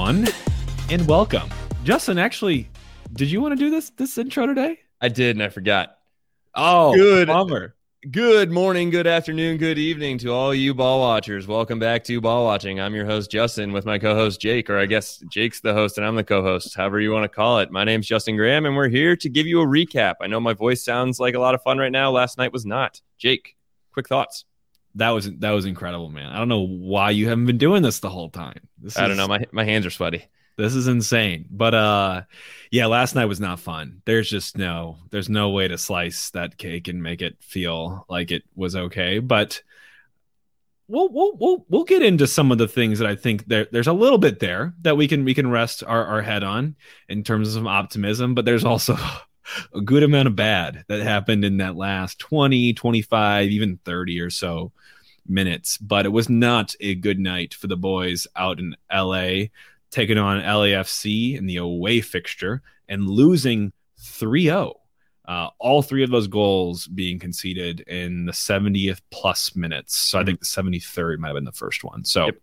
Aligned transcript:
Everyone, 0.00 0.32
and 0.88 1.06
welcome. 1.06 1.50
Justin, 1.84 2.16
actually, 2.16 2.70
did 3.12 3.30
you 3.30 3.42
want 3.42 3.52
to 3.52 3.56
do 3.56 3.68
this 3.68 3.90
this 3.90 4.16
intro 4.16 4.46
today? 4.46 4.78
I 5.02 5.08
did, 5.08 5.36
and 5.36 5.42
I 5.42 5.50
forgot. 5.50 5.98
Oh, 6.54 6.94
Good. 6.94 7.28
bummer. 7.28 7.74
Good 8.10 8.50
morning, 8.50 8.88
good 8.88 9.06
afternoon, 9.06 9.58
good 9.58 9.78
evening 9.78 10.16
to 10.18 10.32
all 10.32 10.54
you 10.54 10.72
ball 10.72 11.00
watchers. 11.00 11.46
Welcome 11.46 11.78
back 11.78 12.02
to 12.04 12.18
Ball 12.18 12.46
Watching. 12.46 12.80
I'm 12.80 12.94
your 12.94 13.04
host, 13.04 13.30
Justin, 13.30 13.72
with 13.72 13.84
my 13.84 13.98
co 13.98 14.14
host, 14.14 14.40
Jake, 14.40 14.70
or 14.70 14.78
I 14.78 14.86
guess 14.86 15.22
Jake's 15.30 15.60
the 15.60 15.74
host 15.74 15.98
and 15.98 16.06
I'm 16.06 16.16
the 16.16 16.24
co 16.24 16.42
host, 16.42 16.74
however 16.74 16.98
you 16.98 17.12
want 17.12 17.24
to 17.24 17.28
call 17.28 17.58
it. 17.58 17.70
My 17.70 17.84
name's 17.84 18.06
Justin 18.06 18.36
Graham, 18.36 18.64
and 18.64 18.74
we're 18.74 18.88
here 18.88 19.16
to 19.16 19.28
give 19.28 19.46
you 19.46 19.60
a 19.60 19.66
recap. 19.66 20.14
I 20.22 20.28
know 20.28 20.40
my 20.40 20.54
voice 20.54 20.82
sounds 20.82 21.20
like 21.20 21.34
a 21.34 21.40
lot 21.40 21.54
of 21.54 21.62
fun 21.62 21.76
right 21.76 21.92
now. 21.92 22.10
Last 22.10 22.38
night 22.38 22.54
was 22.54 22.64
not. 22.64 23.02
Jake, 23.18 23.54
quick 23.92 24.08
thoughts. 24.08 24.46
That 25.00 25.10
was 25.10 25.30
that 25.38 25.52
was 25.52 25.64
incredible, 25.64 26.10
man. 26.10 26.30
I 26.30 26.36
don't 26.36 26.50
know 26.50 26.66
why 26.66 27.08
you 27.10 27.26
haven't 27.26 27.46
been 27.46 27.56
doing 27.56 27.82
this 27.82 28.00
the 28.00 28.10
whole 28.10 28.28
time. 28.28 28.68
This 28.78 28.98
I 28.98 29.08
don't 29.08 29.16
know. 29.16 29.26
My, 29.26 29.46
my 29.50 29.64
hands 29.64 29.86
are 29.86 29.90
sweaty. 29.90 30.26
This 30.58 30.74
is 30.74 30.88
insane. 30.88 31.46
But 31.50 31.74
uh 31.74 32.22
yeah, 32.70 32.84
last 32.84 33.14
night 33.14 33.24
was 33.24 33.40
not 33.40 33.60
fun. 33.60 34.02
There's 34.04 34.28
just 34.28 34.58
no 34.58 34.98
there's 35.10 35.30
no 35.30 35.48
way 35.48 35.68
to 35.68 35.78
slice 35.78 36.28
that 36.32 36.58
cake 36.58 36.86
and 36.88 37.02
make 37.02 37.22
it 37.22 37.38
feel 37.40 38.04
like 38.10 38.30
it 38.30 38.42
was 38.54 38.76
okay, 38.76 39.20
but 39.20 39.62
we'll 40.86 41.08
we'll 41.10 41.32
we'll, 41.38 41.66
we'll 41.70 41.84
get 41.84 42.02
into 42.02 42.26
some 42.26 42.52
of 42.52 42.58
the 42.58 42.68
things 42.68 42.98
that 42.98 43.08
I 43.08 43.16
think 43.16 43.46
there 43.46 43.68
there's 43.72 43.86
a 43.86 43.94
little 43.94 44.18
bit 44.18 44.38
there 44.38 44.74
that 44.82 44.98
we 44.98 45.08
can 45.08 45.24
we 45.24 45.32
can 45.32 45.50
rest 45.50 45.82
our, 45.82 46.04
our 46.04 46.20
head 46.20 46.44
on 46.44 46.76
in 47.08 47.24
terms 47.24 47.48
of 47.48 47.54
some 47.54 47.66
optimism, 47.66 48.34
but 48.34 48.44
there's 48.44 48.66
also 48.66 48.98
a 49.74 49.80
good 49.80 50.02
amount 50.02 50.28
of 50.28 50.36
bad 50.36 50.84
that 50.88 51.00
happened 51.00 51.44
in 51.44 51.58
that 51.58 51.76
last 51.76 52.18
20, 52.18 52.72
25, 52.74 53.50
even 53.50 53.78
30 53.84 54.20
or 54.20 54.30
so 54.30 54.72
minutes. 55.26 55.76
But 55.78 56.06
it 56.06 56.10
was 56.10 56.28
not 56.28 56.74
a 56.80 56.94
good 56.94 57.18
night 57.18 57.54
for 57.54 57.66
the 57.66 57.76
boys 57.76 58.26
out 58.36 58.58
in 58.58 58.76
LA 58.92 59.46
taking 59.90 60.18
on 60.18 60.40
LAFC 60.42 61.36
in 61.36 61.46
the 61.46 61.56
away 61.56 62.00
fixture 62.00 62.62
and 62.88 63.08
losing 63.08 63.72
3 63.98 64.44
0. 64.44 64.74
Uh, 65.26 65.48
all 65.58 65.80
three 65.82 66.02
of 66.02 66.10
those 66.10 66.26
goals 66.26 66.88
being 66.88 67.18
conceded 67.18 67.80
in 67.80 68.24
the 68.26 68.32
70th 68.32 69.00
plus 69.10 69.54
minutes. 69.54 69.96
So 69.96 70.18
I 70.18 70.24
think 70.24 70.40
the 70.40 70.46
73rd 70.46 71.18
might 71.18 71.28
have 71.28 71.36
been 71.36 71.44
the 71.44 71.52
first 71.52 71.84
one. 71.84 72.04
So 72.04 72.26
Yep. 72.26 72.36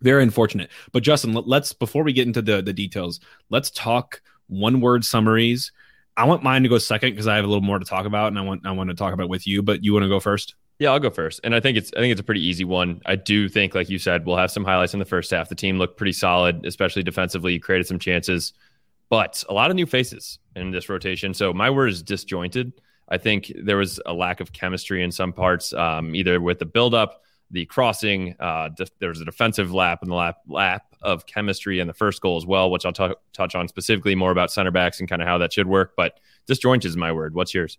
very 0.00 0.22
unfortunate. 0.24 0.70
But 0.90 1.04
Justin, 1.04 1.34
let- 1.34 1.46
let's 1.46 1.72
before 1.72 2.02
we 2.02 2.12
get 2.12 2.26
into 2.26 2.42
the 2.42 2.62
the 2.62 2.72
details, 2.72 3.20
let's 3.48 3.70
talk 3.70 4.22
one 4.48 4.80
word 4.80 5.04
summaries. 5.04 5.70
I 6.16 6.24
want 6.24 6.42
mine 6.42 6.62
to 6.62 6.68
go 6.68 6.78
second 6.78 7.10
because 7.10 7.26
I 7.26 7.36
have 7.36 7.44
a 7.44 7.48
little 7.48 7.62
more 7.62 7.78
to 7.78 7.84
talk 7.84 8.06
about, 8.06 8.28
and 8.28 8.38
I 8.38 8.42
want 8.42 8.66
I 8.66 8.72
want 8.72 8.90
to 8.90 8.96
talk 8.96 9.12
about 9.12 9.24
it 9.24 9.30
with 9.30 9.46
you. 9.46 9.62
But 9.62 9.84
you 9.84 9.92
want 9.92 10.04
to 10.04 10.08
go 10.08 10.20
first? 10.20 10.54
Yeah, 10.78 10.92
I'll 10.92 11.00
go 11.00 11.10
first. 11.10 11.40
And 11.44 11.54
I 11.54 11.60
think 11.60 11.76
it's 11.76 11.90
I 11.96 12.00
think 12.00 12.12
it's 12.12 12.20
a 12.20 12.24
pretty 12.24 12.44
easy 12.44 12.64
one. 12.64 13.00
I 13.06 13.16
do 13.16 13.48
think, 13.48 13.74
like 13.74 13.88
you 13.88 13.98
said, 13.98 14.26
we'll 14.26 14.36
have 14.36 14.50
some 14.50 14.64
highlights 14.64 14.94
in 14.94 14.98
the 14.98 15.06
first 15.06 15.30
half. 15.30 15.48
The 15.48 15.54
team 15.54 15.78
looked 15.78 15.96
pretty 15.96 16.12
solid, 16.12 16.64
especially 16.66 17.02
defensively, 17.02 17.58
created 17.58 17.86
some 17.86 17.98
chances, 17.98 18.52
but 19.08 19.42
a 19.48 19.54
lot 19.54 19.70
of 19.70 19.76
new 19.76 19.86
faces 19.86 20.38
in 20.54 20.70
this 20.70 20.88
rotation. 20.88 21.34
So 21.34 21.52
my 21.52 21.70
word 21.70 21.88
is 21.88 22.02
disjointed. 22.02 22.72
I 23.08 23.18
think 23.18 23.52
there 23.62 23.76
was 23.76 24.00
a 24.04 24.12
lack 24.12 24.40
of 24.40 24.52
chemistry 24.52 25.02
in 25.02 25.12
some 25.12 25.32
parts, 25.32 25.72
um, 25.72 26.14
either 26.14 26.40
with 26.40 26.58
the 26.58 26.66
buildup, 26.66 27.22
the 27.50 27.64
crossing. 27.66 28.34
Uh, 28.40 28.70
there 28.98 29.10
was 29.10 29.20
a 29.20 29.24
defensive 29.24 29.72
lap 29.72 30.00
in 30.02 30.08
the 30.08 30.14
lap 30.14 30.38
lap 30.48 30.94
of 31.06 31.24
chemistry 31.26 31.80
in 31.80 31.86
the 31.86 31.94
first 31.94 32.20
goal 32.20 32.36
as 32.36 32.44
well, 32.44 32.70
which 32.70 32.84
I'll 32.84 32.92
t- 32.92 33.14
touch 33.32 33.54
on 33.54 33.68
specifically 33.68 34.14
more 34.14 34.32
about 34.32 34.50
center 34.50 34.72
backs 34.72 34.98
and 35.00 35.08
kind 35.08 35.22
of 35.22 35.28
how 35.28 35.38
that 35.38 35.52
should 35.52 35.68
work. 35.68 35.94
But 35.96 36.18
disjointed 36.46 36.88
is 36.88 36.96
my 36.96 37.12
word. 37.12 37.34
What's 37.34 37.54
yours? 37.54 37.78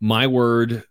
My 0.00 0.26
word 0.26 0.84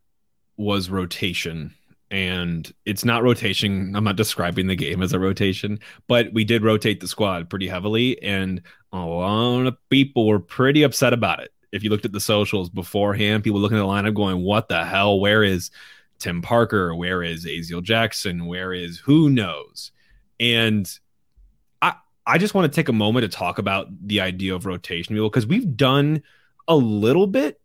was 0.56 0.90
rotation. 0.90 1.74
And 2.12 2.72
it's 2.86 3.04
not 3.04 3.24
rotation. 3.24 3.96
I'm 3.96 4.04
not 4.04 4.16
describing 4.16 4.68
the 4.68 4.76
game 4.76 5.02
as 5.02 5.14
a 5.14 5.20
rotation, 5.20 5.80
but 6.08 6.32
we 6.32 6.44
did 6.44 6.62
rotate 6.62 7.00
the 7.00 7.08
squad 7.08 7.50
pretty 7.50 7.68
heavily. 7.68 8.22
And 8.22 8.62
a 8.92 9.00
lot 9.00 9.66
of 9.66 9.78
people 9.90 10.28
were 10.28 10.40
pretty 10.40 10.84
upset 10.84 11.12
about 11.12 11.40
it. 11.40 11.52
If 11.72 11.84
you 11.84 11.90
looked 11.90 12.06
at 12.06 12.12
the 12.12 12.20
socials 12.20 12.70
beforehand, 12.70 13.44
people 13.44 13.60
looking 13.60 13.80
at 13.80 13.82
the 13.82 13.88
lineup 13.88 14.14
going, 14.14 14.44
What 14.44 14.70
the 14.70 14.86
hell? 14.86 15.20
Where 15.20 15.44
is 15.44 15.72
Tim 16.20 16.44
Parker? 16.44 16.94
Where 16.96 17.24
is 17.24 17.46
Aziel 17.46 17.82
Jackson? 17.82 18.46
Where 18.46 18.74
is 18.74 19.00
who 19.00 19.32
knows? 19.32 19.92
And 20.40 20.88
I 22.26 22.38
just 22.38 22.54
want 22.54 22.72
to 22.72 22.76
take 22.76 22.90
a 22.90 22.94
moment 22.94 23.30
to 23.30 23.38
talk 23.38 23.58
about 23.58 23.88
the 24.08 24.22
idea 24.22 24.56
of 24.56 24.66
rotation 24.66 25.16
because 25.16 25.46
we've 25.46 25.76
done 25.76 26.24
a 26.68 26.76
little 26.76 27.28
bit 27.28 27.60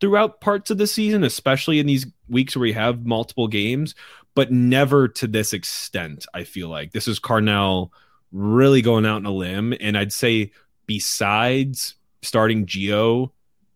throughout 0.00 0.40
parts 0.40 0.70
of 0.70 0.78
the 0.78 0.86
season, 0.86 1.24
especially 1.24 1.78
in 1.78 1.86
these 1.86 2.06
weeks 2.28 2.54
where 2.54 2.62
we 2.62 2.72
have 2.72 3.06
multiple 3.06 3.48
games, 3.48 3.94
but 4.34 4.52
never 4.52 5.08
to 5.08 5.26
this 5.26 5.52
extent. 5.52 6.26
I 6.34 6.44
feel 6.44 6.68
like 6.68 6.92
this 6.92 7.08
is 7.08 7.20
Carnell 7.20 7.90
really 8.32 8.82
going 8.82 9.06
out 9.06 9.16
on 9.16 9.26
a 9.26 9.30
limb, 9.30 9.74
and 9.80 9.96
I'd 9.96 10.12
say 10.12 10.52
besides 10.86 11.94
starting 12.22 12.66
Geo. 12.66 13.32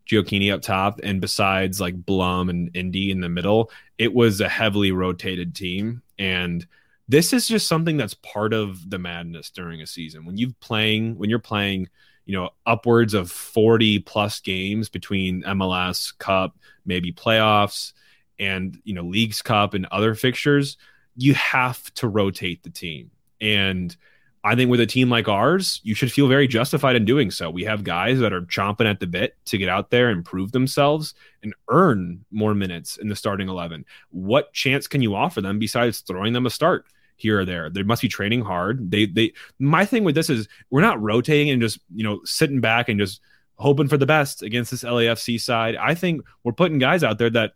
Gioacchini 0.08 0.54
up 0.54 0.62
top, 0.62 1.00
and 1.02 1.20
besides 1.20 1.80
like 1.80 2.06
Blom 2.06 2.48
and 2.48 2.70
Indy 2.76 3.10
in 3.10 3.20
the 3.20 3.28
middle, 3.28 3.72
it 3.98 4.14
was 4.14 4.40
a 4.40 4.48
heavily 4.48 4.92
rotated 4.92 5.52
team. 5.52 6.00
And 6.16 6.64
this 7.08 7.32
is 7.32 7.46
just 7.46 7.68
something 7.68 7.96
that's 7.96 8.14
part 8.14 8.52
of 8.52 8.90
the 8.90 8.98
madness 8.98 9.50
during 9.50 9.80
a 9.80 9.86
season. 9.86 10.24
When 10.24 10.36
you 10.36 10.52
playing, 10.60 11.16
when 11.18 11.30
you're 11.30 11.38
playing, 11.38 11.88
you 12.24 12.36
know, 12.36 12.50
upwards 12.66 13.14
of 13.14 13.30
40 13.30 14.00
plus 14.00 14.40
games 14.40 14.88
between 14.88 15.42
MLS 15.42 16.16
Cup, 16.18 16.56
maybe 16.84 17.12
playoffs, 17.12 17.92
and 18.38 18.78
you 18.84 18.94
know, 18.94 19.04
Leagues 19.04 19.40
Cup 19.40 19.74
and 19.74 19.86
other 19.86 20.14
fixtures, 20.14 20.76
you 21.16 21.34
have 21.34 21.82
to 21.94 22.08
rotate 22.08 22.62
the 22.62 22.70
team. 22.70 23.10
And 23.40 23.96
I 24.42 24.54
think 24.54 24.70
with 24.70 24.80
a 24.80 24.86
team 24.86 25.08
like 25.08 25.28
ours, 25.28 25.80
you 25.82 25.94
should 25.94 26.12
feel 26.12 26.28
very 26.28 26.46
justified 26.46 26.96
in 26.96 27.04
doing 27.04 27.30
so. 27.30 27.50
We 27.50 27.64
have 27.64 27.82
guys 27.82 28.20
that 28.20 28.32
are 28.32 28.42
chomping 28.42 28.88
at 28.88 29.00
the 29.00 29.06
bit 29.06 29.36
to 29.46 29.58
get 29.58 29.68
out 29.68 29.90
there 29.90 30.10
and 30.10 30.24
prove 30.24 30.52
themselves 30.52 31.14
and 31.42 31.54
earn 31.68 32.24
more 32.30 32.54
minutes 32.54 32.96
in 32.96 33.08
the 33.08 33.16
starting 33.16 33.48
11. 33.48 33.84
What 34.10 34.52
chance 34.52 34.86
can 34.86 35.02
you 35.02 35.14
offer 35.14 35.40
them 35.40 35.58
besides 35.58 36.00
throwing 36.00 36.32
them 36.32 36.46
a 36.46 36.50
start 36.50 36.86
here 37.16 37.40
or 37.40 37.44
there? 37.44 37.70
They 37.70 37.82
must 37.82 38.02
be 38.02 38.08
training 38.08 38.42
hard. 38.42 38.90
They 38.90 39.06
they 39.06 39.32
my 39.58 39.84
thing 39.84 40.04
with 40.04 40.14
this 40.14 40.30
is 40.30 40.48
we're 40.70 40.80
not 40.80 41.00
rotating 41.00 41.50
and 41.50 41.60
just, 41.60 41.78
you 41.94 42.04
know, 42.04 42.20
sitting 42.24 42.60
back 42.60 42.88
and 42.88 43.00
just 43.00 43.20
hoping 43.56 43.88
for 43.88 43.96
the 43.96 44.06
best 44.06 44.42
against 44.42 44.70
this 44.70 44.84
LAFC 44.84 45.40
side. 45.40 45.76
I 45.76 45.94
think 45.94 46.22
we're 46.44 46.52
putting 46.52 46.78
guys 46.78 47.02
out 47.02 47.18
there 47.18 47.30
that 47.30 47.52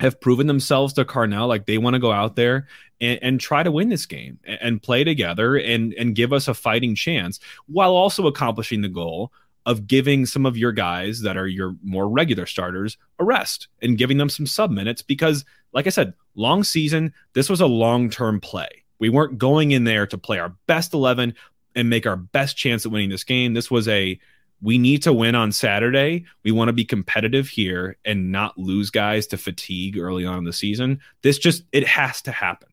have 0.00 0.20
proven 0.20 0.46
themselves 0.46 0.92
to 0.94 1.04
Carnell 1.04 1.48
like 1.48 1.66
they 1.66 1.78
want 1.78 1.94
to 1.94 2.00
go 2.00 2.12
out 2.12 2.36
there 2.36 2.66
and, 3.00 3.18
and 3.22 3.40
try 3.40 3.62
to 3.62 3.70
win 3.70 3.88
this 3.88 4.06
game 4.06 4.38
and, 4.44 4.58
and 4.60 4.82
play 4.82 5.04
together 5.04 5.56
and 5.56 5.94
and 5.94 6.14
give 6.14 6.32
us 6.32 6.48
a 6.48 6.54
fighting 6.54 6.94
chance 6.94 7.40
while 7.66 7.92
also 7.92 8.26
accomplishing 8.26 8.82
the 8.82 8.88
goal 8.88 9.32
of 9.64 9.86
giving 9.86 10.26
some 10.26 10.44
of 10.44 10.56
your 10.56 10.72
guys 10.72 11.20
that 11.20 11.36
are 11.36 11.46
your 11.46 11.76
more 11.84 12.08
regular 12.08 12.46
starters 12.46 12.98
a 13.20 13.24
rest 13.24 13.68
and 13.80 13.96
giving 13.96 14.18
them 14.18 14.28
some 14.28 14.46
sub 14.46 14.70
minutes 14.70 15.02
because 15.02 15.44
like 15.72 15.86
I 15.86 15.90
said, 15.90 16.14
long 16.34 16.64
season, 16.64 17.12
this 17.32 17.48
was 17.48 17.60
a 17.60 17.66
long-term 17.66 18.40
play. 18.40 18.81
We 19.02 19.08
weren't 19.08 19.36
going 19.36 19.72
in 19.72 19.82
there 19.82 20.06
to 20.06 20.16
play 20.16 20.38
our 20.38 20.54
best 20.68 20.94
11 20.94 21.34
and 21.74 21.90
make 21.90 22.06
our 22.06 22.14
best 22.14 22.56
chance 22.56 22.86
at 22.86 22.92
winning 22.92 23.10
this 23.10 23.24
game. 23.24 23.52
This 23.52 23.68
was 23.68 23.88
a 23.88 24.16
we 24.60 24.78
need 24.78 25.02
to 25.02 25.12
win 25.12 25.34
on 25.34 25.50
Saturday. 25.50 26.24
We 26.44 26.52
want 26.52 26.68
to 26.68 26.72
be 26.72 26.84
competitive 26.84 27.48
here 27.48 27.96
and 28.04 28.30
not 28.30 28.56
lose 28.56 28.90
guys 28.90 29.26
to 29.26 29.36
fatigue 29.36 29.98
early 29.98 30.24
on 30.24 30.38
in 30.38 30.44
the 30.44 30.52
season. 30.52 31.00
This 31.22 31.36
just 31.36 31.64
it 31.72 31.84
has 31.84 32.22
to 32.22 32.30
happen. 32.30 32.68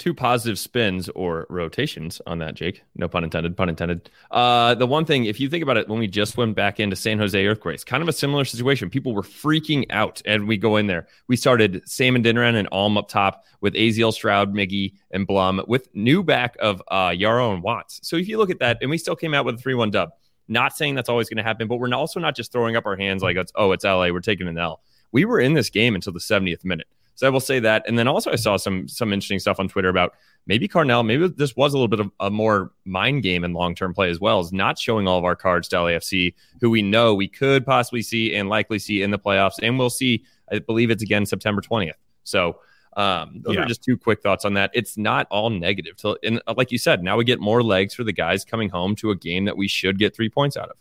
Two 0.00 0.14
positive 0.14 0.58
spins 0.58 1.10
or 1.10 1.46
rotations 1.50 2.22
on 2.26 2.38
that, 2.38 2.54
Jake. 2.54 2.82
No 2.96 3.06
pun 3.06 3.22
intended, 3.22 3.54
pun 3.54 3.68
intended. 3.68 4.08
Uh, 4.30 4.74
the 4.74 4.86
one 4.86 5.04
thing, 5.04 5.26
if 5.26 5.38
you 5.38 5.50
think 5.50 5.62
about 5.62 5.76
it, 5.76 5.90
when 5.90 5.98
we 5.98 6.06
just 6.06 6.38
went 6.38 6.56
back 6.56 6.80
into 6.80 6.96
San 6.96 7.18
Jose 7.18 7.46
Earthquakes, 7.46 7.84
kind 7.84 8.02
of 8.02 8.08
a 8.08 8.12
similar 8.14 8.46
situation. 8.46 8.88
People 8.88 9.14
were 9.14 9.20
freaking 9.20 9.84
out, 9.90 10.22
and 10.24 10.48
we 10.48 10.56
go 10.56 10.76
in 10.78 10.86
there. 10.86 11.06
We 11.28 11.36
started 11.36 11.82
Sam 11.84 12.14
Adeniran 12.14 12.54
and 12.54 12.66
Alm 12.72 12.96
up 12.96 13.10
top 13.10 13.44
with 13.60 13.74
Aziel 13.74 14.10
Stroud, 14.10 14.54
Miggy, 14.54 14.94
and 15.10 15.26
Blom 15.26 15.60
with 15.68 15.94
new 15.94 16.22
back 16.22 16.56
of 16.60 16.82
uh, 16.88 17.10
Yaro 17.10 17.52
and 17.52 17.62
Watts. 17.62 18.00
So 18.02 18.16
if 18.16 18.26
you 18.26 18.38
look 18.38 18.48
at 18.48 18.60
that, 18.60 18.78
and 18.80 18.88
we 18.88 18.96
still 18.96 19.16
came 19.16 19.34
out 19.34 19.44
with 19.44 19.56
a 19.56 19.58
3 19.58 19.74
1 19.74 19.90
dub. 19.90 20.12
Not 20.48 20.74
saying 20.74 20.94
that's 20.94 21.10
always 21.10 21.28
going 21.28 21.36
to 21.36 21.42
happen, 21.42 21.68
but 21.68 21.76
we're 21.76 21.92
also 21.92 22.20
not 22.20 22.34
just 22.34 22.52
throwing 22.52 22.74
up 22.74 22.86
our 22.86 22.96
hands 22.96 23.22
like, 23.22 23.36
it's, 23.36 23.52
oh, 23.54 23.72
it's 23.72 23.84
LA, 23.84 24.08
we're 24.08 24.20
taking 24.20 24.48
an 24.48 24.56
L. 24.56 24.80
We 25.12 25.26
were 25.26 25.40
in 25.40 25.52
this 25.52 25.68
game 25.68 25.94
until 25.94 26.14
the 26.14 26.20
70th 26.20 26.64
minute. 26.64 26.86
So 27.20 27.26
I 27.26 27.30
will 27.30 27.38
say 27.40 27.60
that. 27.60 27.84
And 27.86 27.98
then 27.98 28.08
also 28.08 28.30
I 28.32 28.36
saw 28.36 28.56
some 28.56 28.88
some 28.88 29.12
interesting 29.12 29.38
stuff 29.40 29.60
on 29.60 29.68
Twitter 29.68 29.90
about 29.90 30.14
maybe 30.46 30.66
Carnell, 30.66 31.04
maybe 31.04 31.28
this 31.28 31.54
was 31.54 31.74
a 31.74 31.76
little 31.76 31.86
bit 31.86 32.00
of 32.00 32.10
a 32.18 32.30
more 32.30 32.72
mind 32.86 33.22
game 33.22 33.44
and 33.44 33.52
long 33.52 33.74
term 33.74 33.92
play 33.92 34.08
as 34.08 34.18
well, 34.18 34.40
is 34.40 34.54
not 34.54 34.78
showing 34.78 35.06
all 35.06 35.18
of 35.18 35.24
our 35.26 35.36
cards 35.36 35.68
to 35.68 35.76
LAFC, 35.76 36.32
who 36.62 36.70
we 36.70 36.80
know 36.80 37.14
we 37.14 37.28
could 37.28 37.66
possibly 37.66 38.00
see 38.00 38.34
and 38.34 38.48
likely 38.48 38.78
see 38.78 39.02
in 39.02 39.10
the 39.10 39.18
playoffs. 39.18 39.56
And 39.62 39.78
we'll 39.78 39.90
see, 39.90 40.24
I 40.50 40.60
believe 40.60 40.90
it's 40.90 41.02
again 41.02 41.26
September 41.26 41.60
20th. 41.60 41.92
So 42.24 42.60
um, 42.96 43.42
those 43.44 43.54
Yeah. 43.54 43.64
are 43.64 43.66
just 43.66 43.84
two 43.84 43.98
quick 43.98 44.22
thoughts 44.22 44.46
on 44.46 44.54
that. 44.54 44.70
It's 44.72 44.96
not 44.96 45.26
all 45.30 45.50
negative. 45.50 45.96
To, 45.98 46.16
and 46.24 46.40
uh, 46.46 46.54
like 46.56 46.72
you 46.72 46.78
said, 46.78 47.02
now 47.02 47.18
we 47.18 47.24
get 47.24 47.38
more 47.38 47.62
legs 47.62 47.92
for 47.92 48.02
the 48.02 48.14
guys 48.14 48.46
coming 48.46 48.70
home 48.70 48.96
to 48.96 49.10
a 49.10 49.14
game 49.14 49.44
that 49.44 49.58
we 49.58 49.68
should 49.68 49.98
get 49.98 50.16
three 50.16 50.30
points 50.30 50.56
out 50.56 50.70
of. 50.70 50.76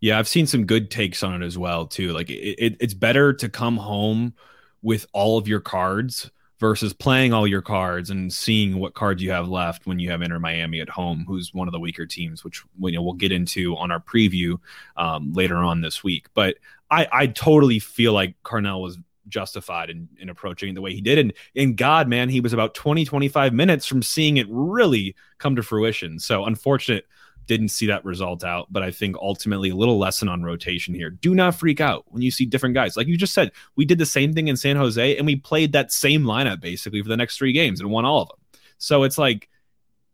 Yeah, 0.00 0.18
I've 0.18 0.26
seen 0.26 0.48
some 0.48 0.66
good 0.66 0.90
takes 0.90 1.22
on 1.22 1.40
it 1.40 1.46
as 1.46 1.56
well 1.56 1.86
too. 1.86 2.12
Like 2.12 2.28
it, 2.28 2.56
it, 2.58 2.76
it's 2.80 2.92
better 2.94 3.32
to 3.34 3.48
come 3.48 3.76
home 3.76 4.34
with 4.82 5.06
all 5.12 5.38
of 5.38 5.48
your 5.48 5.60
cards 5.60 6.30
versus 6.58 6.92
playing 6.92 7.32
all 7.32 7.46
your 7.46 7.62
cards 7.62 8.10
and 8.10 8.30
seeing 8.32 8.78
what 8.78 8.94
cards 8.94 9.22
you 9.22 9.30
have 9.30 9.48
left 9.48 9.86
when 9.86 9.98
you 9.98 10.10
have 10.10 10.20
Inter 10.20 10.38
Miami 10.38 10.80
at 10.80 10.90
home, 10.90 11.24
who's 11.26 11.54
one 11.54 11.66
of 11.66 11.72
the 11.72 11.80
weaker 11.80 12.04
teams, 12.04 12.44
which 12.44 12.62
you 12.78 12.92
know 12.92 13.02
we'll 13.02 13.14
get 13.14 13.32
into 13.32 13.76
on 13.76 13.90
our 13.90 14.00
preview 14.00 14.58
um, 14.96 15.32
later 15.32 15.56
on 15.56 15.80
this 15.80 16.04
week. 16.04 16.26
But 16.34 16.56
I, 16.90 17.08
I 17.10 17.26
totally 17.28 17.78
feel 17.78 18.12
like 18.12 18.34
Carnell 18.44 18.82
was 18.82 18.98
justified 19.28 19.88
in, 19.90 20.08
in 20.18 20.28
approaching 20.28 20.74
the 20.74 20.80
way 20.80 20.92
he 20.92 21.00
did. 21.00 21.18
And 21.18 21.32
in 21.54 21.76
God, 21.76 22.08
man, 22.08 22.28
he 22.28 22.40
was 22.40 22.52
about 22.52 22.74
20, 22.74 23.04
25 23.04 23.54
minutes 23.54 23.86
from 23.86 24.02
seeing 24.02 24.36
it 24.36 24.46
really 24.50 25.14
come 25.38 25.56
to 25.56 25.62
fruition. 25.62 26.18
So 26.18 26.44
unfortunate 26.44 27.06
didn't 27.50 27.68
see 27.68 27.86
that 27.86 28.04
result 28.04 28.44
out. 28.44 28.68
But 28.70 28.84
I 28.84 28.92
think 28.92 29.16
ultimately 29.16 29.70
a 29.70 29.74
little 29.74 29.98
lesson 29.98 30.28
on 30.28 30.44
rotation 30.44 30.94
here. 30.94 31.10
Do 31.10 31.34
not 31.34 31.56
freak 31.56 31.80
out 31.80 32.04
when 32.06 32.22
you 32.22 32.30
see 32.30 32.46
different 32.46 32.76
guys. 32.76 32.96
Like 32.96 33.08
you 33.08 33.16
just 33.16 33.34
said, 33.34 33.50
we 33.74 33.84
did 33.84 33.98
the 33.98 34.06
same 34.06 34.32
thing 34.32 34.46
in 34.46 34.56
San 34.56 34.76
Jose 34.76 35.16
and 35.16 35.26
we 35.26 35.34
played 35.34 35.72
that 35.72 35.90
same 35.90 36.22
lineup 36.22 36.60
basically 36.60 37.02
for 37.02 37.08
the 37.08 37.16
next 37.16 37.36
three 37.36 37.52
games 37.52 37.80
and 37.80 37.90
won 37.90 38.04
all 38.04 38.22
of 38.22 38.28
them. 38.28 38.38
So 38.78 39.02
it's 39.02 39.18
like, 39.18 39.48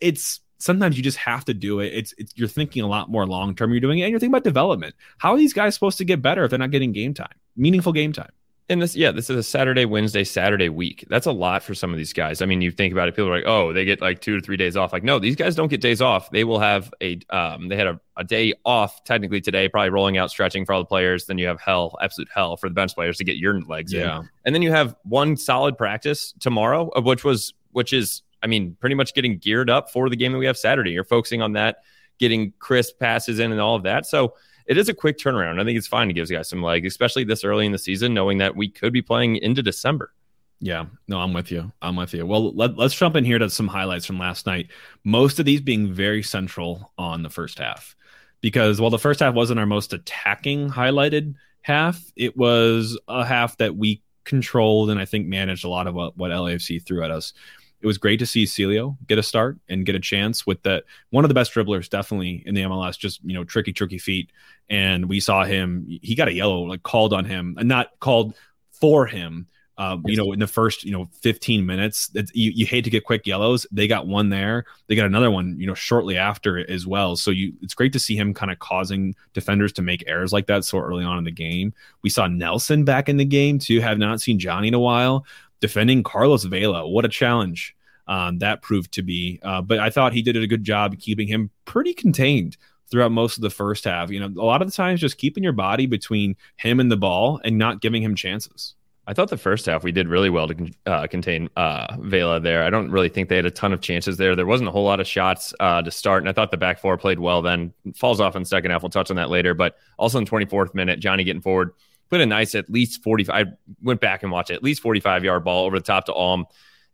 it's 0.00 0.40
sometimes 0.58 0.96
you 0.96 1.02
just 1.02 1.18
have 1.18 1.44
to 1.44 1.52
do 1.52 1.80
it. 1.80 1.92
It's, 1.92 2.14
it's 2.16 2.32
you're 2.36 2.48
thinking 2.48 2.82
a 2.82 2.86
lot 2.88 3.10
more 3.10 3.26
long 3.26 3.54
term. 3.54 3.70
You're 3.70 3.80
doing 3.80 3.98
it, 3.98 4.04
and 4.04 4.10
you're 4.10 4.18
thinking 4.18 4.34
about 4.34 4.44
development. 4.44 4.94
How 5.18 5.32
are 5.32 5.38
these 5.38 5.52
guys 5.52 5.74
supposed 5.74 5.98
to 5.98 6.04
get 6.04 6.22
better 6.22 6.44
if 6.44 6.50
they're 6.50 6.58
not 6.58 6.70
getting 6.70 6.92
game 6.92 7.12
time, 7.12 7.34
meaningful 7.54 7.92
game 7.92 8.12
time? 8.12 8.32
And 8.68 8.82
this, 8.82 8.96
yeah, 8.96 9.12
this 9.12 9.30
is 9.30 9.36
a 9.36 9.42
Saturday, 9.44 9.84
Wednesday, 9.84 10.24
Saturday 10.24 10.68
week. 10.68 11.04
That's 11.08 11.26
a 11.26 11.32
lot 11.32 11.62
for 11.62 11.72
some 11.72 11.92
of 11.92 11.98
these 11.98 12.12
guys. 12.12 12.42
I 12.42 12.46
mean, 12.46 12.60
you 12.60 12.72
think 12.72 12.92
about 12.92 13.06
it, 13.06 13.12
people 13.12 13.28
are 13.28 13.36
like, 13.36 13.46
oh, 13.46 13.72
they 13.72 13.84
get 13.84 14.00
like 14.00 14.20
two 14.20 14.34
to 14.34 14.42
three 14.42 14.56
days 14.56 14.76
off. 14.76 14.92
Like, 14.92 15.04
no, 15.04 15.20
these 15.20 15.36
guys 15.36 15.54
don't 15.54 15.68
get 15.68 15.80
days 15.80 16.02
off. 16.02 16.30
They 16.30 16.42
will 16.42 16.58
have 16.58 16.92
a, 17.00 17.20
um, 17.30 17.68
they 17.68 17.76
had 17.76 17.86
a, 17.86 18.00
a 18.16 18.24
day 18.24 18.54
off 18.64 19.04
technically 19.04 19.40
today, 19.40 19.68
probably 19.68 19.90
rolling 19.90 20.18
out 20.18 20.30
stretching 20.30 20.66
for 20.66 20.72
all 20.72 20.80
the 20.80 20.86
players. 20.86 21.26
Then 21.26 21.38
you 21.38 21.46
have 21.46 21.60
hell, 21.60 21.96
absolute 22.02 22.28
hell 22.34 22.56
for 22.56 22.68
the 22.68 22.74
bench 22.74 22.92
players 22.92 23.18
to 23.18 23.24
get 23.24 23.36
your 23.36 23.60
legs 23.62 23.92
yeah. 23.92 24.18
in. 24.18 24.28
And 24.44 24.52
then 24.52 24.62
you 24.62 24.72
have 24.72 24.96
one 25.04 25.36
solid 25.36 25.78
practice 25.78 26.34
tomorrow, 26.40 26.88
of 26.88 27.04
which 27.04 27.22
was, 27.22 27.54
which 27.70 27.92
is, 27.92 28.22
I 28.42 28.48
mean, 28.48 28.76
pretty 28.80 28.96
much 28.96 29.14
getting 29.14 29.38
geared 29.38 29.70
up 29.70 29.92
for 29.92 30.10
the 30.10 30.16
game 30.16 30.32
that 30.32 30.38
we 30.38 30.46
have 30.46 30.58
Saturday. 30.58 30.90
You're 30.90 31.04
focusing 31.04 31.40
on 31.40 31.52
that, 31.52 31.84
getting 32.18 32.52
crisp 32.58 32.98
passes 32.98 33.38
in 33.38 33.52
and 33.52 33.60
all 33.60 33.76
of 33.76 33.84
that. 33.84 34.06
So, 34.06 34.34
it 34.66 34.76
is 34.76 34.88
a 34.88 34.94
quick 34.94 35.18
turnaround. 35.18 35.60
I 35.60 35.64
think 35.64 35.78
it's 35.78 35.86
fine 35.86 36.08
to 36.08 36.14
give 36.14 36.28
you 36.30 36.36
guys 36.36 36.48
some 36.48 36.62
legs, 36.62 36.86
especially 36.86 37.24
this 37.24 37.44
early 37.44 37.66
in 37.66 37.72
the 37.72 37.78
season, 37.78 38.14
knowing 38.14 38.38
that 38.38 38.56
we 38.56 38.68
could 38.68 38.92
be 38.92 39.02
playing 39.02 39.36
into 39.36 39.62
December. 39.62 40.12
Yeah, 40.58 40.86
no, 41.06 41.18
I'm 41.18 41.34
with 41.34 41.50
you. 41.50 41.70
I'm 41.82 41.96
with 41.96 42.14
you. 42.14 42.24
Well, 42.24 42.52
let, 42.54 42.78
us 42.78 42.94
jump 42.94 43.14
in 43.14 43.24
here 43.24 43.38
to 43.38 43.50
some 43.50 43.68
highlights 43.68 44.06
from 44.06 44.18
last 44.18 44.46
night. 44.46 44.68
Most 45.04 45.38
of 45.38 45.44
these 45.44 45.60
being 45.60 45.92
very 45.92 46.22
central 46.22 46.92
on 46.96 47.22
the 47.22 47.30
first 47.30 47.58
half, 47.58 47.94
because 48.40 48.80
while 48.80 48.90
the 48.90 48.98
first 48.98 49.20
half 49.20 49.34
wasn't 49.34 49.60
our 49.60 49.66
most 49.66 49.92
attacking 49.92 50.70
highlighted 50.70 51.34
half, 51.60 52.00
it 52.16 52.36
was 52.36 52.98
a 53.06 53.24
half 53.24 53.58
that 53.58 53.76
we 53.76 54.02
controlled 54.24 54.90
and 54.90 54.98
I 54.98 55.04
think 55.04 55.26
managed 55.26 55.64
a 55.64 55.68
lot 55.68 55.86
of 55.86 55.94
what, 55.94 56.16
what 56.16 56.30
LAFC 56.30 56.84
threw 56.84 57.04
at 57.04 57.10
us 57.10 57.32
it 57.80 57.86
was 57.86 57.98
great 57.98 58.18
to 58.18 58.26
see 58.26 58.44
Celio 58.44 58.96
get 59.06 59.18
a 59.18 59.22
start 59.22 59.58
and 59.68 59.86
get 59.86 59.94
a 59.94 60.00
chance 60.00 60.46
with 60.46 60.62
that 60.62 60.84
one 61.10 61.24
of 61.24 61.28
the 61.28 61.34
best 61.34 61.52
dribblers 61.52 61.88
definitely 61.88 62.42
in 62.46 62.54
the 62.54 62.62
MLS 62.62 62.98
just 62.98 63.22
you 63.24 63.34
know 63.34 63.44
tricky 63.44 63.72
tricky 63.72 63.98
feet 63.98 64.30
and 64.68 65.08
we 65.08 65.20
saw 65.20 65.44
him 65.44 65.86
he 66.02 66.14
got 66.14 66.28
a 66.28 66.32
yellow 66.32 66.62
like 66.62 66.82
called 66.82 67.12
on 67.12 67.24
him 67.24 67.56
and 67.58 67.68
not 67.68 67.90
called 68.00 68.34
for 68.72 69.06
him 69.06 69.46
um, 69.78 70.02
you 70.06 70.16
know, 70.16 70.32
in 70.32 70.38
the 70.38 70.46
first, 70.46 70.84
you 70.84 70.92
know, 70.92 71.08
15 71.20 71.66
minutes, 71.66 72.10
you, 72.32 72.50
you 72.54 72.64
hate 72.64 72.84
to 72.84 72.90
get 72.90 73.04
quick 73.04 73.26
yellows. 73.26 73.66
They 73.70 73.86
got 73.86 74.06
one 74.06 74.30
there. 74.30 74.64
They 74.86 74.96
got 74.96 75.04
another 75.04 75.30
one, 75.30 75.56
you 75.58 75.66
know, 75.66 75.74
shortly 75.74 76.16
after 76.16 76.58
as 76.70 76.86
well. 76.86 77.14
So 77.14 77.30
you, 77.30 77.52
it's 77.60 77.74
great 77.74 77.92
to 77.92 77.98
see 77.98 78.16
him 78.16 78.32
kind 78.32 78.50
of 78.50 78.58
causing 78.58 79.14
defenders 79.34 79.74
to 79.74 79.82
make 79.82 80.02
errors 80.06 80.32
like 80.32 80.46
that 80.46 80.64
so 80.64 80.78
early 80.78 81.04
on 81.04 81.18
in 81.18 81.24
the 81.24 81.30
game. 81.30 81.74
We 82.02 82.08
saw 82.08 82.26
Nelson 82.26 82.84
back 82.84 83.10
in 83.10 83.18
the 83.18 83.26
game 83.26 83.58
too. 83.58 83.80
Have 83.80 83.98
not 83.98 84.22
seen 84.22 84.38
Johnny 84.38 84.68
in 84.68 84.74
a 84.74 84.80
while 84.80 85.26
defending 85.60 86.02
Carlos 86.02 86.44
Vela. 86.44 86.88
What 86.88 87.04
a 87.04 87.08
challenge 87.08 87.74
um, 88.08 88.38
that 88.38 88.62
proved 88.62 88.92
to 88.92 89.02
be. 89.02 89.40
Uh, 89.42 89.62
but 89.62 89.78
I 89.78 89.90
thought 89.90 90.12
he 90.12 90.22
did 90.22 90.36
a 90.36 90.46
good 90.46 90.64
job 90.64 90.98
keeping 90.98 91.28
him 91.28 91.50
pretty 91.64 91.94
contained 91.94 92.56
throughout 92.90 93.12
most 93.12 93.36
of 93.36 93.42
the 93.42 93.50
first 93.50 93.84
half. 93.84 94.10
You 94.10 94.20
know, 94.20 94.40
a 94.40 94.44
lot 94.44 94.62
of 94.62 94.68
the 94.68 94.72
times 94.72 95.00
just 95.00 95.18
keeping 95.18 95.42
your 95.42 95.52
body 95.52 95.86
between 95.86 96.36
him 96.56 96.80
and 96.80 96.90
the 96.90 96.96
ball 96.96 97.40
and 97.44 97.58
not 97.58 97.80
giving 97.80 98.02
him 98.02 98.14
chances. 98.14 98.74
I 99.08 99.14
thought 99.14 99.30
the 99.30 99.36
first 99.36 99.66
half 99.66 99.84
we 99.84 99.92
did 99.92 100.08
really 100.08 100.30
well 100.30 100.48
to 100.48 100.72
uh, 100.86 101.06
contain 101.06 101.48
uh, 101.56 101.96
Vela 102.00 102.40
there. 102.40 102.64
I 102.64 102.70
don't 102.70 102.90
really 102.90 103.08
think 103.08 103.28
they 103.28 103.36
had 103.36 103.46
a 103.46 103.52
ton 103.52 103.72
of 103.72 103.80
chances 103.80 104.16
there. 104.16 104.34
There 104.34 104.46
wasn't 104.46 104.68
a 104.68 104.72
whole 104.72 104.84
lot 104.84 104.98
of 104.98 105.06
shots 105.06 105.54
uh, 105.60 105.80
to 105.82 105.90
start, 105.92 106.24
and 106.24 106.28
I 106.28 106.32
thought 106.32 106.50
the 106.50 106.56
back 106.56 106.80
four 106.80 106.96
played 106.96 107.20
well. 107.20 107.40
Then 107.40 107.72
falls 107.94 108.20
off 108.20 108.34
in 108.34 108.42
the 108.42 108.46
second 108.46 108.72
half. 108.72 108.82
We'll 108.82 108.90
touch 108.90 109.10
on 109.10 109.16
that 109.16 109.30
later. 109.30 109.54
But 109.54 109.76
also 109.96 110.18
in 110.18 110.26
24th 110.26 110.74
minute, 110.74 110.98
Johnny 110.98 111.22
getting 111.22 111.40
forward, 111.40 111.70
put 112.10 112.20
a 112.20 112.26
nice 112.26 112.54
at 112.54 112.70
least 112.70 113.02
45. 113.02 113.34
I 113.34 113.50
went 113.82 114.00
back 114.00 114.22
and 114.22 114.32
watched 114.32 114.50
it, 114.50 114.54
at 114.54 114.62
least 114.62 114.82
45 114.82 115.24
yard 115.24 115.44
ball 115.44 115.66
over 115.66 115.78
the 115.78 115.84
top 115.84 116.06
to 116.06 116.14
Alm. 116.14 116.46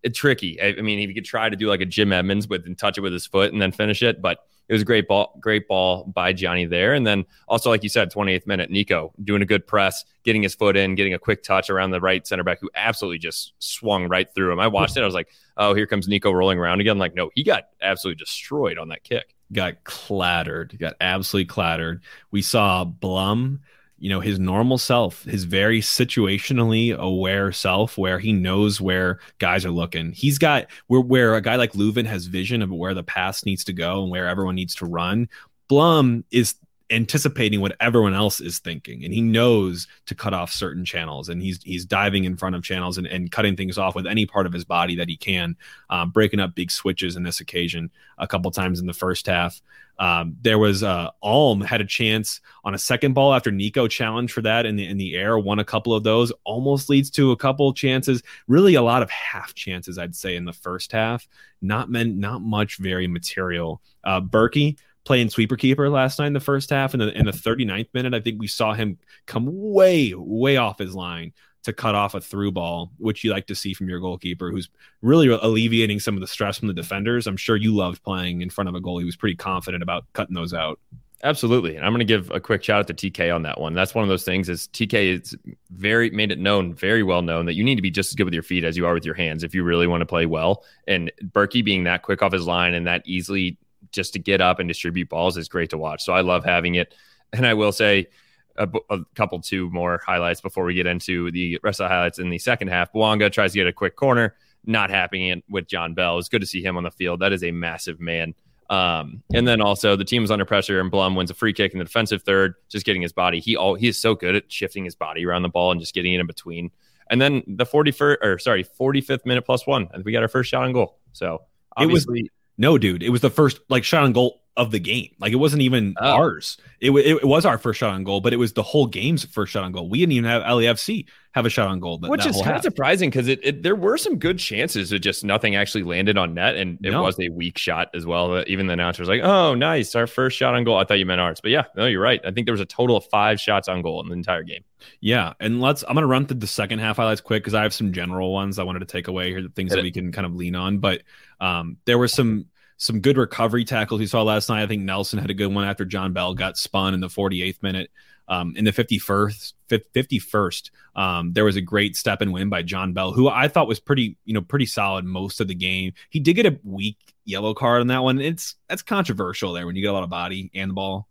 It's 0.03 0.19
tricky. 0.19 0.61
I, 0.61 0.75
I 0.79 0.82
mean, 0.82 0.99
you 0.99 1.14
could 1.14 1.25
try 1.25 1.49
to 1.49 1.56
do 1.56 1.69
like 1.69 1.81
a 1.81 1.87
Jim 1.87 2.12
Edmonds 2.12 2.49
with 2.49 2.67
and 2.67 2.76
touch 2.76 2.99
it 2.99 3.03
with 3.03 3.12
his 3.12 3.26
foot 3.26 3.53
and 3.53 3.62
then 3.62 3.73
finish 3.73 4.03
it, 4.03 4.20
but 4.20 4.38
it 4.69 4.73
was 4.73 4.82
a 4.82 4.87
great 4.87 5.09
ball, 5.09 5.37
great 5.41 5.69
ball 5.69 6.05
by 6.05 6.32
Johnny 6.32 6.64
there. 6.64 6.94
And 6.94 7.06
then 7.06 7.25
also, 7.49 7.69
like 7.69 7.82
you 7.82 7.88
said, 7.88 8.12
28th 8.12 8.47
minute, 8.47 8.70
Nico 8.70 9.12
doing 9.23 9.43
a 9.43 9.44
good 9.44 9.67
press, 9.67 10.05
getting 10.25 10.43
his 10.43 10.55
foot 10.55 10.76
in, 10.76 10.94
getting 10.94 11.14
a 11.14 11.19
quick 11.19 11.43
touch 11.43 11.69
around 11.69 11.91
the 11.91 12.00
right 12.00 12.26
center 12.26 12.44
back 12.44 12.59
who 12.61 12.70
absolutely 12.75 13.19
just 13.19 13.53
swung 13.59 14.09
right 14.09 14.32
through 14.35 14.53
him. 14.53 14.61
I 14.61 14.69
watched 14.69 14.97
it. 14.97 15.03
I 15.03 15.06
was 15.06 15.14
like, 15.14 15.29
oh, 15.56 15.75
here 15.75 15.87
comes 15.87 16.09
Nico 16.09 16.32
rolling 16.32 16.59
around 16.59 16.81
again. 16.81 16.99
Like, 16.99 17.14
no, 17.14 17.31
he 17.35 17.43
got 17.44 17.64
absolutely 17.82 18.19
destroyed 18.19 18.79
on 18.79 18.88
that 18.88 19.05
kick. 19.05 19.35
Got 19.53 19.85
clattered, 19.85 20.79
got 20.79 20.94
absolutely 21.00 21.47
clattered. 21.47 22.03
We 22.31 22.41
saw 22.41 22.85
Blom 22.85 23.61
you 24.02 24.08
know 24.08 24.19
his 24.19 24.40
normal 24.40 24.78
self 24.78 25.22
his 25.22 25.44
very 25.44 25.81
situationally 25.81 26.93
aware 26.93 27.52
self 27.52 27.96
where 27.96 28.19
he 28.19 28.32
knows 28.32 28.81
where 28.81 29.20
guys 29.38 29.64
are 29.64 29.70
looking. 29.70 30.10
He's 30.10 30.38
got 30.38 30.66
where, 30.88 31.00
where 31.00 31.37
a 31.37 31.40
guy 31.40 31.54
like 31.54 31.75
Löwen 31.75 32.06
has 32.06 32.26
vision 32.26 32.62
of 32.62 32.72
where 32.72 32.94
the 32.94 33.04
pass 33.04 33.46
needs 33.46 33.62
to 33.64 33.72
go 33.72 34.02
and 34.02 34.10
where 34.10 34.26
everyone 34.26 34.56
needs 34.56 34.75
to 34.76 34.87
run. 34.87 35.28
Blom 35.69 36.25
is 36.32 36.56
anticipating 36.92 37.60
what 37.60 37.74
everyone 37.80 38.14
else 38.14 38.40
is 38.40 38.58
thinking 38.58 39.04
and 39.04 39.12
he 39.12 39.20
knows 39.20 39.88
to 40.06 40.14
cut 40.14 40.34
off 40.34 40.52
certain 40.52 40.84
channels 40.84 41.28
and 41.28 41.42
he's 41.42 41.62
he's 41.62 41.84
diving 41.84 42.24
in 42.24 42.36
front 42.36 42.54
of 42.54 42.62
channels 42.62 42.98
and, 42.98 43.06
and 43.06 43.30
cutting 43.32 43.56
things 43.56 43.78
off 43.78 43.94
with 43.94 44.06
any 44.06 44.26
part 44.26 44.46
of 44.46 44.52
his 44.52 44.64
body 44.64 44.94
that 44.94 45.08
he 45.08 45.16
can 45.16 45.56
um, 45.90 46.10
breaking 46.10 46.40
up 46.40 46.54
big 46.54 46.70
switches 46.70 47.16
in 47.16 47.22
this 47.22 47.40
occasion 47.40 47.90
a 48.18 48.26
couple 48.26 48.50
times 48.50 48.78
in 48.78 48.86
the 48.86 48.92
first 48.92 49.26
half 49.26 49.60
um, 49.98 50.36
there 50.42 50.58
was 50.58 50.82
uh, 50.82 51.10
Alm 51.22 51.61
had 51.61 51.80
a 51.80 51.84
chance 51.84 52.40
on 52.64 52.75
a 52.75 52.78
second 52.78 53.12
ball 53.12 53.34
after 53.34 53.50
Nico 53.50 53.87
challenged 53.87 54.32
for 54.32 54.42
that 54.42 54.66
in 54.66 54.76
the 54.76 54.87
in 54.87 54.96
the 54.96 55.14
air, 55.14 55.38
won 55.38 55.58
a 55.58 55.64
couple 55.64 55.94
of 55.94 56.02
those, 56.02 56.32
almost 56.44 56.88
leads 56.88 57.11
to 57.11 57.30
a 57.30 57.37
couple 57.37 57.72
chances. 57.72 58.22
Really, 58.49 58.75
a 58.75 58.82
lot 58.82 59.02
of 59.02 59.11
half 59.11 59.54
chances, 59.54 59.99
I'd 59.99 60.16
say, 60.16 60.37
in 60.37 60.44
the 60.44 60.52
first 60.52 60.92
half. 60.92 61.28
Not 61.61 61.90
meant, 61.90 62.16
not 62.16 62.42
much 62.42 62.78
very 62.78 63.06
material. 63.06 63.80
Uh, 64.02 64.20
Bürki 64.20 64.76
playing 65.04 65.30
sweeper 65.30 65.56
keeper 65.56 65.88
last 65.88 66.18
night 66.18 66.28
in 66.28 66.32
the 66.32 66.40
first 66.40 66.71
half. 66.71 66.94
In 66.94 67.00
the 67.00 67.16
in 67.16 67.26
the 67.26 67.32
39th 67.32 67.88
minute, 67.94 68.14
I 68.14 68.21
think 68.21 68.40
we 68.40 68.47
saw 68.47 68.75
him 68.75 68.99
come 69.26 69.49
way, 69.50 70.14
way 70.14 70.56
off 70.56 70.78
his 70.78 70.94
line 70.94 71.32
to 71.64 71.73
cut 71.73 71.94
off 71.94 72.14
a 72.14 72.21
through 72.21 72.52
ball, 72.52 72.90
which 72.99 73.23
you 73.23 73.30
like 73.30 73.47
to 73.47 73.54
see 73.54 73.73
from 73.73 73.88
your 73.88 74.00
goalkeeper, 74.00 74.50
who's 74.50 74.68
really 75.00 75.28
alleviating 75.28 76.00
some 76.00 76.14
of 76.14 76.21
the 76.21 76.26
stress 76.26 76.59
from 76.59 76.68
the 76.68 76.75
defenders. 76.75 77.26
I'm 77.26 77.37
sure 77.37 77.56
you 77.56 77.75
loved 77.75 78.02
playing 78.02 78.42
in 78.42 78.50
front 78.50 78.68
of 78.68 78.75
a 78.75 78.80
goal. 78.80 78.99
He 78.99 79.04
was 79.04 79.16
pretty 79.16 79.37
confident 79.37 79.82
about 79.82 80.04
cutting 80.12 80.35
those 80.35 80.52
out. 80.52 80.80
Absolutely. 81.25 81.76
And 81.76 81.87
I'm 81.87 81.92
going 81.92 82.00
to 82.00 82.04
give 82.04 82.32
a 82.32 82.40
quick 82.40 82.64
shout 82.64 82.80
out 82.80 82.97
to 82.97 83.11
TK 83.11 83.32
on 83.32 83.42
that 83.42 83.61
one. 83.61 83.75
That's 83.75 83.94
one 83.94 84.02
of 84.02 84.09
those 84.09 84.25
things 84.25 84.49
is 84.49 84.66
TK 84.68 85.21
is 85.21 85.37
very 85.71 86.11
made 86.11 86.32
it 86.32 86.38
known, 86.40 86.75
very 86.75 87.04
well 87.04 87.23
known 87.23 87.47
that 87.47 87.54
you 87.54 87.62
need 87.62 87.76
to 87.76 87.82
be 87.82 87.92
just 87.92 88.11
as 88.11 88.16
good 88.16 88.25
with 88.25 88.35
your 88.35 88.42
feet 88.42 88.64
as 88.64 88.76
you 88.76 88.87
are 88.87 88.94
with 88.94 89.04
your 89.04 89.14
hands 89.14 89.44
if 89.44 89.54
you 89.54 89.62
really 89.62 89.87
want 89.87 90.00
to 90.00 90.06
play 90.06 90.26
well. 90.26 90.64
And 90.88 91.12
Bürki 91.26 91.64
being 91.64 91.85
that 91.85 92.02
quick 92.02 92.23
off 92.23 92.32
his 92.32 92.47
line 92.47 92.75
and 92.75 92.88
that 92.88 93.02
easily 93.04 93.56
just 93.92 94.14
to 94.14 94.18
get 94.18 94.40
up 94.40 94.58
and 94.58 94.68
distribute 94.68 95.08
balls 95.08 95.37
is 95.37 95.49
great 95.49 95.70
to 95.70 95.78
watch. 95.78 96.04
So 96.04 96.12
I 96.12 96.22
love 96.22 96.44
having 96.44 96.75
it. 96.75 96.94
And 97.32 97.46
I 97.46 97.54
will 97.54 97.72
say 97.72 98.08
a, 98.56 98.68
a 98.90 98.99
couple 99.14 99.40
two 99.40 99.70
more 99.70 100.00
highlights 100.04 100.40
before 100.40 100.64
we 100.64 100.75
get 100.75 100.87
into 100.87 101.30
the 101.30 101.58
rest 101.62 101.80
of 101.80 101.84
the 101.84 101.88
highlights 101.88 102.18
in 102.18 102.30
the 102.30 102.38
second 102.38 102.68
half. 102.68 102.92
Bouanga 102.92 103.30
tries 103.30 103.52
to 103.52 103.58
get 103.58 103.66
a 103.66 103.72
quick 103.72 103.96
corner, 103.96 104.34
not 104.64 104.90
happening 104.90 105.42
with 105.49 105.66
John 105.66 105.94
Bell. 105.94 106.18
It's 106.18 106.28
good 106.28 106.40
to 106.40 106.46
see 106.46 106.62
him 106.62 106.76
on 106.76 106.82
the 106.82 106.90
field. 106.90 107.20
That 107.20 107.32
is 107.32 107.44
a 107.44 107.50
massive 107.50 108.00
man. 108.00 108.34
Um, 108.70 109.22
and 109.34 109.46
then 109.46 109.61
also 109.61 109.96
the 109.96 110.04
team 110.04 110.25
is 110.25 110.30
under 110.30 110.46
pressure 110.46 110.80
and 110.80 110.90
Blom 110.90 111.14
wins 111.14 111.30
a 111.30 111.34
free 111.34 111.52
kick 111.52 111.72
in 111.72 111.78
the 111.78 111.84
defensive 111.84 112.22
third, 112.22 112.54
just 112.70 112.87
getting 112.87 113.02
his 113.02 113.12
body. 113.12 113.38
He 113.38 113.56
all 113.56 113.75
he 113.75 113.88
is 113.88 113.99
so 113.99 114.14
good 114.14 114.34
at 114.34 114.50
shifting 114.50 114.84
his 114.84 114.94
body 114.94 115.26
around 115.26 115.42
the 115.42 115.50
ball 115.50 115.72
and 115.72 115.80
just 115.80 115.94
getting 115.94 116.14
it 116.14 116.20
in 116.20 116.26
between. 116.26 116.70
And 117.11 117.20
then 117.20 117.42
the 117.46 117.66
41st 117.66 118.16
or 118.22 118.38
sorry, 118.38 118.64
45th 118.64 119.26
minute 119.26 119.44
plus 119.44 119.66
one. 119.66 119.88
And 119.92 120.04
we 120.04 120.12
got 120.12 120.22
our 120.22 120.28
first 120.28 120.50
shot 120.50 120.64
on 120.64 120.72
goal. 120.72 120.99
So 121.12 121.42
obviously 121.76 122.20
it 122.20 122.22
was 122.22 122.30
no 122.59 122.78
dude. 122.78 123.02
It 123.02 123.11
was 123.11 123.21
the 123.21 123.30
first 123.30 123.61
like 123.68 123.85
shot 123.85 124.04
on 124.04 124.12
goal 124.12 124.41
of 124.56 124.71
the 124.71 124.78
game. 124.78 125.09
Like 125.18 125.32
it 125.32 125.37
wasn't 125.37 125.62
even 125.62 125.94
Oh. 126.00 126.06
ours. 126.06 126.59
It, 126.80 126.90
wa- 126.90 127.00
it 127.02 127.25
was 127.25 127.47
our 127.47 127.56
first 127.59 127.78
shot 127.80 127.94
on 127.94 128.04
goal, 128.04 128.21
but 128.21 128.32
it 128.32 128.37
was 128.37 128.52
the 128.52 128.62
whole 128.62 128.87
game's 128.87 129.25
first 129.25 129.52
shot 129.52 129.64
on 129.64 129.73
goal. 129.73 129.88
We 129.88 129.99
didn't 130.00 130.12
even 130.12 130.28
have 130.28 130.42
LAFC 130.42 131.06
have 131.35 131.47
a 131.47 131.49
shot 131.49 131.68
on 131.68 131.80
goal. 131.80 131.97
That, 131.99 132.11
Which 132.11 132.25
that 132.25 132.30
is 132.35 132.42
kind 132.42 132.56
of 132.56 132.62
surprising 132.62 133.09
because 133.09 133.28
it, 133.28 133.40
it 133.42 133.62
there 133.62 133.75
were 133.76 133.97
some 133.97 134.18
good 134.18 134.38
chances, 134.38 134.92
it 134.92 134.99
just 134.99 135.25
nothing 135.25 135.56
actually 135.56 135.85
landed 135.85 136.18
on 136.18 136.35
net, 136.35 136.56
and 136.56 136.78
it 136.85 136.90
No. 136.90 137.02
was 137.02 137.18
a 137.18 137.30
weak 137.30 137.56
shot 137.56 137.88
as 137.94 138.04
well. 138.04 138.44
Even 138.47 138.66
the 138.66 138.75
announcer 138.75 139.00
was 139.00 139.09
like, 139.09 139.23
"Oh, 139.23 139.54
nice, 139.54 139.94
our 139.94 140.06
first 140.06 140.37
shot 140.37 140.54
on 140.54 140.64
goal." 140.64 140.76
I 140.76 140.85
thought 140.85 140.99
you 140.99 141.06
meant 141.06 141.21
ours, 141.23 141.40
but 141.40 141.50
yeah, 141.50 141.64
no, 141.75 141.87
you're 141.87 142.02
right. 142.02 142.21
I 142.23 142.32
think 142.32 142.47
there 142.47 142.52
was 142.52 142.61
a 142.61 142.66
total 142.66 142.97
of 142.99 143.06
five 143.06 143.40
shots 143.40 143.68
on 143.68 143.80
goal 143.80 144.02
in 144.02 144.09
the 144.09 144.14
entire 144.14 144.42
game. 144.42 144.62
Yeah, 145.00 145.32
and 145.40 145.62
let's. 145.62 145.82
I'm 145.88 145.94
gonna 145.94 146.06
run 146.06 146.26
through 146.26 146.40
the 146.40 146.47
second 146.47 146.80
half 146.80 146.97
highlights 146.99 147.23
quick 147.23 147.42
because 147.42 147.54
I 147.54 147.62
have 147.62 147.73
some 147.73 147.92
general 147.94 148.30
ones 148.35 148.59
I 148.59 148.64
wanted 148.64 148.80
to 148.80 148.85
take 148.87 149.09
away 149.09 149.30
here, 149.30 149.40
the 149.40 149.49
things 149.49 149.71
Hit 149.71 149.76
that 149.76 149.80
it. 149.80 149.85
we 149.85 149.92
can 149.92 150.12
kind 150.12 150.26
of 150.26 150.35
lean 150.35 150.54
on. 150.54 150.78
But 150.78 151.02
um, 151.40 151.78
there 151.87 151.97
were 151.97 152.09
some 152.09 152.44
some 152.76 153.00
good 153.00 153.17
recovery 153.17 153.64
tackles 153.64 154.00
we 154.00 154.07
saw 154.07 154.23
last 154.23 154.49
night. 154.49 154.62
I 154.62 154.67
think 154.67 154.83
Nelson 154.83 155.19
had 155.19 155.31
a 155.31 155.35
good 155.35 155.52
one 155.52 155.64
after 155.64 155.85
John 155.85 156.12
Bell 156.12 156.35
got 156.35 156.57
spun 156.57 156.95
in 156.95 157.00
the 157.00 157.09
48th 157.09 157.62
minute. 157.62 157.91
Um, 158.29 158.55
in 158.57 158.64
the 158.64 158.71
51st, 158.71 159.52
51st, 159.69 160.71
um, 160.95 161.33
there 161.33 161.45
was 161.45 161.57
a 161.57 161.61
great 161.61 161.97
step 161.97 162.21
and 162.23 162.33
win 162.33 162.49
by 162.49 162.62
John 162.62 162.93
Bell, 162.93 163.12
who 163.12 163.29
I 163.29 163.49
thought 163.49 163.67
was 163.69 163.81
pretty, 163.81 164.17
you 164.25 164.33
know, 164.33 164.41
pretty 164.41 164.64
solid 164.64 165.05
most 165.05 165.41
of 165.41 165.49
the 165.49 165.55
game. 165.55 165.93
He 166.09 166.21
did 166.21 166.35
get 166.35 166.47
a 166.47 166.59
weak 166.64 166.97
yellow 167.25 167.52
card 167.52 167.81
on 167.81 167.88
that 167.88 168.02
one. 168.02 168.21
It's 168.21 168.55
that's 168.69 168.83
controversial 168.83 169.52
there 169.52 169.67
when 169.67 169.76
you 169.76 169.83
get 169.83 169.88
a 169.88 169.93
lot 169.93 170.05
of 170.05 170.09
body 170.09 170.50
and 170.55 170.71
the 170.71 170.75
ball. 170.75 171.09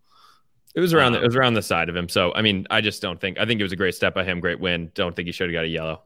It 0.74 0.80
was 0.80 0.94
around. 0.94 1.12
the, 1.12 1.20
Um, 1.20 1.26
it 1.26 1.28
was 1.28 1.36
around 1.36 1.54
the 1.56 1.62
side 1.62 1.90
of 1.90 1.96
him. 1.96 2.08
So 2.08 2.34
I 2.34 2.42
mean, 2.42 2.66
I 2.72 2.82
just 2.82 3.02
don't 3.02 3.20
think. 3.20 3.38
I 3.38 3.46
think 3.46 3.60
it 3.60 3.64
was 3.64 3.74
a 3.74 3.78
great 3.78 3.94
step 3.94 4.14
by 4.16 4.24
him. 4.24 4.40
Great 4.40 4.60
win. 4.60 4.92
Don't 4.96 5.16
think 5.16 5.26
he 5.26 5.32
should 5.32 5.50
have 5.50 5.54
got 5.54 5.66
a 5.66 5.68
yellow. 5.68 6.02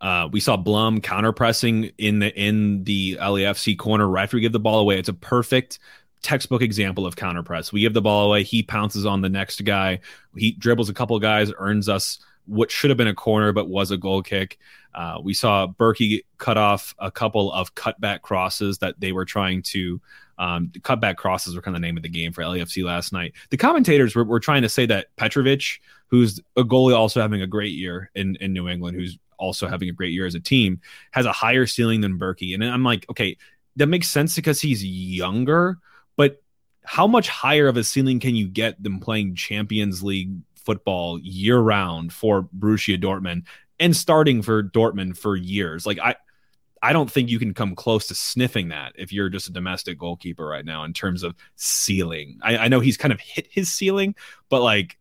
Uh, 0.00 0.28
we 0.30 0.40
saw 0.40 0.56
Blom 0.56 1.00
counter 1.00 1.32
pressing 1.32 1.90
in 1.98 2.18
the 2.20 2.34
in 2.40 2.84
the 2.84 3.16
LAFC 3.20 3.78
corner 3.78 4.08
right 4.08 4.24
after 4.24 4.36
we 4.36 4.40
give 4.40 4.52
the 4.52 4.60
ball 4.60 4.80
away. 4.80 4.98
It's 4.98 5.08
a 5.08 5.14
perfect 5.14 5.78
textbook 6.22 6.62
example 6.62 7.06
of 7.06 7.16
counter 7.16 7.42
press. 7.42 7.72
We 7.72 7.80
give 7.80 7.94
the 7.94 8.02
ball 8.02 8.26
away, 8.26 8.42
he 8.42 8.62
pounces 8.62 9.06
on 9.06 9.20
the 9.22 9.28
next 9.28 9.64
guy, 9.64 10.00
he 10.36 10.52
dribbles 10.52 10.88
a 10.88 10.94
couple 10.94 11.18
guys, 11.18 11.52
earns 11.58 11.88
us 11.88 12.18
what 12.50 12.70
should 12.70 12.90
have 12.90 12.96
been 12.96 13.06
a 13.06 13.14
corner 13.14 13.52
but 13.52 13.68
was 13.68 13.90
a 13.90 13.96
goal 13.96 14.22
kick. 14.22 14.58
Uh, 14.92 15.18
we 15.22 15.32
saw 15.32 15.68
Bürki 15.68 16.24
cut 16.38 16.58
off 16.58 16.94
a 16.98 17.10
couple 17.10 17.52
of 17.52 17.74
cutback 17.76 18.22
crosses 18.22 18.78
that 18.78 18.98
they 18.98 19.12
were 19.12 19.24
trying 19.24 19.62
to. 19.62 20.00
Um, 20.36 20.68
cutback 20.80 21.16
crosses 21.16 21.54
were 21.54 21.62
kind 21.62 21.76
of 21.76 21.80
the 21.80 21.86
name 21.86 21.96
of 21.96 22.02
the 22.02 22.08
game 22.08 22.32
for 22.32 22.42
LAFC 22.42 22.84
last 22.84 23.12
night. 23.12 23.34
The 23.50 23.56
commentators 23.56 24.16
were, 24.16 24.24
were 24.24 24.40
trying 24.40 24.62
to 24.62 24.68
say 24.68 24.86
that 24.86 25.14
Petrovic, 25.16 25.80
who's 26.08 26.40
a 26.56 26.64
goalie 26.64 26.96
also 26.96 27.20
having 27.20 27.42
a 27.42 27.46
great 27.46 27.72
year 27.72 28.10
in, 28.14 28.36
in 28.36 28.52
New 28.52 28.68
England, 28.68 28.96
who's 28.96 29.18
also 29.38 29.68
having 29.68 29.88
a 29.88 29.92
great 29.92 30.12
year 30.12 30.26
as 30.26 30.34
a 30.34 30.40
team, 30.40 30.80
has 31.12 31.26
a 31.26 31.32
higher 31.32 31.66
ceiling 31.66 32.00
than 32.00 32.18
Bürki. 32.18 32.54
And 32.54 32.64
I'm 32.64 32.82
like, 32.82 33.06
okay, 33.10 33.36
that 33.76 33.86
makes 33.86 34.08
sense 34.08 34.34
because 34.34 34.60
he's 34.60 34.84
younger, 34.84 35.78
but 36.16 36.42
how 36.84 37.06
much 37.06 37.28
higher 37.28 37.68
of 37.68 37.76
a 37.76 37.84
ceiling 37.84 38.18
can 38.18 38.34
you 38.34 38.48
get 38.48 38.82
than 38.82 38.98
playing 38.98 39.36
Champions 39.36 40.02
League 40.02 40.32
football 40.64 41.18
year 41.20 41.58
round 41.58 42.12
for 42.12 42.48
Borussia 42.56 43.00
Dortmund 43.00 43.44
and 43.78 43.96
starting 43.96 44.42
for 44.42 44.62
Dortmund 44.62 45.16
for 45.16 45.36
years? 45.36 45.86
Like 45.86 45.98
I 45.98 46.16
I 46.82 46.92
don't 46.92 47.10
think 47.10 47.28
you 47.28 47.38
can 47.38 47.52
come 47.52 47.74
close 47.74 48.06
to 48.08 48.14
sniffing 48.14 48.68
that 48.68 48.92
if 48.96 49.12
you're 49.12 49.28
just 49.28 49.48
a 49.48 49.52
domestic 49.52 49.98
goalkeeper 49.98 50.46
right 50.46 50.64
now 50.64 50.84
in 50.84 50.92
terms 50.92 51.22
of 51.22 51.34
ceiling. 51.56 52.38
I, 52.42 52.56
I 52.56 52.68
know 52.68 52.80
he's 52.80 52.96
kind 52.96 53.12
of 53.12 53.20
hit 53.20 53.48
his 53.50 53.70
ceiling, 53.70 54.14
but 54.48 54.62
like 54.62 54.96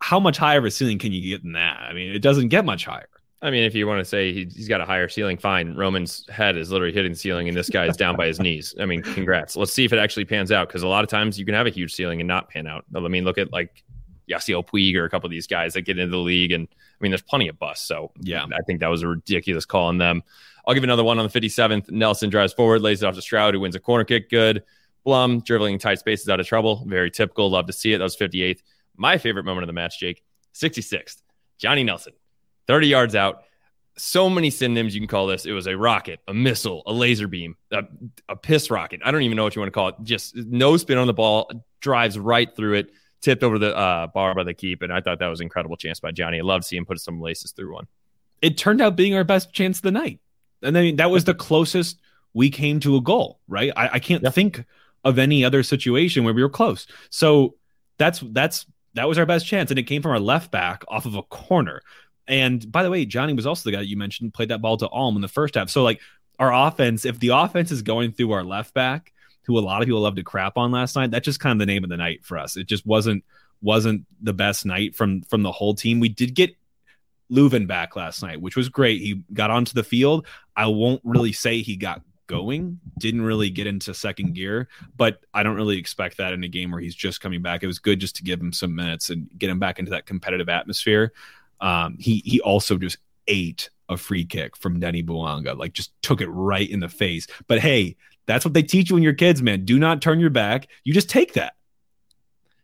how 0.00 0.20
much 0.20 0.36
higher 0.36 0.58
of 0.58 0.64
a 0.64 0.70
ceiling 0.70 0.98
can 0.98 1.12
you 1.12 1.28
get 1.28 1.42
than 1.42 1.52
that? 1.52 1.80
I 1.80 1.92
mean, 1.92 2.14
it 2.14 2.22
doesn't 2.22 2.48
get 2.48 2.64
much 2.64 2.84
higher. 2.84 3.08
I 3.40 3.50
mean, 3.50 3.62
if 3.62 3.74
you 3.74 3.86
want 3.86 4.00
to 4.00 4.04
say 4.04 4.32
he, 4.32 4.48
he's 4.52 4.66
got 4.68 4.80
a 4.80 4.84
higher 4.84 5.08
ceiling, 5.08 5.38
fine. 5.38 5.74
Roman's 5.74 6.28
head 6.28 6.56
is 6.56 6.72
literally 6.72 6.92
hitting 6.92 7.14
ceiling, 7.14 7.46
and 7.46 7.56
this 7.56 7.70
guy 7.70 7.86
is 7.86 7.96
down 7.96 8.16
by 8.16 8.26
his 8.26 8.40
knees. 8.40 8.74
I 8.80 8.86
mean, 8.86 9.00
congrats. 9.00 9.56
Let's 9.56 9.72
see 9.72 9.84
if 9.84 9.92
it 9.92 9.98
actually 10.00 10.24
pans 10.24 10.50
out 10.50 10.66
because 10.66 10.82
a 10.82 10.88
lot 10.88 11.04
of 11.04 11.10
times 11.10 11.38
you 11.38 11.44
can 11.44 11.54
have 11.54 11.66
a 11.66 11.70
huge 11.70 11.94
ceiling 11.94 12.20
and 12.20 12.26
not 12.26 12.48
pan 12.48 12.66
out. 12.66 12.84
I 12.96 13.00
mean, 13.00 13.24
look 13.24 13.38
at 13.38 13.52
like 13.52 13.84
Yasiel 14.28 14.66
Puig 14.66 14.94
or 14.96 15.04
a 15.04 15.10
couple 15.10 15.26
of 15.26 15.30
these 15.30 15.46
guys 15.46 15.74
that 15.74 15.82
get 15.82 15.98
into 15.98 16.10
the 16.10 16.16
league, 16.18 16.52
and 16.52 16.68
I 16.70 16.96
mean, 17.00 17.10
there's 17.10 17.22
plenty 17.22 17.48
of 17.48 17.58
busts. 17.58 17.86
So 17.86 18.12
Yeah. 18.20 18.44
I 18.44 18.62
think 18.66 18.80
that 18.80 18.88
was 18.88 19.02
a 19.02 19.08
ridiculous 19.08 19.64
call 19.64 19.86
on 19.86 19.98
them. 19.98 20.22
I'll 20.66 20.74
give 20.74 20.84
another 20.84 21.04
one 21.04 21.18
on 21.18 21.26
the 21.26 21.40
57th. 21.40 21.90
Nelson 21.90 22.28
drives 22.28 22.52
forward, 22.52 22.82
lays 22.82 23.02
it 23.02 23.06
off 23.06 23.14
to 23.14 23.22
Stroud, 23.22 23.54
who 23.54 23.60
wins 23.60 23.74
a 23.74 23.80
corner 23.80 24.04
kick. 24.04 24.28
Good. 24.28 24.64
Blom 25.04 25.40
dribbling 25.40 25.78
tight 25.78 25.98
spaces 25.98 26.28
out 26.28 26.40
of 26.40 26.46
trouble. 26.46 26.84
Very 26.86 27.10
typical. 27.10 27.48
Love 27.50 27.66
to 27.66 27.72
see 27.72 27.92
it. 27.94 27.98
That 27.98 28.04
was 28.04 28.16
58th. 28.16 28.60
My 28.96 29.16
favorite 29.16 29.44
moment 29.44 29.62
of 29.62 29.68
the 29.68 29.72
match, 29.72 29.98
Jake, 29.98 30.22
66th. 30.54 31.22
Johnny 31.56 31.84
Nelson, 31.84 32.12
30 32.66 32.88
yards 32.88 33.14
out. 33.14 33.44
So 33.96 34.28
many 34.30 34.50
synonyms 34.50 34.94
you 34.94 35.00
can 35.00 35.08
call 35.08 35.26
this. 35.26 35.44
It 35.46 35.52
was 35.52 35.66
a 35.66 35.76
rocket, 35.76 36.20
a 36.28 36.34
missile, 36.34 36.82
a 36.86 36.92
laser 36.92 37.26
beam, 37.26 37.56
a, 37.72 37.82
a 38.28 38.36
piss 38.36 38.70
rocket. 38.70 39.00
I 39.04 39.10
don't 39.10 39.22
even 39.22 39.36
know 39.36 39.42
what 39.44 39.56
you 39.56 39.60
want 39.60 39.68
to 39.68 39.74
call 39.74 39.88
it. 39.88 39.96
Just 40.04 40.36
no 40.36 40.76
spin 40.76 40.98
on 40.98 41.06
the 41.08 41.12
ball, 41.14 41.50
drives 41.80 42.16
right 42.18 42.54
through 42.54 42.74
it, 42.74 42.90
tipped 43.20 43.42
over 43.42 43.58
the 43.58 43.76
uh, 43.76 44.06
bar 44.08 44.34
by 44.34 44.44
the 44.44 44.54
keep. 44.54 44.82
And 44.82 44.92
I 44.92 45.00
thought 45.00 45.18
that 45.18 45.26
was 45.28 45.40
an 45.40 45.44
incredible 45.44 45.76
chance 45.76 46.00
by 46.00 46.10
Johnny. 46.12 46.38
I 46.38 46.42
loved 46.42 46.64
seeing 46.64 46.80
him 46.82 46.86
put 46.86 47.00
some 47.00 47.20
laces 47.20 47.52
through 47.52 47.74
one. 47.74 47.86
it 48.42 48.56
turned 48.56 48.80
out 48.80 48.94
being 48.96 49.14
our 49.14 49.24
best 49.24 49.52
chance 49.52 49.78
of 49.78 49.82
the 49.82 49.90
night. 49.90 50.20
And 50.62 50.76
I 50.78 50.82
mean, 50.82 50.96
that 50.96 51.10
was 51.10 51.24
the 51.24 51.34
closest 51.48 51.98
we 52.34 52.50
came 52.50 52.78
to 52.80 52.96
a 52.96 53.00
goal, 53.00 53.40
right? 53.48 53.72
I, 53.76 53.88
I 53.94 53.98
can't 53.98 54.22
Yeah. 54.22 54.30
think 54.30 54.64
of 55.04 55.18
any 55.18 55.44
other 55.44 55.62
situation 55.62 56.24
where 56.24 56.34
we 56.34 56.42
were 56.42 56.48
close. 56.48 56.86
So 57.10 57.54
that's 57.98 58.20
that's 58.20 58.66
that 58.94 59.08
was 59.08 59.18
our 59.18 59.26
best 59.26 59.46
chance, 59.46 59.70
and 59.70 59.78
it 59.78 59.84
came 59.84 60.02
from 60.02 60.12
our 60.12 60.20
left 60.20 60.50
back 60.50 60.84
off 60.88 61.06
of 61.06 61.14
a 61.14 61.22
corner. 61.22 61.82
And 62.26 62.70
by 62.70 62.82
the 62.82 62.90
way, 62.90 63.04
Johnny 63.06 63.32
was 63.32 63.46
also 63.46 63.68
the 63.70 63.74
guy 63.76 63.80
that 63.80 63.86
you 63.88 63.96
mentioned 63.96 64.34
played 64.34 64.50
that 64.50 64.60
ball 64.60 64.76
to 64.78 64.88
Alm 64.88 65.16
in 65.16 65.22
the 65.22 65.28
first 65.28 65.54
half. 65.54 65.70
So 65.70 65.82
like 65.82 66.00
our 66.38 66.52
offense, 66.52 67.04
if 67.04 67.18
the 67.18 67.28
offense 67.28 67.70
is 67.72 67.82
going 67.82 68.12
through 68.12 68.32
our 68.32 68.44
left 68.44 68.74
back, 68.74 69.12
who 69.48 69.58
a 69.58 69.60
lot 69.60 69.82
of 69.82 69.86
people 69.86 70.00
love 70.00 70.16
to 70.16 70.22
crap 70.22 70.56
on 70.56 70.70
last 70.70 70.94
night, 70.94 71.10
that's 71.10 71.24
just 71.24 71.40
kind 71.40 71.52
of 71.52 71.58
the 71.58 71.72
name 71.72 71.82
of 71.82 71.90
the 71.90 71.96
night 71.96 72.24
for 72.24 72.38
us. 72.38 72.56
It 72.56 72.68
just 72.68 72.86
wasn't 72.86 73.24
wasn't 73.60 74.04
the 74.20 74.32
best 74.34 74.64
night 74.64 74.94
from 74.94 75.22
from 75.22 75.42
the 75.42 75.50
whole 75.50 75.74
team. 75.74 75.98
We 75.98 76.10
did 76.10 76.34
get 76.34 76.54
Löwen 77.32 77.66
back 77.66 77.96
last 77.96 78.22
night, 78.22 78.40
which 78.40 78.56
was 78.56 78.68
great. 78.68 79.00
He 79.00 79.22
got 79.32 79.50
onto 79.50 79.72
the 79.72 79.82
field. 79.82 80.26
I 80.54 80.66
won't 80.66 81.00
really 81.02 81.32
say 81.32 81.62
he 81.62 81.76
got 81.76 82.02
going, 82.26 82.78
didn't 82.98 83.22
really 83.22 83.48
get 83.48 83.66
into 83.66 83.94
second 83.94 84.34
gear, 84.34 84.68
but 84.96 85.20
I 85.32 85.42
don't 85.42 85.56
really 85.56 85.78
expect 85.78 86.18
that 86.18 86.34
in 86.34 86.44
a 86.44 86.48
game 86.48 86.70
where 86.70 86.80
he's 86.80 86.94
just 86.94 87.20
coming 87.20 87.42
back. 87.42 87.62
It 87.62 87.66
was 87.66 87.78
good 87.78 88.00
just 88.00 88.16
to 88.16 88.22
give 88.22 88.40
him 88.40 88.52
some 88.52 88.74
minutes 88.74 89.10
and 89.10 89.28
get 89.38 89.50
him 89.50 89.58
back 89.58 89.78
into 89.78 89.90
that 89.92 90.06
competitive 90.06 90.48
atmosphere. 90.48 91.12
Um, 91.60 91.96
he 91.98 92.22
he 92.24 92.40
also 92.40 92.76
just 92.76 92.98
ate 93.26 93.70
a 93.88 93.96
free 93.96 94.24
kick 94.24 94.56
from 94.56 94.78
Denny 94.78 95.02
Bouanga, 95.02 95.56
like 95.56 95.72
just 95.72 95.90
took 96.02 96.20
it 96.20 96.28
right 96.28 96.68
in 96.68 96.80
the 96.80 96.88
face. 96.88 97.26
But 97.46 97.58
hey, 97.58 97.96
that's 98.28 98.44
what 98.44 98.54
they 98.54 98.62
teach 98.62 98.90
you 98.90 98.94
when 98.94 99.02
you're 99.02 99.14
kids, 99.14 99.42
man. 99.42 99.64
Do 99.64 99.78
not 99.78 100.00
turn 100.00 100.20
your 100.20 100.30
back. 100.30 100.68
You 100.84 100.92
just 100.94 101.10
take 101.10 101.32
that. 101.32 101.54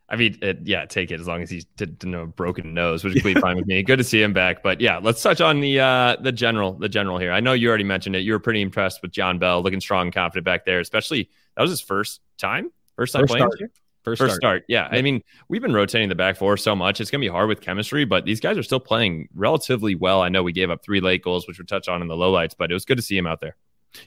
I 0.08 0.16
mean, 0.16 0.38
it, 0.42 0.60
yeah, 0.64 0.84
take 0.84 1.10
it 1.10 1.18
as 1.18 1.26
long 1.26 1.42
as 1.42 1.50
to 1.78 2.06
no 2.06 2.26
broken 2.26 2.74
nose, 2.74 3.02
which 3.02 3.14
is 3.14 3.14
completely 3.22 3.40
fine 3.40 3.56
with 3.56 3.66
me. 3.66 3.82
Good 3.82 3.96
to 3.96 4.04
see 4.04 4.22
him 4.22 4.34
back. 4.34 4.62
But 4.62 4.80
yeah, 4.80 4.98
let's 4.98 5.22
touch 5.22 5.40
on 5.40 5.60
the 5.60 5.80
uh, 5.80 6.16
the 6.20 6.30
general 6.30 6.74
the 6.74 6.88
general 6.88 7.18
here. 7.18 7.32
I 7.32 7.40
know 7.40 7.54
you 7.54 7.68
already 7.68 7.84
mentioned 7.84 8.14
it. 8.14 8.20
You 8.20 8.32
were 8.32 8.38
pretty 8.38 8.60
impressed 8.60 9.00
with 9.02 9.10
John 9.10 9.38
Bell, 9.38 9.62
looking 9.62 9.80
strong 9.80 10.08
and 10.08 10.14
confident 10.14 10.44
back 10.44 10.66
there. 10.66 10.78
Especially 10.78 11.30
that 11.56 11.62
was 11.62 11.70
his 11.70 11.80
first 11.80 12.20
time, 12.36 12.70
first 12.94 13.14
time 13.14 13.22
First 13.22 13.32
playing. 13.32 13.50
start. 13.50 13.70
First, 14.04 14.18
First 14.20 14.34
start. 14.34 14.40
start. 14.42 14.64
Yeah. 14.68 14.86
I 14.90 15.00
mean, 15.00 15.22
we've 15.48 15.62
been 15.62 15.72
rotating 15.72 16.10
the 16.10 16.14
back 16.14 16.36
four 16.36 16.58
so 16.58 16.76
much. 16.76 17.00
It's 17.00 17.10
going 17.10 17.22
to 17.22 17.24
be 17.24 17.32
hard 17.32 17.48
with 17.48 17.62
chemistry, 17.62 18.04
but 18.04 18.26
these 18.26 18.38
guys 18.38 18.58
are 18.58 18.62
still 18.62 18.78
playing 18.78 19.30
relatively 19.34 19.94
well. 19.94 20.20
I 20.20 20.28
know 20.28 20.42
we 20.42 20.52
gave 20.52 20.68
up 20.68 20.84
three 20.84 21.00
late 21.00 21.22
goals, 21.22 21.48
which 21.48 21.58
we'll 21.58 21.64
touch 21.64 21.88
on 21.88 22.02
in 22.02 22.08
the 22.08 22.14
lowlights, 22.14 22.54
but 22.56 22.70
it 22.70 22.74
was 22.74 22.84
good 22.84 22.98
to 22.98 23.02
see 23.02 23.16
him 23.16 23.26
out 23.26 23.40
there. 23.40 23.56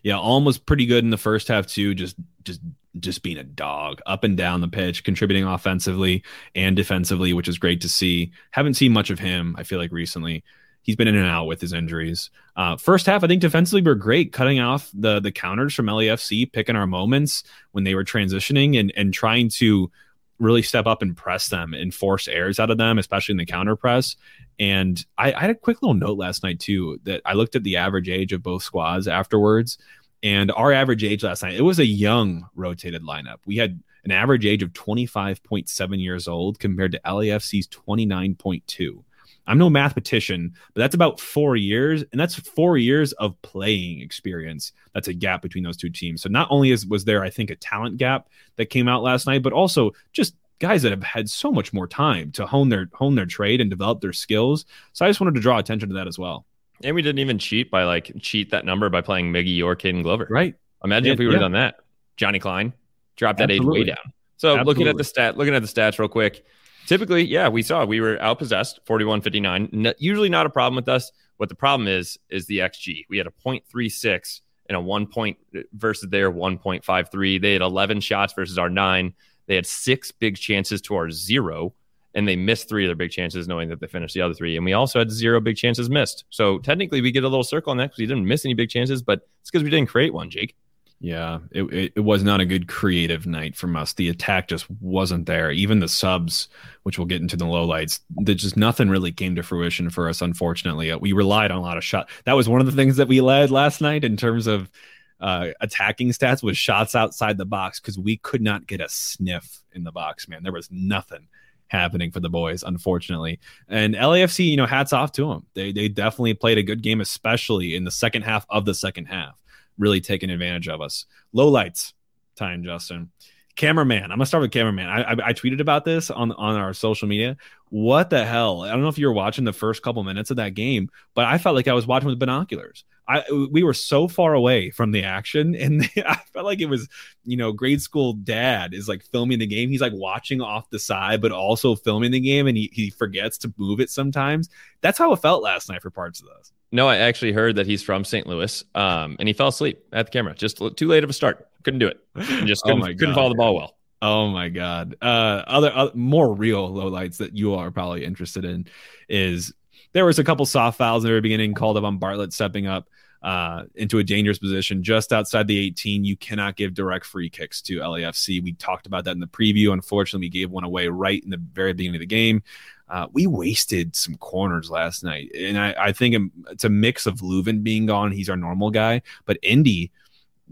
Yeah, 0.04 0.18
Alm 0.18 0.46
was 0.46 0.58
pretty 0.58 0.86
good 0.86 1.04
in 1.04 1.10
the 1.10 1.18
first 1.18 1.48
half 1.48 1.68
too. 1.68 1.96
Just 1.96 2.16
just 2.44 2.62
just 3.00 3.24
being 3.24 3.38
a 3.38 3.44
dog 3.44 4.02
up 4.06 4.24
and 4.24 4.38
down 4.38 4.62
the 4.62 4.68
pitch, 4.68 5.04
contributing 5.04 5.44
offensively 5.44 6.24
and 6.56 6.76
defensively, 6.76 7.34
which 7.34 7.48
is 7.48 7.58
great 7.58 7.82
to 7.82 7.90
see. 7.90 8.32
Haven't 8.52 8.74
seen 8.76 8.92
much 8.92 9.10
of 9.10 9.20
him. 9.20 9.56
I 9.58 9.64
feel 9.64 9.80
like 9.80 9.92
recently 9.92 10.44
he's 10.82 10.96
been 10.96 11.08
in 11.08 11.16
and 11.16 11.28
out 11.28 11.46
with 11.46 11.62
his 11.62 11.74
injuries. 11.74 12.32
Uh, 12.56 12.78
first 12.78 13.06
half, 13.06 13.24
I 13.24 13.28
think 13.28 13.42
defensively 13.42 13.82
we're 13.82 13.96
great, 13.96 14.34
cutting 14.34 14.60
off 14.60 14.90
the 14.94 15.20
the 15.20 15.32
counters 15.32 15.74
from 15.74 15.86
LAFC, 15.86 16.52
picking 16.52 16.76
our 16.76 16.88
moments 16.88 17.44
when 17.72 17.84
they 17.84 17.94
were 17.94 18.06
transitioning 18.06 18.80
and 18.80 18.92
and 18.96 19.14
trying 19.14 19.50
to 19.50 19.92
really 20.40 20.62
step 20.62 20.86
up 20.86 21.02
and 21.02 21.18
press 21.18 21.50
them 21.50 21.74
and 21.74 21.94
force 21.94 22.28
errors 22.28 22.60
out 22.60 22.70
of 22.70 22.78
them, 22.78 22.98
especially 22.98 23.34
in 23.34 23.38
the 23.38 23.46
counter 23.46 23.76
press. 23.76 24.16
And 24.60 25.04
I, 25.18 25.34
I 25.34 25.42
had 25.42 25.50
a 25.50 25.56
quick 25.56 25.82
little 25.82 25.94
note 25.94 26.18
last 26.18 26.44
night 26.44 26.60
too 26.60 27.00
that 27.04 27.22
I 27.26 27.34
looked 27.34 27.56
at 27.56 27.64
the 27.64 27.78
average 27.78 28.10
age 28.10 28.34
of 28.34 28.44
both 28.44 28.64
squads 28.64 29.08
afterwards, 29.08 29.78
and 30.24 30.52
our 30.52 30.72
average 30.74 31.04
age 31.04 31.24
last 31.24 31.44
night 31.44 31.56
it 31.56 31.62
was 31.62 31.80
a 31.80 31.86
young 31.86 32.48
rotated 32.56 33.04
lineup. 33.04 33.38
We 33.46 33.58
had 33.58 33.82
an 34.04 34.12
average 34.12 34.46
age 34.46 34.64
of 34.64 34.74
25.7 34.74 36.02
years 36.02 36.28
old 36.28 36.60
compared 36.60 36.94
to 36.94 37.02
LAFC's 37.06 37.68
29.2. 37.68 39.04
I'm 39.48 39.58
no 39.58 39.70
mathematician, 39.70 40.54
but 40.74 40.82
that's 40.82 40.96
about 40.96 41.20
four 41.20 41.56
years, 41.56 42.04
and 42.12 42.20
that's 42.20 42.36
four 42.36 42.78
years 42.78 43.14
of 43.14 43.42
playing 43.42 44.02
experience. 44.02 44.74
That's 44.94 45.08
a 45.08 45.14
gap 45.14 45.42
between 45.42 45.64
those 45.64 45.78
two 45.78 45.90
teams. 45.90 46.22
So 46.22 46.30
not 46.30 46.48
only 46.52 46.72
is 46.72 46.86
was 46.86 47.06
there, 47.06 47.24
I 47.24 47.30
think, 47.30 47.50
a 47.50 47.56
talent 47.56 47.98
gap 47.98 48.28
that 48.58 48.68
came 48.68 48.88
out 48.88 49.04
last 49.04 49.26
night, 49.26 49.44
but 49.44 49.54
also 49.54 49.92
just 50.12 50.36
guys 50.60 50.82
that 50.82 50.92
have 50.92 51.04
had 51.04 51.30
so 51.30 51.52
much 51.52 51.72
more 51.72 51.88
time 51.88 52.32
to 52.32 52.46
hone 52.46 52.70
their 52.70 52.90
hone 52.94 53.16
their 53.16 53.26
trade 53.26 53.62
and 53.62 53.70
develop 53.70 54.02
their 54.02 54.14
skills. 54.14 54.66
So 54.94 55.06
I 55.06 55.10
just 55.10 55.20
wanted 55.20 55.36
to 55.36 55.42
draw 55.42 55.58
attention 55.58 55.90
to 55.90 55.96
that 55.96 56.08
as 56.08 56.20
well. 56.20 56.46
And 56.84 56.96
we 56.96 57.02
didn't 57.02 57.20
even 57.20 57.40
cheat 57.40 57.72
by 57.72 57.84
like 57.84 58.12
cheat 58.20 58.52
that 58.52 58.66
number 58.66 58.90
by 58.90 59.02
playing 59.02 59.32
Miggy 59.32 59.64
or 59.64 59.76
Caden 59.76 60.04
Glover. 60.04 60.28
Right. 60.30 60.56
Imagine 60.84 61.14
if 61.14 61.20
we 61.20 61.26
would 61.26 61.34
have 61.34 61.42
yeah. 61.42 61.46
done 61.46 61.52
that. 61.54 61.76
Johnny 62.18 62.40
Klein 62.40 62.74
dropped 63.16 63.40
that 63.40 63.50
age 63.50 63.62
way 63.62 63.84
down. 63.84 63.98
So 64.38 64.50
Absolutely. 64.50 64.66
looking 64.66 64.88
at 64.88 64.98
the 64.98 65.04
stat, 65.04 65.38
looking 65.38 65.56
at 65.56 65.62
the 65.62 65.68
stats 65.68 65.98
real 65.98 66.08
quick. 66.08 66.46
Typically, 66.88 67.24
yeah, 67.26 67.50
we 67.50 67.62
saw 67.62 67.86
we 67.86 68.00
were 68.00 68.16
outpossessed 68.18 68.80
41-59. 68.88 69.94
usually 70.00 70.30
not 70.30 70.46
a 70.46 70.50
problem 70.50 70.76
with 70.78 70.88
us. 70.88 71.12
What 71.36 71.50
the 71.50 71.56
problem 71.56 71.88
is 71.88 72.18
is 72.30 72.48
the 72.48 72.60
XG. 72.60 73.06
We 73.10 73.18
had 73.18 73.28
a 73.28 73.34
0.36 73.46 74.42
and 74.70 74.78
a 74.78 74.82
1 74.82 75.08
point 75.08 75.38
versus 75.74 76.10
their 76.10 76.32
1.53. 76.32 77.42
They 77.42 77.54
had 77.54 77.62
11 77.62 78.00
shots 78.00 78.34
versus 78.34 78.58
our 78.58 78.70
9. 78.70 79.14
They 79.48 79.56
had 79.56 79.66
6 79.66 80.12
big 80.14 80.38
chances 80.38 80.82
to 80.84 80.96
our 80.96 81.12
0 81.12 81.74
and 82.18 82.28
they 82.28 82.36
missed 82.36 82.68
three 82.68 82.86
of 82.86 82.88
their 82.90 82.96
big 82.96 83.12
chances, 83.12 83.48
knowing 83.48 83.70
that 83.70 83.80
they 83.80 83.86
finished 83.86 84.16
the 84.16 84.22
other 84.22 84.34
three. 84.34 84.56
And 84.56 84.66
we 84.66 84.74
also 84.74 84.98
had 84.98 85.12
zero 85.12 85.40
big 85.40 85.56
chances 85.56 85.88
missed. 85.88 86.24
So 86.32 86.58
technically, 86.58 87.00
we 87.00 87.12
get 87.12 87.24
a 87.24 87.28
little 87.28 87.44
circle 87.44 87.70
on 87.70 87.78
that 87.78 87.88
because 87.88 88.00
we 88.00 88.08
didn't 88.08 88.26
miss 88.26 88.44
any 88.44 88.56
big 88.56 88.70
chances, 88.70 89.04
but 89.04 89.28
it's 89.42 89.52
because 89.52 89.64
we 89.64 89.70
didn't 89.70 89.90
create 89.90 90.14
one, 90.14 90.32
Jake. 90.32 90.56
Yeah, 91.00 91.40
it, 91.52 91.62
it, 91.72 91.94
it, 91.98 92.00
was 92.00 92.24
not 92.24 92.42
a 92.42 92.46
good 92.46 92.68
creative 92.68 93.28
night 93.28 93.56
from 93.56 93.76
us. 93.76 93.94
The 93.94 94.10
attack 94.10 94.48
just 94.48 94.66
wasn't 94.82 95.28
there. 95.28 95.52
Even 95.52 95.80
the 95.80 95.88
subs, 95.88 96.48
which 96.84 96.98
we'll 96.98 97.06
get 97.06 97.22
into 97.22 97.38
the 97.38 97.46
lowlights, 97.46 98.00
that 98.24 98.36
just 98.36 98.58
nothing 98.58 98.90
really 98.90 99.12
came 99.12 99.36
to 99.36 99.44
fruition 99.44 99.92
for 99.92 100.10
us. 100.10 100.24
Unfortunately, 100.24 100.94
we 100.96 101.14
relied 101.14 101.52
on 101.52 101.60
a 101.60 101.62
lot 101.62 101.78
of 101.78 101.84
shots. 101.84 102.12
That 102.26 102.34
was 102.34 102.50
one 102.50 102.62
of 102.62 102.66
the 102.66 102.72
things 102.72 102.98
that 102.98 103.08
we 103.08 103.22
led 103.22 103.52
last 103.52 103.80
night 103.80 104.04
in 104.04 104.18
terms 104.18 104.48
of 104.48 104.72
uh, 105.20 105.50
attacking 105.62 106.10
stats 106.10 106.42
was 106.42 106.58
shots 106.58 106.96
outside 106.96 107.38
the 107.38 107.46
box 107.46 107.80
because 107.80 108.00
we 108.00 108.18
could 108.18 108.42
not 108.42 108.66
get 108.66 108.82
a 108.82 108.90
sniff 108.90 109.62
in 109.74 109.84
the 109.84 109.92
box. 109.92 110.28
Man, 110.28 110.42
there 110.42 110.52
was 110.52 110.70
nothing 110.72 111.28
happening 111.68 112.12
for 112.12 112.20
the 112.20 112.30
boys, 112.30 112.64
unfortunately. 112.64 113.40
And 113.68 113.94
LAFC, 113.94 114.50
you 114.50 114.58
know, 114.58 114.66
hats 114.66 114.94
off 114.94 115.12
to 115.14 115.28
them. 115.28 115.46
They 115.54 115.72
they 115.72 115.90
definitely 115.90 116.34
played 116.34 116.58
a 116.58 116.64
good 116.64 116.82
game, 116.82 117.02
especially 117.02 117.76
in 117.76 117.84
the 117.84 117.92
second 117.92 118.24
half 118.24 118.46
of 118.50 118.66
the 118.66 118.74
second 118.74 119.06
half, 119.06 119.42
really 119.78 120.02
taking 120.02 120.30
advantage 120.30 120.68
of 120.68 120.82
us. 120.82 121.06
Low 121.34 121.48
lights 121.48 121.94
time, 122.36 122.64
Justin. 122.64 123.12
Cameraman, 123.56 124.04
I'm 124.04 124.10
gonna 124.10 124.26
start 124.28 124.44
with 124.44 124.52
cameraman. 124.52 124.88
I, 124.88 125.02
I, 125.02 125.12
I 125.12 125.34
tweeted 125.34 125.60
about 125.60 125.84
this 125.84 126.12
on 126.12 126.32
on 126.34 126.56
our 126.56 126.74
social 126.74 127.08
media. 127.08 127.38
What 127.70 128.12
the 128.12 128.24
hell? 128.24 128.62
I 128.62 128.70
don't 128.70 128.82
know 128.82 128.88
if 128.88 129.00
you 129.00 129.08
were 129.08 129.14
watching 129.14 129.46
the 129.46 129.54
first 129.54 129.82
couple 129.82 130.04
minutes 130.04 130.30
of 130.30 130.38
that 130.38 130.54
game, 130.54 130.92
but 131.16 131.26
I 131.26 131.40
felt 131.40 131.56
like 131.56 131.68
I 131.68 131.74
was 131.74 131.88
watching 131.88 132.08
with 132.08 132.20
binoculars. 132.20 132.86
I 133.08 133.24
we 133.52 133.64
were 133.64 133.74
so 133.74 134.08
far 134.08 134.36
away 134.36 134.70
from 134.70 134.92
the 134.92 135.04
action, 135.04 135.56
and 135.60 135.90
I 136.06 136.20
felt 136.34 136.46
like 136.46 136.60
it 136.60 136.70
was, 136.70 136.88
you 137.26 137.38
know, 137.38 137.52
grade 137.52 137.82
school 137.82 138.14
dad 138.14 138.74
is 138.76 138.88
like 138.88 139.04
filming 139.04 139.40
the 139.40 139.48
game. 139.48 139.70
He's 139.70 139.82
like 139.82 139.94
watching 139.96 140.40
off 140.40 140.70
the 140.70 140.80
side, 140.80 141.22
but 141.22 141.32
also 141.32 141.76
filming 141.76 142.12
the 142.12 142.20
game, 142.20 142.46
and 142.46 142.58
he, 142.58 142.70
he 142.74 142.90
forgets 142.92 143.40
to 143.40 143.54
move 143.58 143.80
it 143.80 143.90
sometimes. 143.90 144.50
That's 144.82 144.98
how 144.98 145.14
it 145.14 145.22
felt 145.22 145.42
last 145.42 145.70
night 145.70 145.82
for 145.82 145.90
parts 145.90 146.22
of 146.22 146.28
this. 146.28 146.52
No, 146.72 146.88
I 146.88 146.98
actually 146.98 147.32
heard 147.32 147.56
that 147.56 147.66
he's 147.66 147.82
from 147.82 148.04
St. 148.04 148.28
Louis, 148.28 148.64
um, 148.76 149.16
and 149.20 149.28
he 149.28 149.34
fell 149.34 149.48
asleep 149.48 149.86
at 149.94 150.08
the 150.08 150.12
camera. 150.12 150.36
Just 150.36 150.62
too 150.76 150.88
late 150.88 151.04
of 151.04 151.10
a 151.10 151.14
start. 151.14 151.48
Couldn't 151.64 151.80
do 151.80 151.88
it. 151.88 152.00
Just 152.46 152.64
oh 152.66 152.70
couldn't, 152.70 152.84
oh 152.84 152.98
couldn't 152.98 153.16
follow 153.16 153.30
the 153.30 153.36
ball 153.36 153.56
well. 153.56 153.78
Oh 154.02 154.28
my 154.30 154.50
god. 154.50 154.96
Uh, 155.02 155.44
other, 155.48 155.72
other 155.74 155.92
more 155.96 156.34
real 156.34 156.70
lowlights 156.70 157.18
that 157.18 157.36
you 157.36 157.56
are 157.56 157.72
probably 157.72 158.06
interested 158.06 158.46
in 158.46 158.68
is 159.10 159.54
there 159.94 160.06
was 160.06 160.20
a 160.20 160.24
couple 160.24 160.46
soft 160.46 160.78
fouls 160.78 161.04
in 161.04 161.08
the 161.08 161.12
very 161.12 161.22
beginning 161.22 161.54
called 161.54 161.78
up 161.78 161.84
on 161.84 161.98
Bartlett 161.98 162.34
stepping 162.34 162.68
up 162.68 162.88
uh, 163.24 163.64
into 163.76 163.98
a 163.98 164.04
dangerous 164.04 164.38
position 164.38 164.84
just 164.84 165.12
outside 165.12 165.48
the 165.48 165.58
18. 165.60 166.04
You 166.04 166.16
cannot 166.16 166.56
give 166.56 166.74
direct 166.74 167.06
free 167.06 167.30
kicks 167.30 167.62
to 167.64 167.80
LAFC. 167.80 168.44
We 168.44 168.54
talked 168.54 168.86
about 168.86 169.06
that 169.06 169.12
in 169.12 169.20
the 169.20 169.28
preview. 169.28 169.74
Unfortunately, 169.74 170.26
we 170.26 170.30
gave 170.30 170.52
one 170.52 170.64
away 170.64 170.88
right 170.88 171.24
in 171.24 171.30
the 171.30 171.38
very 171.38 171.74
beginning 171.74 171.96
of 171.96 172.02
the 172.02 172.06
game. 172.06 172.44
Uh, 172.90 173.08
we 173.12 173.28
wasted 173.28 173.96
some 173.96 174.16
corners 174.16 174.70
last 174.70 175.04
night, 175.04 175.30
and 175.36 175.58
I, 175.58 175.76
I, 175.78 175.92
think 175.92 176.32
it's 176.50 176.64
a 176.64 176.70
mix 176.70 177.06
of 177.06 177.16
Löwen 177.16 177.62
being 177.62 177.86
gone. 177.86 178.14
He's 178.14 178.30
our 178.30 178.38
normal 178.38 178.72
guy, 178.72 179.02
but 179.26 179.38
Indy, 179.42 179.92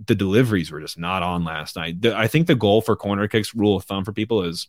the 0.06 0.15
deliveries 0.15 0.70
were 0.70 0.82
just 0.82 1.00
not 1.00 1.24
on 1.24 1.46
last 1.46 1.77
night. 1.77 2.01
The, 2.01 2.15
I 2.15 2.27
think 2.27 2.48
the 2.48 2.56
goal 2.56 2.82
for 2.82 2.98
corner 2.98 3.30
kicks, 3.30 3.56
rule 3.56 3.77
of 3.77 3.86
thumb 3.86 4.04
for 4.04 4.12
people 4.12 4.44
is 4.44 4.68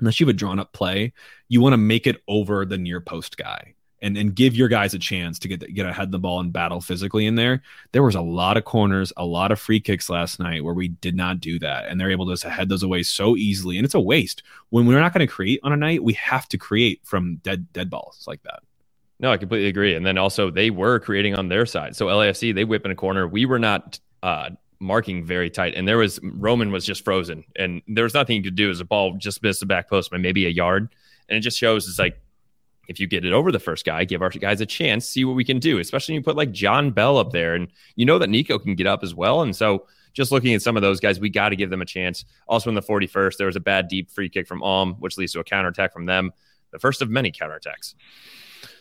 unless 0.00 0.18
you 0.18 0.26
have 0.26 0.34
a 0.34 0.38
drawn 0.38 0.58
up 0.58 0.72
play, 0.72 1.12
you 1.48 1.60
want 1.60 1.74
to 1.74 1.78
make 1.78 2.06
it 2.06 2.22
over 2.26 2.64
the 2.64 2.78
near 2.78 3.00
post 3.00 3.36
guy 3.36 3.74
and 4.00 4.16
and 4.16 4.34
give 4.34 4.54
your 4.54 4.68
guys 4.68 4.94
a 4.94 4.98
chance 4.98 5.38
to 5.40 5.48
get 5.48 5.74
get 5.74 5.86
ahead 5.86 6.06
of 6.06 6.12
the 6.12 6.18
ball 6.18 6.40
and 6.40 6.52
battle 6.52 6.80
physically 6.80 7.26
in 7.26 7.34
there. 7.34 7.62
There 7.92 8.02
was 8.02 8.14
a 8.14 8.20
lot 8.20 8.56
of 8.56 8.64
corners, 8.64 9.12
a 9.16 9.24
lot 9.24 9.52
of 9.52 9.60
free 9.60 9.80
kicks 9.80 10.08
last 10.08 10.38
night 10.38 10.64
where 10.64 10.74
we 10.74 10.88
did 10.88 11.16
not 11.16 11.40
do 11.40 11.58
that, 11.60 11.86
and 11.86 12.00
they're 12.00 12.10
able 12.10 12.34
to 12.34 12.50
head 12.50 12.68
those 12.68 12.82
away 12.82 13.02
so 13.02 13.36
easily. 13.36 13.76
And 13.76 13.84
it's 13.84 13.94
a 13.94 14.00
waste 14.00 14.42
when 14.70 14.86
we're 14.86 15.00
not 15.00 15.12
going 15.12 15.26
to 15.26 15.32
create 15.32 15.60
on 15.62 15.72
a 15.72 15.76
night. 15.76 16.02
We 16.02 16.14
have 16.14 16.48
to 16.48 16.58
create 16.58 17.00
from 17.04 17.36
dead 17.36 17.72
dead 17.72 17.90
balls 17.90 18.24
like 18.26 18.42
that. 18.42 18.60
No, 19.20 19.32
I 19.32 19.36
completely 19.36 19.68
agree. 19.68 19.94
And 19.94 20.06
then 20.06 20.16
also 20.16 20.50
they 20.50 20.70
were 20.70 21.00
creating 21.00 21.34
on 21.34 21.48
their 21.48 21.66
side. 21.66 21.96
So 21.96 22.06
LAFC 22.06 22.54
they 22.54 22.64
whip 22.64 22.84
in 22.84 22.90
a 22.90 22.96
corner. 22.96 23.26
We 23.26 23.46
were 23.46 23.58
not 23.58 23.98
uh, 24.22 24.50
marking 24.80 25.24
very 25.24 25.50
tight, 25.50 25.74
and 25.74 25.88
there 25.88 25.98
was 25.98 26.20
Roman 26.22 26.70
was 26.70 26.84
just 26.84 27.04
frozen, 27.04 27.44
and 27.56 27.82
there 27.88 28.04
was 28.04 28.14
nothing 28.14 28.36
you 28.36 28.42
could 28.42 28.54
do 28.54 28.70
as 28.70 28.80
a 28.80 28.84
ball 28.84 29.14
just 29.14 29.42
missed 29.42 29.60
the 29.60 29.66
back 29.66 29.88
post 29.88 30.10
by 30.10 30.18
maybe 30.18 30.46
a 30.46 30.50
yard, 30.50 30.88
and 31.28 31.36
it 31.36 31.40
just 31.40 31.58
shows 31.58 31.88
it's 31.88 31.98
like 31.98 32.20
if 32.88 32.98
you 32.98 33.06
get 33.06 33.24
it 33.24 33.32
over 33.32 33.52
the 33.52 33.58
first 33.58 33.84
guy, 33.84 34.04
give 34.04 34.22
our 34.22 34.30
guys 34.30 34.60
a 34.60 34.66
chance, 34.66 35.06
see 35.06 35.24
what 35.24 35.36
we 35.36 35.44
can 35.44 35.58
do, 35.58 35.78
especially 35.78 36.14
when 36.14 36.20
you 36.20 36.24
put 36.24 36.36
like 36.36 36.50
John 36.50 36.90
Bell 36.90 37.18
up 37.18 37.32
there. 37.32 37.54
And 37.54 37.68
you 37.94 38.06
know 38.06 38.18
that 38.18 38.30
Nico 38.30 38.58
can 38.58 38.74
get 38.74 38.86
up 38.86 39.04
as 39.04 39.14
well. 39.14 39.42
And 39.42 39.54
so 39.54 39.86
just 40.14 40.32
looking 40.32 40.54
at 40.54 40.62
some 40.62 40.74
of 40.74 40.82
those 40.82 40.98
guys, 40.98 41.20
we 41.20 41.28
got 41.28 41.50
to 41.50 41.56
give 41.56 41.70
them 41.70 41.82
a 41.82 41.86
chance. 41.86 42.24
Also 42.48 42.70
in 42.70 42.74
the 42.74 42.82
41st, 42.82 43.36
there 43.36 43.46
was 43.46 43.56
a 43.56 43.60
bad 43.60 43.88
deep 43.88 44.10
free 44.10 44.30
kick 44.30 44.48
from 44.48 44.62
Alm, 44.62 44.94
which 44.94 45.18
leads 45.18 45.32
to 45.34 45.40
a 45.40 45.44
counterattack 45.44 45.92
from 45.92 46.06
them. 46.06 46.32
The 46.72 46.78
first 46.78 47.02
of 47.02 47.10
many 47.10 47.30
counterattacks. 47.30 47.94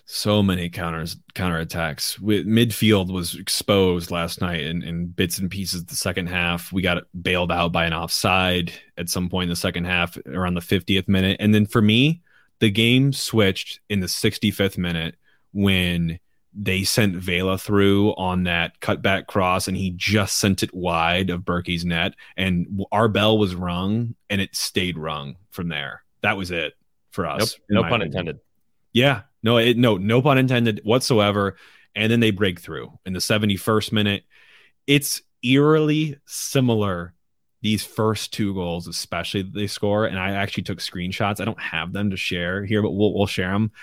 So 0.09 0.41
many 0.41 0.69
counters, 0.69 1.17
counterattacks. 1.35 2.17
Midfield 2.21 3.11
was 3.11 3.35
exposed 3.35 4.09
last 4.09 4.39
night 4.39 4.61
in, 4.61 4.81
in 4.81 5.07
bits 5.07 5.37
and 5.37 5.51
pieces. 5.51 5.83
The 5.83 5.97
second 5.97 6.27
half, 6.27 6.71
we 6.71 6.81
got 6.81 7.03
bailed 7.21 7.51
out 7.51 7.73
by 7.73 7.85
an 7.85 7.93
offside 7.93 8.71
at 8.97 9.09
some 9.09 9.27
point 9.27 9.43
in 9.43 9.49
the 9.49 9.57
second 9.57 9.83
half, 9.83 10.17
around 10.25 10.53
the 10.53 10.61
50th 10.61 11.09
minute. 11.09 11.35
And 11.41 11.53
then 11.53 11.65
for 11.65 11.81
me, 11.81 12.21
the 12.59 12.71
game 12.71 13.13
switched 13.13 13.79
in 13.89 13.99
the 13.99 14.07
65th 14.07 14.77
minute 14.77 15.15
when 15.53 16.19
they 16.59 16.83
sent 16.83 17.15
Vela 17.15 17.57
through 17.57 18.15
on 18.15 18.43
that 18.45 18.79
cutback 18.79 19.27
cross 19.27 19.67
and 19.67 19.77
he 19.77 19.91
just 19.91 20.39
sent 20.39 20.63
it 20.63 20.73
wide 20.73 21.29
of 21.29 21.41
Bürki's 21.41 21.85
net 21.85 22.15
and 22.35 22.83
our 22.91 23.07
bell 23.07 23.37
was 23.37 23.53
rung 23.53 24.15
and 24.29 24.41
it 24.41 24.55
stayed 24.55 24.97
rung 24.97 25.35
from 25.51 25.69
there. 25.69 26.03
That 26.21 26.35
was 26.35 26.49
it 26.49 26.73
for 27.11 27.27
us. 27.27 27.57
Nope, 27.69 27.83
no 27.83 27.89
pun 27.89 28.01
opinion. 28.01 28.07
intended. 28.07 28.39
Yeah. 28.91 29.21
No, 29.43 29.57
it, 29.57 29.77
no, 29.77 29.97
no 29.97 30.21
pun 30.21 30.39
intended 30.39 30.81
whatsoever. 30.83 31.57
And 31.95 32.11
then 32.11 32.19
they 32.19 32.31
break 32.31 32.59
through 32.59 32.97
in 33.05 33.13
the 33.13 33.19
71st 33.19 33.91
minute. 33.91 34.23
It's 34.87 35.21
eerily 35.43 36.17
similar 36.25 37.13
these 37.67 37.83
first 37.83 38.31
two 38.31 38.53
goals, 38.53 38.87
especially 38.87 39.41
they 39.41 39.67
score, 39.67 40.05
and 40.05 40.17
I 40.17 40.31
actually 40.31 40.63
took 40.63 40.79
screenshots. 40.79 41.41
I 41.41 41.45
don't 41.45 41.59
have 41.59 41.91
them 41.91 42.11
to 42.11 42.15
share 42.15 42.63
here, 42.63 42.81
but 42.81 42.91
we'll, 42.91 43.13
we'll 43.13 43.27
share 43.27 43.51
them. 43.51 43.73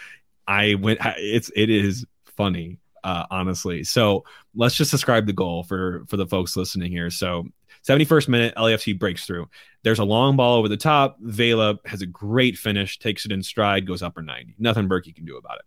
I 0.48 0.76
went. 0.76 1.00
It's 1.18 1.50
it 1.54 1.68
is 1.68 2.06
funny, 2.24 2.78
uh, 3.04 3.26
honestly. 3.30 3.84
So 3.84 4.24
let's 4.54 4.74
just 4.74 4.90
describe 4.90 5.26
the 5.26 5.34
goal 5.34 5.64
for 5.64 6.04
for 6.06 6.16
the 6.16 6.26
folks 6.26 6.56
listening 6.56 6.90
here. 6.90 7.10
So 7.10 7.44
71st 7.86 8.28
minute, 8.28 8.54
LAFC 8.56 8.98
breaks 8.98 9.26
through. 9.26 9.50
There's 9.82 9.98
a 9.98 10.04
long 10.04 10.34
ball 10.36 10.56
over 10.56 10.68
the 10.70 10.78
top. 10.78 11.18
Vela 11.20 11.78
has 11.84 12.00
a 12.00 12.06
great 12.06 12.56
finish, 12.56 12.98
takes 12.98 13.26
it 13.26 13.32
in 13.32 13.42
stride, 13.42 13.86
goes 13.86 14.02
upper 14.02 14.22
90. 14.22 14.54
Nothing 14.58 14.88
Bürki 14.88 15.14
can 15.14 15.26
do 15.26 15.36
about 15.36 15.58
it. 15.58 15.66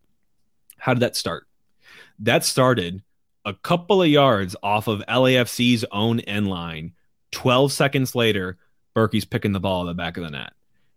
How 0.77 0.95
did 0.95 1.01
that 1.01 1.15
start? 1.15 1.45
That 2.17 2.43
started 2.43 3.03
a 3.45 3.53
couple 3.53 4.01
of 4.01 4.08
yards 4.08 4.56
off 4.63 4.88
of 4.88 5.03
LAFC's 5.08 5.86
own 5.91 6.19
end 6.21 6.47
line 6.47 6.93
12 7.32 7.72
seconds 7.72 8.16
later, 8.16 8.58
Bürki's 8.96 9.26
picking 9.26 9.52
the 9.52 9.60
ball 9.60 9.82
in 9.82 9.88
the 9.88 9.94
back 9.94 10.18
of 10.18 10.24
the 10.24 10.32
net. 10.32 10.54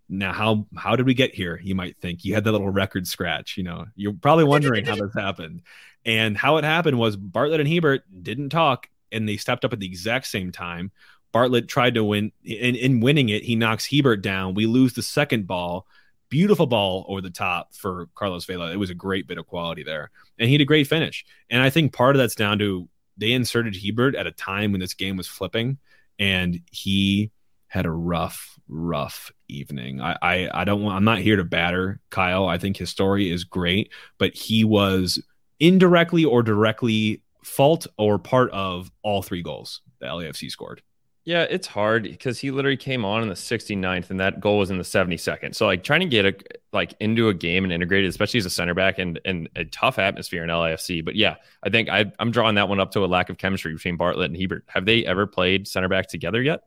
Now, 0.09 0.33
how 0.33 0.67
how 0.77 0.97
did 0.97 1.07
we 1.07 1.15
get 1.15 1.35
here? 1.35 1.61
You 1.63 1.75
might 1.75 1.97
think 1.99 2.25
you 2.25 2.35
had 2.35 2.45
that 2.45 2.53
little 2.53 2.71
record 2.71 3.07
scratch. 3.07 3.57
You 3.57 3.63
know, 3.63 3.87
you're 3.95 4.13
probably 4.13 4.45
wondering 4.45 4.85
how 4.85 4.97
this 4.97 5.15
happened. 5.15 5.63
And 6.05 6.37
how 6.37 6.57
it 6.57 6.65
happened 6.65 6.99
was 6.99 7.17
Bartlett 7.17 7.61
and 7.61 7.69
Hiebert 7.69 8.03
didn't 8.23 8.49
talk, 8.49 8.89
and 9.13 9.29
they 9.29 9.37
stepped 9.37 9.65
up 9.65 9.73
at 9.73 9.79
the 9.79 9.87
exact 9.87 10.27
same 10.27 10.51
time. 10.51 10.91
Bartlett 11.31 11.69
tried 11.69 11.95
to 11.95 12.03
win. 12.03 12.33
In, 12.43 12.75
in 12.75 13.01
winning 13.01 13.29
it, 13.29 13.45
he 13.45 13.55
knocks 13.55 13.87
Hiebert 13.87 14.23
down. 14.23 14.55
We 14.55 14.67
lose 14.67 14.95
the 14.95 15.03
second 15.03 15.47
ball. 15.47 15.87
Beautiful 16.29 16.67
ball 16.67 17.05
over 17.09 17.21
the 17.21 17.31
top 17.31 17.75
for 17.75 18.09
Carlos 18.15 18.47
Vela. 18.47 18.73
It 18.73 18.79
was 18.79 18.91
a 18.91 18.95
great 18.95 19.29
bit 19.29 19.39
of 19.39 19.47
quality 19.47 19.85
there, 19.85 20.11
and 20.39 20.49
he 20.49 20.55
had 20.55 20.61
a 20.61 20.65
great 20.65 20.89
finish. 20.89 21.25
And 21.51 21.63
I 21.63 21.71
think 21.71 21.93
part 21.93 22.17
of 22.17 22.21
that's 22.21 22.35
down 22.35 22.59
to 22.59 22.89
they 23.17 23.33
inserted 23.33 23.77
Hiebert 23.77 24.17
at 24.17 24.27
a 24.27 24.33
time 24.33 24.73
when 24.73 24.81
this 24.81 24.95
game 24.95 25.17
was 25.17 25.29
flipping 25.29 25.79
and 26.21 26.61
he 26.71 27.33
had 27.67 27.87
a 27.87 27.91
rough, 27.91 28.59
rough 28.69 29.33
evening. 29.49 30.01
I, 30.01 30.17
I, 30.23 30.51
I 30.53 30.65
don't 30.65 30.83
want. 30.83 30.97
I'm 30.97 31.05
not 31.05 31.19
here 31.19 31.37
to 31.37 31.45
batter 31.45 32.01
Kyle. 32.11 32.47
I 32.47 32.59
think 32.59 32.77
his 32.77 32.91
story 32.91 33.31
is 33.31 33.43
great, 33.43 33.91
but 34.19 34.35
he 34.35 34.63
was 34.63 35.21
indirectly 35.59 36.25
or 36.25 36.43
directly 36.43 37.23
fault 37.43 37.87
or 37.99 38.19
part 38.19 38.51
of 38.51 38.91
all 39.03 39.23
three 39.23 39.43
goals 39.43 39.81
the 40.01 40.07
LAFC 40.07 40.51
scored. 40.51 40.83
Yeah, 41.25 41.43
it's 41.43 41.67
hard 41.67 42.05
because 42.05 42.39
he 42.39 42.51
literally 42.51 42.79
came 42.79 43.05
on 43.05 43.23
in 43.23 43.29
the 43.29 43.35
69th 43.35 44.11
and 44.11 44.21
that 44.21 44.41
goal 44.41 44.59
was 44.59 44.71
in 44.71 44.79
the 44.79 44.85
72nd. 44.85 45.55
So 45.55 45.67
like 45.67 45.85
trying 45.85 46.01
to 46.01 46.07
get 46.07 46.25
a 46.25 46.35
like 46.73 46.95
into 46.99 47.29
a 47.29 47.35
game 47.35 47.65
and 47.65 47.73
integrated, 47.73 48.09
especially 48.09 48.39
as 48.39 48.47
a 48.47 48.51
center 48.51 48.75
back 48.75 48.99
and 48.99 49.21
and 49.25 49.49
a 49.55 49.67
tough 49.67 49.99
atmosphere 49.99 50.43
in 50.43 50.49
LAFC. 50.49 51.05
But 51.05 51.17
yeah, 51.17 51.37
I 51.63 51.69
think 51.69 51.91
I, 51.91 52.11
I'm 52.19 52.31
drawing 52.31 52.55
that 52.55 52.69
one 52.69 52.81
up 52.81 52.93
to 52.93 53.05
a 53.05 53.07
lack 53.07 53.29
of 53.29 53.37
chemistry 53.37 53.75
between 53.75 53.97
Bartlett 53.97 54.31
and 54.31 54.41
Hiebert. 54.41 54.65
Have 54.69 54.87
they 54.87 55.05
ever 55.05 55.27
played 55.27 55.69
center 55.69 55.89
back 55.89 56.09
together 56.09 56.41
yet? 56.41 56.63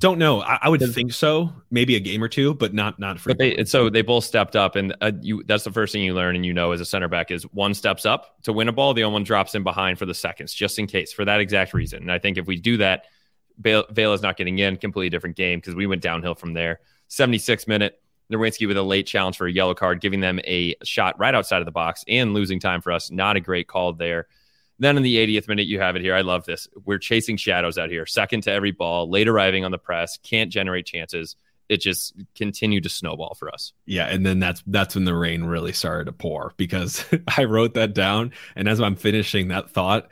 Don't 0.00 0.20
know. 0.20 0.40
I, 0.40 0.60
I 0.62 0.68
would 0.68 0.80
think 0.94 1.12
so. 1.12 1.52
Maybe 1.72 1.96
a 1.96 2.00
game 2.00 2.22
or 2.22 2.28
two, 2.28 2.54
but 2.54 2.72
not 2.72 3.00
not 3.00 3.18
for. 3.18 3.30
But 3.30 3.38
they 3.38 3.64
so 3.64 3.90
they 3.90 4.02
both 4.02 4.22
stepped 4.22 4.54
up, 4.54 4.76
and 4.76 4.94
uh, 5.00 5.10
you 5.20 5.42
that's 5.44 5.64
the 5.64 5.72
first 5.72 5.92
thing 5.92 6.04
you 6.04 6.14
learn, 6.14 6.36
and 6.36 6.46
you 6.46 6.54
know 6.54 6.70
as 6.70 6.80
a 6.80 6.84
center 6.84 7.08
back 7.08 7.32
is 7.32 7.42
one 7.52 7.74
steps 7.74 8.06
up 8.06 8.40
to 8.44 8.52
win 8.52 8.68
a 8.68 8.72
ball, 8.72 8.94
the 8.94 9.02
other 9.02 9.12
one 9.12 9.24
drops 9.24 9.56
in 9.56 9.64
behind 9.64 9.98
for 9.98 10.06
the 10.06 10.14
seconds, 10.14 10.54
just 10.54 10.78
in 10.78 10.86
case 10.86 11.12
for 11.12 11.24
that 11.24 11.40
exact 11.40 11.74
reason. 11.74 12.02
And 12.02 12.12
I 12.12 12.20
think 12.20 12.38
if 12.38 12.46
we 12.46 12.56
do 12.56 12.76
that, 12.76 13.06
Vela 13.58 14.12
is 14.12 14.22
not 14.22 14.36
getting 14.36 14.58
in. 14.58 14.76
Completely 14.76 15.10
different 15.10 15.36
game 15.36 15.58
because 15.58 15.74
we 15.74 15.86
went 15.86 16.02
downhill 16.02 16.34
from 16.34 16.54
there. 16.54 16.80
76 17.08 17.66
minute. 17.66 18.00
Nerwinski 18.32 18.68
with 18.68 18.76
a 18.76 18.82
late 18.82 19.06
challenge 19.06 19.36
for 19.36 19.46
a 19.46 19.52
yellow 19.52 19.74
card, 19.74 20.00
giving 20.00 20.20
them 20.20 20.38
a 20.44 20.74
shot 20.84 21.18
right 21.18 21.34
outside 21.34 21.60
of 21.60 21.64
the 21.64 21.72
box 21.72 22.04
and 22.06 22.34
losing 22.34 22.60
time 22.60 22.82
for 22.82 22.92
us. 22.92 23.10
Not 23.10 23.36
a 23.36 23.40
great 23.40 23.68
call 23.68 23.94
there. 23.94 24.26
Then 24.78 24.96
in 24.96 25.02
the 25.02 25.16
80th 25.16 25.48
minute, 25.48 25.66
you 25.66 25.80
have 25.80 25.96
it 25.96 26.02
here. 26.02 26.14
I 26.14 26.20
love 26.20 26.44
this. 26.44 26.68
We're 26.84 26.98
chasing 26.98 27.36
shadows 27.36 27.78
out 27.78 27.90
here, 27.90 28.06
second 28.06 28.42
to 28.42 28.52
every 28.52 28.70
ball, 28.70 29.10
late 29.10 29.28
arriving 29.28 29.64
on 29.64 29.70
the 29.70 29.78
press, 29.78 30.18
can't 30.18 30.52
generate 30.52 30.86
chances. 30.86 31.36
It 31.68 31.78
just 31.78 32.14
continued 32.34 32.84
to 32.84 32.88
snowball 32.88 33.34
for 33.34 33.52
us. 33.52 33.72
Yeah, 33.84 34.06
and 34.06 34.24
then 34.24 34.38
that's 34.38 34.62
that's 34.66 34.94
when 34.94 35.04
the 35.04 35.14
rain 35.14 35.44
really 35.44 35.72
started 35.72 36.04
to 36.04 36.12
pour 36.12 36.54
because 36.56 37.04
I 37.36 37.44
wrote 37.44 37.74
that 37.74 37.92
down, 37.92 38.32
and 38.56 38.68
as 38.68 38.80
I'm 38.80 38.96
finishing 38.96 39.48
that 39.48 39.70
thought, 39.70 40.10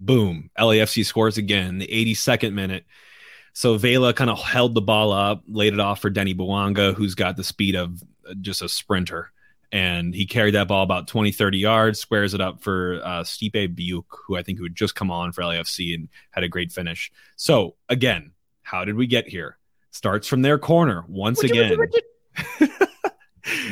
boom, 0.00 0.50
LAFC 0.58 1.04
scores 1.04 1.38
again. 1.38 1.78
The 1.78 1.86
82nd 1.86 2.52
minute. 2.52 2.84
So 3.52 3.76
Vela 3.76 4.14
kind 4.14 4.30
of 4.30 4.38
held 4.38 4.74
the 4.74 4.80
ball 4.80 5.12
up, 5.12 5.42
laid 5.46 5.74
it 5.74 5.80
off 5.80 6.00
for 6.00 6.10
Denny 6.10 6.34
Bouanga, 6.34 6.94
who's 6.94 7.14
got 7.14 7.36
the 7.36 7.44
speed 7.44 7.76
of 7.76 8.02
just 8.40 8.62
a 8.62 8.68
sprinter 8.68 9.32
and 9.72 10.14
he 10.14 10.26
carried 10.26 10.54
that 10.54 10.68
ball 10.68 10.82
about 10.82 11.08
20, 11.08 11.32
30 11.32 11.58
yards, 11.58 11.98
squares 11.98 12.34
it 12.34 12.42
up 12.42 12.62
for 12.62 13.00
uh, 13.02 13.22
Stipe 13.22 13.74
Biuk, 13.74 14.04
who 14.26 14.36
I 14.36 14.42
think 14.42 14.58
who 14.58 14.64
had 14.64 14.74
just 14.74 14.94
come 14.94 15.10
on 15.10 15.32
for 15.32 15.42
LAFC 15.42 15.94
and 15.94 16.08
had 16.30 16.44
a 16.44 16.48
great 16.48 16.70
finish. 16.70 17.10
So 17.36 17.74
again, 17.88 18.32
how 18.62 18.84
did 18.84 18.96
we 18.96 19.06
get 19.06 19.26
here? 19.26 19.56
Starts 19.90 20.28
from 20.28 20.42
their 20.42 20.58
corner 20.58 21.04
once 21.08 21.42
again. 21.42 21.78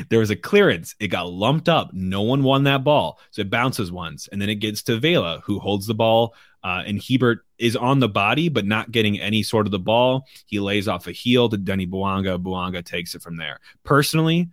There 0.09 0.19
was 0.19 0.31
a 0.31 0.37
clearance. 0.37 0.95
It 0.99 1.09
got 1.09 1.31
lumped 1.31 1.69
up. 1.69 1.93
No 1.93 2.23
one 2.23 2.43
won 2.43 2.65
that 2.65 2.85
ball. 2.85 3.21
So 3.31 3.43
it 3.43 3.51
bounces 3.51 3.93
once. 3.93 4.29
And 4.29 4.41
then 4.41 4.49
it 4.49 4.57
gets 4.57 4.83
to 4.85 4.99
Vela, 4.99 5.43
who 5.45 5.59
holds 5.59 5.87
the 5.87 5.95
ball. 5.95 6.35
Uh, 6.63 6.83
and 6.85 7.01
Hiebert 7.01 7.41
is 7.59 7.77
on 7.77 8.01
the 8.01 8.09
body, 8.09 8.49
but 8.49 8.67
not 8.67 8.91
getting 8.91 9.19
any 9.19 9.43
sort 9.43 9.67
of 9.67 9.71
the 9.71 9.79
ball. 9.79 10.27
He 10.47 10.61
lays 10.61 10.89
off 10.89 11.07
a 11.07 11.13
heel 11.13 11.49
to 11.49 11.57
Denny 11.57 11.87
Bouanga. 11.87 12.43
Bouanga 12.43 12.85
takes 12.85 13.15
it 13.15 13.23
from 13.23 13.37
there. 13.37 13.61
Personally, 13.85 14.51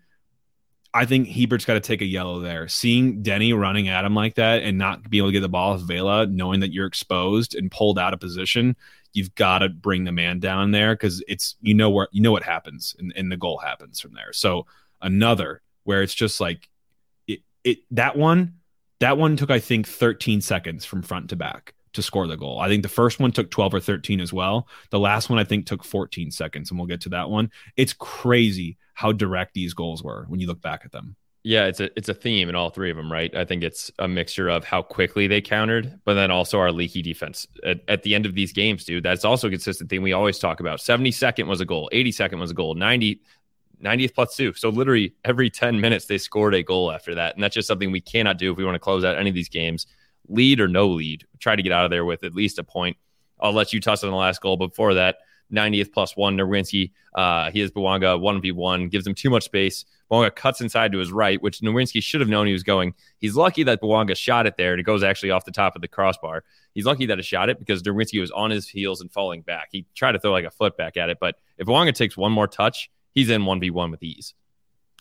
I 0.93 1.05
think 1.05 1.27
Hiebert's 1.27 1.65
got 1.65 1.75
to 1.75 1.79
take 1.79 2.01
a 2.01 2.05
yellow 2.05 2.39
there. 2.39 2.67
Seeing 2.67 3.21
Denny 3.21 3.53
running 3.53 3.87
at 3.87 4.05
him 4.05 4.15
like 4.15 4.35
that 4.35 4.63
and 4.63 4.77
not 4.77 5.09
being 5.09 5.21
able 5.21 5.29
to 5.29 5.33
get 5.33 5.41
the 5.41 5.49
ball 5.49 5.73
off 5.73 5.81
Vela, 5.81 6.25
knowing 6.27 6.61
that 6.61 6.73
you're 6.73 6.87
exposed 6.87 7.55
and 7.55 7.69
pulled 7.69 7.99
out 7.99 8.13
of 8.13 8.19
position, 8.19 8.75
you've 9.13 9.35
got 9.35 9.59
to 9.59 9.69
bring 9.69 10.05
the 10.05 10.11
man 10.11 10.39
down 10.39 10.71
there 10.71 10.95
because 10.95 11.23
it's 11.27 11.55
you 11.61 11.73
know 11.73 11.89
where 11.89 12.07
you 12.11 12.21
know 12.21 12.31
what 12.31 12.43
happens 12.43 12.95
and, 12.99 13.13
and 13.15 13.31
the 13.31 13.37
goal 13.37 13.57
happens 13.57 13.99
from 13.99 14.13
there. 14.13 14.31
So 14.31 14.65
another 15.01 15.61
where 15.83 16.01
it's 16.01 16.13
just 16.13 16.39
like 16.39 16.69
it, 17.27 17.39
it 17.63 17.79
that 17.91 18.17
one 18.17 18.55
that 18.99 19.17
one 19.17 19.37
took 19.37 19.51
I 19.51 19.59
think 19.59 19.87
13 19.87 20.41
seconds 20.41 20.85
from 20.85 21.01
front 21.01 21.29
to 21.29 21.35
back 21.35 21.73
to 21.93 22.01
score 22.01 22.27
the 22.27 22.37
goal. 22.37 22.59
I 22.59 22.67
think 22.67 22.83
the 22.83 22.89
first 22.89 23.19
one 23.19 23.31
took 23.31 23.49
12 23.49 23.75
or 23.75 23.79
13 23.79 24.19
as 24.21 24.31
well. 24.31 24.67
The 24.91 24.99
last 24.99 25.29
one 25.29 25.39
I 25.39 25.43
think 25.43 25.65
took 25.65 25.83
14 25.83 26.31
seconds 26.31 26.69
and 26.69 26.79
we'll 26.79 26.87
get 26.87 27.01
to 27.01 27.09
that 27.09 27.29
one. 27.29 27.51
It's 27.75 27.93
crazy 27.93 28.77
how 28.93 29.11
direct 29.11 29.53
these 29.53 29.73
goals 29.73 30.03
were 30.03 30.25
when 30.27 30.39
you 30.39 30.47
look 30.47 30.61
back 30.61 30.81
at 30.85 30.91
them. 30.91 31.15
Yeah, 31.43 31.67
it's 31.67 31.79
a 31.79 31.89
it's 31.97 32.09
a 32.09 32.13
theme 32.13 32.49
in 32.49 32.55
all 32.55 32.69
three 32.69 32.91
of 32.91 32.97
them, 32.97 33.09
right? 33.09 33.33
I 33.33 33.45
think 33.45 33.63
it's 33.63 33.89
a 33.99 34.07
mixture 34.07 34.49
of 34.49 34.65
how 34.65 34.81
quickly 34.81 35.27
they 35.27 35.39
countered, 35.39 36.01
but 36.03 36.15
then 36.15 36.29
also 36.29 36.59
our 36.59 36.73
leaky 36.73 37.01
defense 37.01 37.47
at, 37.63 37.79
at 37.87 38.03
the 38.03 38.15
end 38.15 38.25
of 38.25 38.35
these 38.35 38.51
games, 38.51 38.83
dude. 38.83 39.03
That's 39.03 39.23
also 39.23 39.47
a 39.47 39.51
consistent 39.51 39.89
thing 39.89 40.01
we 40.01 40.11
always 40.11 40.39
talk 40.39 40.59
about. 40.59 40.79
72nd 40.79 41.47
was 41.47 41.61
a 41.61 41.65
goal, 41.65 41.89
82nd 41.93 42.39
was 42.39 42.51
a 42.51 42.53
goal, 42.53 42.75
90 42.75 43.21
90th 43.83 44.15
plus 44.15 44.35
two. 44.35 44.53
So 44.53 44.69
literally 44.69 45.13
every 45.23 45.49
10 45.49 45.79
minutes 45.79 46.05
they 46.05 46.17
scored 46.17 46.55
a 46.55 46.63
goal 46.63 46.91
after 46.91 47.15
that. 47.15 47.35
And 47.35 47.43
that's 47.43 47.55
just 47.55 47.67
something 47.67 47.91
we 47.91 48.01
cannot 48.01 48.37
do 48.37 48.51
if 48.51 48.57
we 48.57 48.65
want 48.65 48.75
to 48.75 48.79
close 48.79 49.03
out 49.03 49.17
any 49.17 49.29
of 49.29 49.35
these 49.35 49.49
games. 49.49 49.87
Lead 50.27 50.59
or 50.59 50.67
no 50.67 50.87
lead. 50.87 51.25
Try 51.39 51.55
to 51.55 51.63
get 51.63 51.71
out 51.71 51.85
of 51.85 51.91
there 51.91 52.05
with 52.05 52.23
at 52.23 52.33
least 52.33 52.59
a 52.59 52.63
point. 52.63 52.97
I'll 53.39 53.53
let 53.53 53.73
you 53.73 53.79
touch 53.79 54.03
on 54.03 54.09
the 54.09 54.15
last 54.15 54.41
goal. 54.41 54.57
But 54.57 54.67
before 54.67 54.95
that, 54.95 55.17
90th 55.51 55.93
plus 55.93 56.15
one. 56.15 56.37
Nerwinski, 56.37 56.91
uh, 57.15 57.51
he 57.51 57.59
has 57.59 57.71
Bouanga 57.71 58.19
1v1, 58.19 58.91
gives 58.91 59.07
him 59.07 59.15
too 59.15 59.29
much 59.29 59.43
space. 59.43 59.85
Bouanga 60.11 60.33
cuts 60.33 60.61
inside 60.61 60.91
to 60.91 60.99
his 60.99 61.11
right, 61.11 61.41
which 61.41 61.59
Nerwinski 61.59 62.01
should 62.01 62.21
have 62.21 62.29
known 62.29 62.47
he 62.47 62.53
was 62.53 62.63
going. 62.63 62.93
He's 63.19 63.35
lucky 63.35 63.63
that 63.63 63.81
Bouanga 63.81 64.15
shot 64.15 64.45
it 64.45 64.55
there 64.57 64.73
and 64.73 64.79
it 64.79 64.83
goes 64.83 65.03
actually 65.03 65.31
off 65.31 65.45
the 65.45 65.51
top 65.51 65.75
of 65.75 65.81
the 65.81 65.87
crossbar. 65.87 66.43
He's 66.73 66.85
lucky 66.85 67.05
that 67.07 67.17
he 67.17 67.23
shot 67.23 67.49
it 67.49 67.59
because 67.59 67.83
Nerwinski 67.83 68.19
was 68.19 68.31
on 68.31 68.49
his 68.49 68.67
heels 68.67 69.01
and 69.01 69.11
falling 69.11 69.41
back. 69.41 69.69
He 69.71 69.85
tried 69.95 70.13
to 70.13 70.19
throw 70.19 70.31
like 70.31 70.45
a 70.45 70.51
foot 70.51 70.77
back 70.77 70.97
at 70.97 71.09
it, 71.09 71.17
but 71.19 71.35
if 71.57 71.67
Bouanga 71.67 71.93
takes 71.93 72.15
one 72.15 72.31
more 72.31 72.47
touch, 72.47 72.89
he's 73.17 73.31
in 73.31 73.41
1v1 73.41 73.89
with 73.89 74.03
ease. 74.03 74.35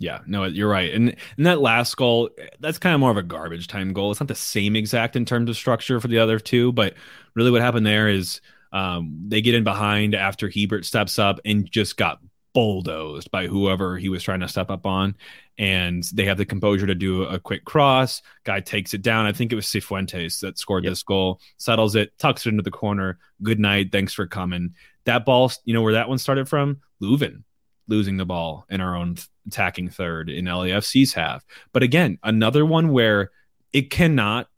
Yeah, 0.00 0.20
no, 0.26 0.44
you're 0.44 0.70
right. 0.70 0.92
And 0.92 1.14
and 1.36 1.46
that 1.46 1.60
last 1.60 1.94
goal, 1.96 2.30
that's 2.60 2.78
kind 2.78 2.94
of 2.94 3.00
more 3.00 3.10
of 3.10 3.18
a 3.18 3.22
garbage 3.22 3.66
time 3.66 3.92
goal. 3.92 4.10
It's 4.10 4.20
not 4.20 4.28
the 4.28 4.34
same 4.34 4.74
exact 4.74 5.16
in 5.16 5.26
terms 5.26 5.50
of 5.50 5.56
structure 5.56 6.00
for 6.00 6.08
the 6.08 6.18
other 6.18 6.38
two, 6.38 6.72
but 6.72 6.94
really 7.34 7.50
what 7.50 7.60
happened 7.60 7.86
there 7.86 8.08
is 8.08 8.40
um, 8.72 9.24
they 9.28 9.42
get 9.42 9.54
in 9.54 9.64
behind 9.64 10.14
after 10.14 10.48
Hiebert 10.48 10.84
steps 10.86 11.18
up 11.18 11.40
and 11.44 11.70
just 11.70 11.98
got 11.98 12.20
bulldozed 12.54 13.30
by 13.30 13.46
whoever 13.46 13.98
he 13.98 14.08
was 14.08 14.22
trying 14.22 14.40
to 14.40 14.48
step 14.48 14.70
up 14.70 14.86
on. 14.86 15.14
And 15.58 16.02
they 16.14 16.24
have 16.24 16.38
the 16.38 16.46
composure 16.46 16.86
to 16.86 16.94
do 16.94 17.24
a 17.24 17.38
quick 17.38 17.66
cross. 17.66 18.22
Guy 18.44 18.60
takes 18.60 18.94
it 18.94 19.02
down. 19.02 19.26
I 19.26 19.32
think 19.32 19.52
it 19.52 19.56
was 19.56 19.66
Cifuentes 19.66 20.40
that 20.40 20.58
scored 20.58 20.84
yep. 20.84 20.92
this 20.92 21.02
goal, 21.02 21.40
settles 21.58 21.96
it, 21.96 22.16
tucks 22.18 22.46
it 22.46 22.50
into 22.50 22.62
the 22.62 22.70
corner. 22.70 23.18
Good 23.42 23.60
night. 23.60 23.92
Thanks 23.92 24.14
for 24.14 24.26
coming. 24.26 24.74
That 25.04 25.26
ball, 25.26 25.52
you 25.64 25.74
know 25.74 25.82
where 25.82 25.94
that 25.94 26.08
one 26.08 26.18
started 26.18 26.48
from? 26.48 26.80
Löwen 27.02 27.44
losing 27.88 28.16
the 28.16 28.26
ball 28.26 28.66
in 28.68 28.80
our 28.80 28.96
own 28.96 29.16
attacking 29.46 29.88
third 29.88 30.28
in 30.28 30.46
LAFC's 30.46 31.12
half. 31.12 31.44
But 31.72 31.82
again, 31.82 32.18
another 32.22 32.66
one 32.66 32.90
where 32.90 33.30
it 33.72 33.90
cannot 33.90 34.48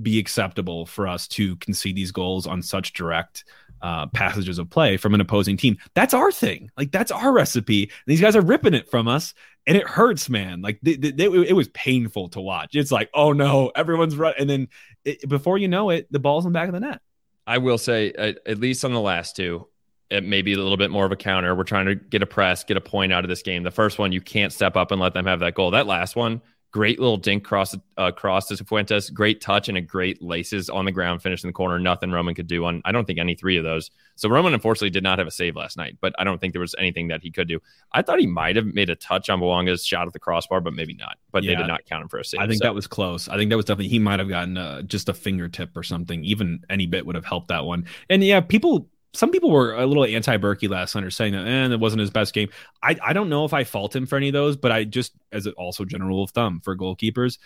be 0.00 0.18
acceptable 0.18 0.86
for 0.86 1.08
us 1.08 1.26
to 1.26 1.56
concede 1.56 1.96
these 1.96 2.12
goals 2.12 2.46
on 2.46 2.62
such 2.62 2.92
direct 2.92 3.44
uh, 3.82 4.06
passages 4.08 4.58
of 4.58 4.70
play 4.70 4.96
from 4.96 5.14
an 5.14 5.20
opposing 5.20 5.56
team. 5.56 5.76
That's 5.94 6.14
our 6.14 6.32
thing. 6.32 6.70
Like 6.76 6.90
that's 6.90 7.10
our 7.10 7.32
recipe. 7.32 7.84
And 7.84 7.92
these 8.06 8.20
guys 8.20 8.36
are 8.36 8.40
ripping 8.40 8.74
it 8.74 8.90
from 8.90 9.08
us, 9.08 9.34
and 9.66 9.76
it 9.76 9.86
hurts, 9.86 10.28
man. 10.28 10.62
Like 10.62 10.78
they, 10.82 10.96
they, 10.96 11.10
they, 11.10 11.24
it 11.24 11.54
was 11.54 11.68
painful 11.68 12.30
to 12.30 12.40
watch. 12.40 12.74
It's 12.74 12.92
like, 12.92 13.10
oh 13.14 13.32
no, 13.32 13.70
everyone's 13.74 14.14
and 14.14 14.48
then 14.48 14.68
it, 15.04 15.28
before 15.28 15.58
you 15.58 15.68
know 15.68 15.90
it, 15.90 16.10
the 16.10 16.18
ball's 16.18 16.46
in 16.46 16.52
the 16.52 16.58
back 16.58 16.68
of 16.68 16.74
the 16.74 16.80
net. 16.80 17.00
I 17.46 17.58
will 17.58 17.78
say, 17.78 18.12
at, 18.12 18.38
at 18.46 18.58
least 18.58 18.84
on 18.84 18.92
the 18.92 19.00
last 19.00 19.36
two, 19.36 19.68
it 20.10 20.24
may 20.24 20.42
be 20.42 20.52
a 20.54 20.56
little 20.56 20.76
bit 20.76 20.90
more 20.90 21.04
of 21.04 21.12
a 21.12 21.16
counter. 21.16 21.54
We're 21.54 21.64
trying 21.64 21.86
to 21.86 21.94
get 21.94 22.22
a 22.22 22.26
press, 22.26 22.64
get 22.64 22.76
a 22.76 22.80
point 22.80 23.12
out 23.12 23.24
of 23.24 23.28
this 23.28 23.42
game. 23.42 23.62
The 23.62 23.70
first 23.70 23.98
one, 23.98 24.12
you 24.12 24.20
can't 24.20 24.52
step 24.52 24.76
up 24.76 24.90
and 24.90 25.00
let 25.00 25.14
them 25.14 25.26
have 25.26 25.40
that 25.40 25.54
goal. 25.54 25.70
That 25.70 25.86
last 25.86 26.16
one, 26.16 26.40
Great 26.70 27.00
little 27.00 27.16
dink 27.16 27.44
cross 27.44 27.74
uh, 27.96 28.10
cross 28.10 28.46
to 28.48 28.62
Fuentes. 28.62 29.08
Great 29.08 29.40
touch 29.40 29.70
and 29.70 29.78
a 29.78 29.80
great 29.80 30.20
laces 30.20 30.68
on 30.68 30.84
the 30.84 30.92
ground 30.92 31.22
finish 31.22 31.42
in 31.42 31.48
the 31.48 31.52
corner. 31.54 31.78
Nothing 31.78 32.10
Roman 32.10 32.34
could 32.34 32.46
do 32.46 32.66
on. 32.66 32.82
I 32.84 32.92
don't 32.92 33.06
think 33.06 33.18
any 33.18 33.34
three 33.34 33.56
of 33.56 33.64
those. 33.64 33.90
So 34.16 34.28
Roman 34.28 34.52
unfortunately 34.52 34.90
did 34.90 35.02
not 35.02 35.18
have 35.18 35.26
a 35.26 35.30
save 35.30 35.56
last 35.56 35.78
night, 35.78 35.96
but 36.02 36.12
I 36.18 36.24
don't 36.24 36.38
think 36.38 36.52
there 36.52 36.60
was 36.60 36.74
anything 36.78 37.08
that 37.08 37.22
he 37.22 37.30
could 37.30 37.48
do. 37.48 37.58
I 37.92 38.02
thought 38.02 38.20
he 38.20 38.26
might 38.26 38.54
have 38.56 38.66
made 38.66 38.90
a 38.90 38.96
touch 38.96 39.30
on 39.30 39.40
Bouanga's 39.40 39.82
shot 39.82 40.06
at 40.06 40.12
the 40.12 40.18
crossbar, 40.18 40.60
but 40.60 40.74
maybe 40.74 40.92
not. 40.92 41.16
But 41.32 41.42
yeah, 41.42 41.52
they 41.52 41.56
did 41.56 41.68
not 41.68 41.86
count 41.86 42.02
him 42.02 42.08
for 42.10 42.18
a 42.18 42.24
save. 42.24 42.42
I 42.42 42.46
think 42.46 42.58
so. 42.58 42.66
that 42.66 42.74
was 42.74 42.86
close. 42.86 43.30
I 43.30 43.38
think 43.38 43.48
that 43.48 43.56
was 43.56 43.64
definitely 43.64 43.88
he 43.88 43.98
might 43.98 44.18
have 44.18 44.28
gotten 44.28 44.58
uh, 44.58 44.82
just 44.82 45.08
a 45.08 45.14
fingertip 45.14 45.74
or 45.74 45.82
something. 45.82 46.22
Even 46.22 46.60
any 46.68 46.86
bit 46.86 47.06
would 47.06 47.14
have 47.14 47.24
helped 47.24 47.48
that 47.48 47.64
one. 47.64 47.86
And 48.10 48.22
yeah, 48.22 48.42
people 48.42 48.90
some 49.14 49.30
people 49.30 49.50
were 49.50 49.74
a 49.74 49.86
little 49.86 50.04
anti 50.04 50.36
Bürki 50.36 50.68
last 50.68 50.94
night, 50.94 51.12
saying 51.12 51.32
that 51.32 51.46
and 51.46 51.72
eh, 51.72 51.74
it 51.74 51.80
wasn't 51.80 52.00
his 52.00 52.10
best 52.10 52.34
game. 52.34 52.48
I, 52.82 52.96
I 53.02 53.12
don't 53.12 53.28
know 53.28 53.44
if 53.44 53.54
I 53.54 53.64
fault 53.64 53.94
him 53.94 54.06
for 54.06 54.16
any 54.16 54.28
of 54.28 54.34
those, 54.34 54.56
but 54.56 54.70
I 54.70 54.84
just 54.84 55.12
as 55.32 55.46
a, 55.46 55.52
also 55.52 55.84
general 55.84 56.10
rule 56.10 56.24
of 56.24 56.30
thumb 56.30 56.60
for 56.60 56.76
goalkeepers, 56.76 57.38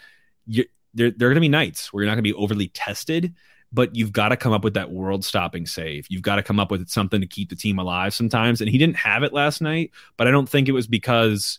you, 0.47 0.65
there 0.95 1.11
there 1.11 1.29
are 1.29 1.31
going 1.31 1.37
to 1.37 1.41
be 1.41 1.49
nights 1.49 1.93
where 1.93 2.03
you're 2.03 2.11
not 2.11 2.17
going 2.17 2.25
to 2.25 2.31
be 2.31 2.35
overly 2.35 2.69
tested, 2.69 3.35
but 3.73 3.95
you've 3.95 4.13
got 4.13 4.31
to 4.31 4.37
come 4.37 4.53
up 4.53 4.65
with 4.65 4.75
that 4.75 4.91
world 4.91 5.25
stopping 5.25 5.67
save. 5.67 6.07
You've 6.11 6.23
got 6.23 6.37
to 6.37 6.43
come 6.43 6.61
up 6.61 6.71
with 6.71 6.89
something 6.89 7.21
to 7.21 7.27
keep 7.27 7.49
the 7.49 7.57
team 7.57 7.79
alive 7.79 8.13
sometimes. 8.15 8.61
And 8.61 8.69
he 8.69 8.79
didn't 8.79 8.97
have 8.97 9.23
it 9.23 9.33
last 9.33 9.61
night, 9.61 9.93
but 10.17 10.27
I 10.27 10.31
don't 10.31 10.49
think 10.49 10.69
it 10.69 10.73
was 10.73 10.87
because 10.87 11.59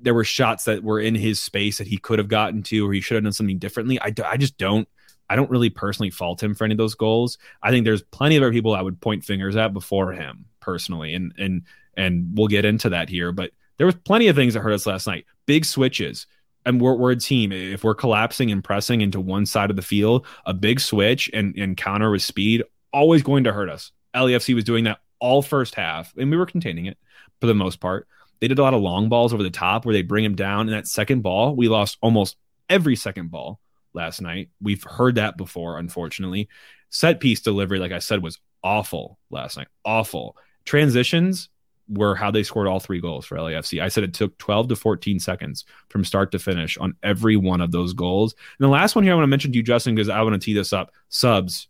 there 0.00 0.14
were 0.14 0.24
shots 0.24 0.64
that 0.64 0.82
were 0.82 1.00
in 1.00 1.14
his 1.14 1.40
space 1.40 1.78
that 1.78 1.86
he 1.86 1.96
could 1.96 2.18
have 2.18 2.28
gotten 2.28 2.62
to 2.64 2.86
or 2.86 2.92
he 2.92 3.00
should 3.00 3.14
have 3.14 3.24
done 3.24 3.32
something 3.32 3.58
differently. 3.58 4.00
I, 4.00 4.12
I 4.26 4.36
just 4.36 4.58
don't 4.58 4.88
I 5.28 5.36
don't 5.36 5.50
really 5.50 5.70
personally 5.70 6.10
fault 6.10 6.42
him 6.42 6.54
for 6.54 6.64
any 6.64 6.74
of 6.74 6.78
those 6.78 6.94
goals. 6.94 7.38
I 7.62 7.70
think 7.70 7.84
there's 7.84 8.02
plenty 8.02 8.36
of 8.36 8.42
other 8.42 8.52
people 8.52 8.74
I 8.74 8.82
would 8.82 9.00
point 9.00 9.24
fingers 9.24 9.56
at 9.56 9.72
before 9.72 10.12
him 10.12 10.46
personally, 10.60 11.14
and 11.14 11.32
and 11.38 11.62
and 11.96 12.30
we'll 12.34 12.48
get 12.48 12.64
into 12.64 12.90
that 12.90 13.08
here. 13.08 13.32
But 13.32 13.52
there 13.78 13.86
was 13.86 13.96
plenty 13.96 14.28
of 14.28 14.36
things 14.36 14.54
that 14.54 14.60
hurt 14.60 14.72
us 14.72 14.86
last 14.86 15.06
night. 15.06 15.26
Big 15.46 15.64
switches, 15.64 16.26
and 16.66 16.80
we're, 16.80 16.94
we're 16.94 17.12
a 17.12 17.16
team. 17.16 17.52
If 17.52 17.84
we're 17.84 17.94
collapsing 17.94 18.50
and 18.50 18.62
pressing 18.62 19.00
into 19.00 19.20
one 19.20 19.46
side 19.46 19.70
of 19.70 19.76
the 19.76 19.82
field, 19.82 20.26
a 20.46 20.54
big 20.54 20.80
switch 20.80 21.30
and 21.32 21.56
and 21.56 21.76
counter 21.76 22.10
with 22.10 22.22
speed 22.22 22.62
always 22.92 23.22
going 23.22 23.44
to 23.44 23.52
hurt 23.52 23.68
us. 23.68 23.92
LAFC 24.14 24.54
was 24.54 24.64
doing 24.64 24.84
that 24.84 25.00
all 25.18 25.42
first 25.42 25.74
half, 25.74 26.14
and 26.16 26.30
we 26.30 26.36
were 26.36 26.46
containing 26.46 26.86
it 26.86 26.98
for 27.40 27.46
the 27.46 27.54
most 27.54 27.80
part. 27.80 28.06
They 28.40 28.48
did 28.48 28.58
a 28.58 28.62
lot 28.62 28.74
of 28.74 28.82
long 28.82 29.08
balls 29.08 29.32
over 29.32 29.42
the 29.42 29.50
top 29.50 29.84
where 29.84 29.92
they 29.92 30.02
bring 30.02 30.24
him 30.24 30.36
down. 30.36 30.68
And 30.68 30.72
that 30.72 30.86
second 30.86 31.22
ball, 31.22 31.56
we 31.56 31.68
lost 31.68 31.98
almost 32.00 32.36
every 32.68 32.96
second 32.96 33.30
ball 33.30 33.60
last 33.94 34.20
night. 34.20 34.50
We've 34.60 34.82
heard 34.82 35.14
that 35.16 35.36
before, 35.36 35.78
unfortunately. 35.78 36.48
Set 36.90 37.20
piece 37.20 37.40
delivery, 37.40 37.78
like 37.78 37.92
I 37.92 37.98
said, 37.98 38.22
was 38.22 38.38
awful 38.62 39.18
last 39.30 39.56
night. 39.56 39.68
Awful. 39.84 40.36
transitions 40.64 41.48
were 41.88 42.14
how 42.14 42.30
they 42.30 42.42
scored 42.42 42.66
all 42.66 42.80
three 42.80 43.00
goals 43.00 43.26
for 43.26 43.36
LAFC. 43.36 43.82
I 43.82 43.88
said 43.88 44.04
it 44.04 44.14
took 44.14 44.36
12 44.38 44.68
to 44.68 44.76
14 44.76 45.18
seconds 45.20 45.64
from 45.88 46.04
start 46.04 46.32
to 46.32 46.38
finish 46.38 46.78
on 46.78 46.94
every 47.02 47.36
one 47.36 47.60
of 47.60 47.72
those 47.72 47.92
goals. 47.92 48.34
And 48.58 48.64
the 48.64 48.70
last 48.70 48.94
one 48.94 49.04
here 49.04 49.12
I 49.12 49.16
want 49.16 49.24
to 49.24 49.28
mention 49.28 49.52
to 49.52 49.56
you, 49.58 49.62
Justin, 49.62 49.94
because 49.94 50.08
I 50.08 50.22
want 50.22 50.32
to 50.34 50.44
tee 50.44 50.54
this 50.54 50.72
up. 50.72 50.92
Subs. 51.10 51.68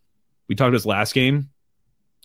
We 0.49 0.55
talked 0.55 0.73
this 0.73 0.87
last 0.87 1.15
game. 1.15 1.51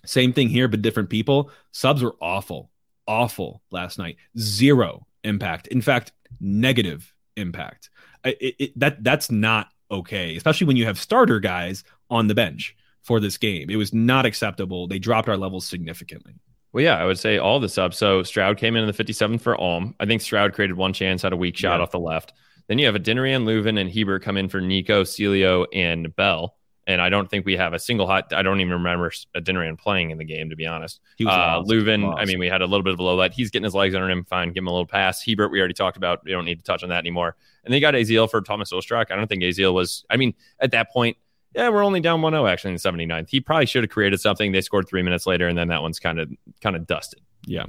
Same 0.05 0.33
thing 0.33 0.49
here, 0.49 0.67
but 0.67 0.81
different 0.81 1.09
people. 1.09 1.51
Subs 1.71 2.03
were 2.03 2.15
awful, 2.21 2.69
awful 3.07 3.62
last 3.71 3.97
night. 3.97 4.17
Zero 4.38 5.07
impact. 5.23 5.67
In 5.67 5.81
fact, 5.81 6.12
negative 6.39 7.13
impact. 7.35 7.89
It, 8.23 8.55
it, 8.59 8.79
that 8.79 9.03
that's 9.03 9.31
not 9.31 9.69
okay, 9.91 10.36
especially 10.36 10.67
when 10.67 10.78
you 10.78 10.86
have 10.86 10.99
starter 10.99 11.39
guys 11.39 11.84
on 12.10 12.28
the 12.28 12.36
bench 12.36 12.75
for 13.02 13.19
this 13.19 13.38
game. 13.38 13.69
It 13.69 13.75
was 13.75 13.93
not 13.93 14.25
acceptable. 14.25 14.88
They 14.88 14.99
dropped 14.99 15.30
our 15.30 15.38
levels 15.38 15.65
significantly. 15.65 16.36
Well, 16.71 16.84
yeah, 16.84 16.97
I 16.97 17.06
would 17.06 17.17
say 17.17 17.38
all 17.38 17.60
the 17.60 17.69
subs. 17.69 17.97
So 17.97 18.21
Stroud 18.23 18.58
came 18.58 18.75
in 18.75 18.84
in 18.84 18.88
the 18.88 19.04
57th 19.04 19.41
for 19.41 19.60
Alm. 19.60 19.95
I 19.99 20.06
think 20.06 20.21
Stroud 20.21 20.54
created 20.54 20.78
one 20.78 20.93
chance, 20.93 21.21
had 21.21 21.34
a 21.34 21.38
weak 21.38 21.58
shot 21.58 21.78
yeah. 21.78 21.84
off 21.84 21.91
the 21.91 21.99
left. 21.99 22.34
Then 22.67 22.78
you 22.78 22.86
have 22.86 22.95
a 22.95 22.99
Adeniran, 22.99 23.45
Löwen, 23.45 23.80
and 23.80 23.89
Hiebert 23.89 24.21
come 24.21 24.38
in 24.38 24.47
for 24.47 24.62
Nico, 24.62 25.04
Celio, 25.04 25.65
and 25.73 26.15
Bell. 26.15 26.56
And 26.89 27.04
I 27.04 27.10
don't 27.10 27.30
think 27.30 27.45
we 27.45 27.56
have 27.56 27.73
a 27.73 27.78
single 27.78 28.08
hot. 28.08 28.34
I 28.34 28.41
don't 28.41 28.62
even 28.62 28.73
remember 28.73 29.12
Adeniran 29.36 29.78
playing 29.78 30.10
in 30.10 30.17
the 30.17 30.23
game, 30.25 30.49
to 30.49 30.56
be 30.56 30.65
honest. 30.65 31.02
He 31.17 31.25
was 31.25 31.36
uh, 31.36 31.62
Löwen, 31.71 32.17
I 32.17 32.25
mean, 32.25 32.39
we 32.39 32.47
had 32.47 32.63
a 32.63 32.65
little 32.65 32.82
bit 32.82 32.93
of 32.93 32.99
a 32.99 33.04
low 33.04 33.13
light. 33.13 33.32
He's 33.32 33.52
getting 33.52 33.65
his 33.65 33.75
legs 33.75 33.93
under 33.93 34.10
him. 34.10 34.25
Fine, 34.25 34.54
give 34.54 34.63
him 34.63 34.67
a 34.69 34.71
little 34.71 34.88
pass. 34.88 35.23
Hiebert, 35.23 35.52
we 35.52 35.60
already 35.60 35.75
talked 35.75 35.97
about. 35.97 36.23
We 36.25 36.32
don't 36.32 36.45
need 36.45 36.58
to 36.58 36.63
touch 36.63 36.82
on 36.82 36.89
that 36.89 36.97
anymore. 36.97 37.36
And 37.63 37.71
they 37.71 37.80
got 37.80 37.93
Aziel 37.93 38.28
for 38.28 38.41
Thomas 38.41 38.73
Ostrak. 38.73 39.12
I 39.12 39.15
don't 39.15 39.28
think 39.28 39.43
Aziel 39.43 39.71
was. 39.71 40.04
I 40.10 40.17
mean, 40.17 40.34
at 40.60 40.71
that 40.71 40.91
point, 40.91 41.15
yeah, 41.54 41.69
we're 41.69 41.86
only 41.86 41.99
down 41.99 42.21
1-0 42.21 42.49
actually 42.49 42.71
in 42.71 42.78
the 42.78 43.06
79th. 43.06 43.30
He 43.30 43.39
probably 43.39 43.67
should 43.67 43.84
have 43.84 43.91
created 43.91 44.19
something. 44.19 44.52
They 44.52 44.62
scored 44.62 44.88
three 44.88 45.04
minutes 45.04 45.28
later, 45.28 45.47
and 45.47 45.56
then 45.56 45.67
that 45.67 45.84
one's 45.84 45.99
kind 45.99 46.19
of 46.19 46.32
kind 46.60 46.75
of 46.75 46.88
dusted. 46.88 47.21
Yeah. 47.45 47.67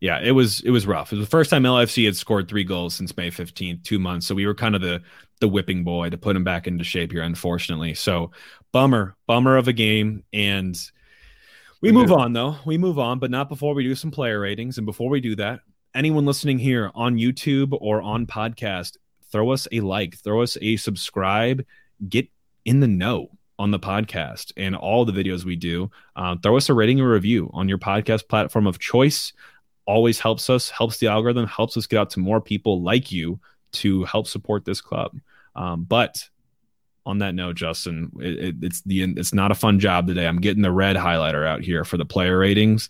Yeah, 0.00 0.20
it 0.20 0.32
was 0.32 0.60
it 0.60 0.70
was 0.70 0.86
rough. 0.86 1.12
It 1.12 1.16
was 1.16 1.26
the 1.26 1.30
first 1.30 1.50
time 1.50 1.64
LFC 1.64 2.06
had 2.06 2.16
scored 2.16 2.48
three 2.48 2.64
goals 2.64 2.94
since 2.94 3.16
May 3.16 3.30
15th, 3.30 3.84
two 3.84 3.98
months. 3.98 4.26
So 4.26 4.34
we 4.34 4.46
were 4.46 4.54
kind 4.54 4.74
of 4.74 4.80
the 4.80 5.02
the 5.40 5.48
whipping 5.48 5.84
boy 5.84 6.10
to 6.10 6.18
put 6.18 6.36
him 6.36 6.44
back 6.44 6.66
into 6.66 6.84
shape 6.84 7.12
here, 7.12 7.22
unfortunately. 7.22 7.94
So 7.94 8.30
bummer, 8.72 9.16
bummer 9.26 9.56
of 9.56 9.68
a 9.68 9.72
game. 9.72 10.24
And 10.32 10.78
we 11.80 11.92
move 11.92 12.12
on 12.12 12.32
though. 12.32 12.56
We 12.66 12.78
move 12.78 12.98
on, 12.98 13.18
but 13.18 13.30
not 13.30 13.48
before 13.48 13.74
we 13.74 13.82
do 13.82 13.94
some 13.94 14.10
player 14.10 14.38
ratings. 14.38 14.76
And 14.76 14.86
before 14.86 15.08
we 15.08 15.20
do 15.20 15.34
that, 15.36 15.60
anyone 15.94 16.26
listening 16.26 16.58
here 16.58 16.90
on 16.94 17.16
YouTube 17.16 17.76
or 17.80 18.02
on 18.02 18.26
podcast, 18.26 18.96
throw 19.32 19.50
us 19.50 19.66
a 19.72 19.80
like, 19.80 20.16
throw 20.18 20.42
us 20.42 20.56
a 20.60 20.76
subscribe, 20.76 21.64
get 22.08 22.28
in 22.64 22.80
the 22.80 22.88
know 22.88 23.30
on 23.58 23.70
the 23.70 23.78
podcast 23.78 24.52
and 24.56 24.74
all 24.74 25.04
the 25.04 25.12
videos 25.12 25.44
we 25.44 25.56
do. 25.56 25.90
Uh, 26.16 26.36
throw 26.42 26.56
us 26.56 26.68
a 26.68 26.74
rating 26.74 27.00
and 27.00 27.08
review 27.08 27.50
on 27.52 27.68
your 27.68 27.78
podcast 27.78 28.28
platform 28.28 28.66
of 28.66 28.78
choice. 28.78 29.32
Always 29.86 30.20
helps 30.20 30.50
us, 30.50 30.70
helps 30.70 30.98
the 30.98 31.08
algorithm, 31.08 31.46
helps 31.46 31.76
us 31.76 31.86
get 31.86 31.98
out 31.98 32.10
to 32.10 32.20
more 32.20 32.40
people 32.40 32.82
like 32.82 33.10
you 33.10 33.40
to 33.72 34.04
help 34.04 34.26
support 34.26 34.64
this 34.64 34.80
club. 34.80 35.18
Um, 35.54 35.84
but 35.84 36.28
on 37.06 37.18
that 37.18 37.34
note, 37.34 37.56
Justin, 37.56 38.12
it, 38.20 38.38
it, 38.38 38.56
it's 38.62 38.82
the 38.82 39.02
it's 39.02 39.32
not 39.32 39.50
a 39.50 39.54
fun 39.54 39.80
job 39.80 40.06
today. 40.06 40.26
I'm 40.26 40.40
getting 40.40 40.62
the 40.62 40.70
red 40.70 40.96
highlighter 40.96 41.46
out 41.46 41.62
here 41.62 41.84
for 41.84 41.96
the 41.96 42.04
player 42.04 42.38
ratings. 42.38 42.88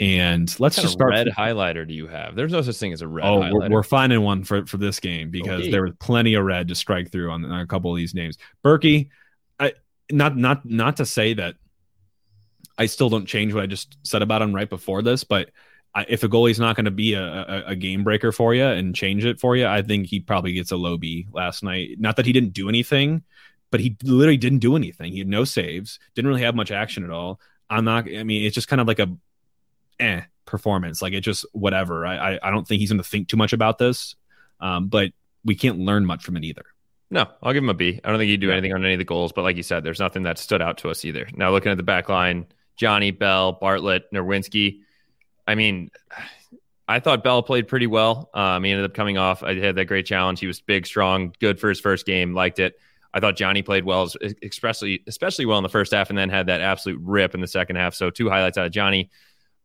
And 0.00 0.52
let's 0.58 0.74
just 0.76 0.94
start. 0.94 1.12
Red 1.12 1.28
highlighter 1.28 1.86
do 1.86 1.94
you 1.94 2.08
have? 2.08 2.34
There's 2.34 2.52
no 2.52 2.62
such 2.62 2.76
thing 2.76 2.92
as 2.92 3.00
a 3.00 3.06
red. 3.06 3.24
Oh, 3.24 3.48
we're, 3.52 3.70
we're, 3.70 3.82
finding 3.84 4.22
one 4.22 4.42
for 4.42 4.66
for 4.66 4.76
this 4.76 4.98
game 4.98 5.30
because 5.30 5.62
okay. 5.62 5.70
there 5.70 5.84
was 5.84 5.92
plenty 6.00 6.34
of 6.34 6.44
red 6.44 6.68
to 6.68 6.74
strike 6.74 7.12
through 7.12 7.30
on, 7.30 7.44
on 7.44 7.60
a 7.60 7.66
couple 7.66 7.92
of 7.92 7.96
these 7.96 8.12
names. 8.12 8.36
Bürki, 8.64 9.10
I 9.60 9.74
not 10.10 10.36
not 10.36 10.64
not 10.66 10.96
to 10.96 11.06
say 11.06 11.34
that 11.34 11.54
I 12.76 12.86
still 12.86 13.08
don't 13.08 13.26
change 13.26 13.54
what 13.54 13.62
I 13.62 13.66
just 13.66 13.96
said 14.02 14.22
about 14.22 14.42
him 14.42 14.52
right 14.52 14.68
before 14.68 15.00
this, 15.00 15.22
but 15.22 15.50
I, 15.94 16.06
if 16.08 16.22
a 16.22 16.28
goalie's 16.28 16.58
not 16.58 16.76
going 16.76 16.86
to 16.86 16.90
be 16.90 17.14
a, 17.14 17.22
a, 17.22 17.64
a, 17.68 17.76
game 17.76 18.02
breaker 18.02 18.32
for 18.32 18.52
you 18.52 18.64
and 18.64 18.94
change 18.94 19.24
it 19.24 19.38
for 19.38 19.56
you, 19.56 19.66
I 19.66 19.82
think 19.82 20.06
he 20.06 20.18
probably 20.18 20.52
gets 20.52 20.72
a 20.72 20.76
low 20.76 20.96
B 20.96 21.28
last 21.32 21.62
night. 21.62 21.90
Not 21.98 22.16
that 22.16 22.26
he 22.26 22.32
didn't 22.32 22.52
do 22.52 22.68
anything, 22.68 23.22
but 23.70 23.80
he 23.80 23.96
literally 24.02 24.36
didn't 24.36 24.58
do 24.58 24.74
anything. 24.74 25.12
He 25.12 25.18
had 25.18 25.28
no 25.28 25.44
saves, 25.44 26.00
didn't 26.14 26.28
really 26.28 26.42
have 26.42 26.56
much 26.56 26.70
action 26.72 27.04
at 27.04 27.10
all. 27.10 27.40
I'm 27.70 27.84
not. 27.84 28.08
I 28.12 28.24
mean, 28.24 28.44
it's 28.44 28.54
just 28.54 28.68
kind 28.68 28.80
of 28.80 28.88
like 28.88 28.98
a 28.98 29.16
eh 30.00 30.22
performance. 30.46 31.00
Like 31.00 31.12
it 31.12 31.20
just 31.20 31.46
whatever. 31.52 32.04
I 32.06 32.34
I, 32.34 32.48
I 32.48 32.50
don't 32.50 32.66
think 32.66 32.80
he's 32.80 32.90
going 32.90 33.02
to 33.02 33.08
think 33.08 33.28
too 33.28 33.36
much 33.36 33.52
about 33.52 33.78
this, 33.78 34.16
um, 34.60 34.88
but 34.88 35.12
we 35.44 35.54
can't 35.54 35.78
learn 35.78 36.04
much 36.06 36.24
from 36.24 36.36
it 36.36 36.44
either. 36.44 36.64
No, 37.10 37.28
I'll 37.42 37.52
give 37.52 37.62
him 37.62 37.70
a 37.70 37.74
B. 37.74 38.00
I 38.02 38.10
don't 38.10 38.18
think 38.18 38.30
he'd 38.30 38.40
do 38.40 38.50
anything 38.50 38.72
on 38.72 38.84
any 38.84 38.94
of 38.94 38.98
the 38.98 39.04
goals, 39.04 39.32
but 39.32 39.42
like 39.42 39.56
you 39.56 39.62
said, 39.62 39.84
there's 39.84 40.00
nothing 40.00 40.24
that 40.24 40.38
stood 40.38 40.62
out 40.62 40.78
to 40.78 40.90
us 40.90 41.04
either. 41.04 41.28
Now 41.34 41.50
looking 41.50 41.70
at 41.70 41.76
the 41.76 41.84
back 41.84 42.08
line, 42.08 42.46
Johnny, 42.76 43.10
Bell, 43.10 43.52
Bartlett, 43.52 44.10
Nerwinski. 44.12 44.80
I 45.46 45.54
mean, 45.54 45.90
I 46.86 47.00
thought 47.00 47.24
Bell 47.24 47.42
played 47.42 47.68
pretty 47.68 47.86
well. 47.86 48.30
Um, 48.34 48.64
he 48.64 48.70
ended 48.70 48.84
up 48.84 48.94
coming 48.94 49.18
off. 49.18 49.42
I 49.42 49.54
had 49.58 49.76
that 49.76 49.86
great 49.86 50.06
challenge. 50.06 50.40
He 50.40 50.46
was 50.46 50.60
big, 50.60 50.86
strong, 50.86 51.34
good 51.40 51.58
for 51.58 51.68
his 51.68 51.80
first 51.80 52.06
game. 52.06 52.34
Liked 52.34 52.58
it. 52.58 52.78
I 53.12 53.20
thought 53.20 53.36
Johnny 53.36 53.62
played 53.62 53.84
well, 53.84 54.10
especially 54.42 55.02
especially 55.06 55.46
well 55.46 55.58
in 55.58 55.62
the 55.62 55.68
first 55.68 55.92
half, 55.92 56.10
and 56.10 56.18
then 56.18 56.30
had 56.30 56.46
that 56.46 56.60
absolute 56.60 57.00
rip 57.02 57.34
in 57.34 57.40
the 57.40 57.46
second 57.46 57.76
half. 57.76 57.94
So 57.94 58.10
two 58.10 58.28
highlights 58.28 58.58
out 58.58 58.66
of 58.66 58.72
Johnny, 58.72 59.10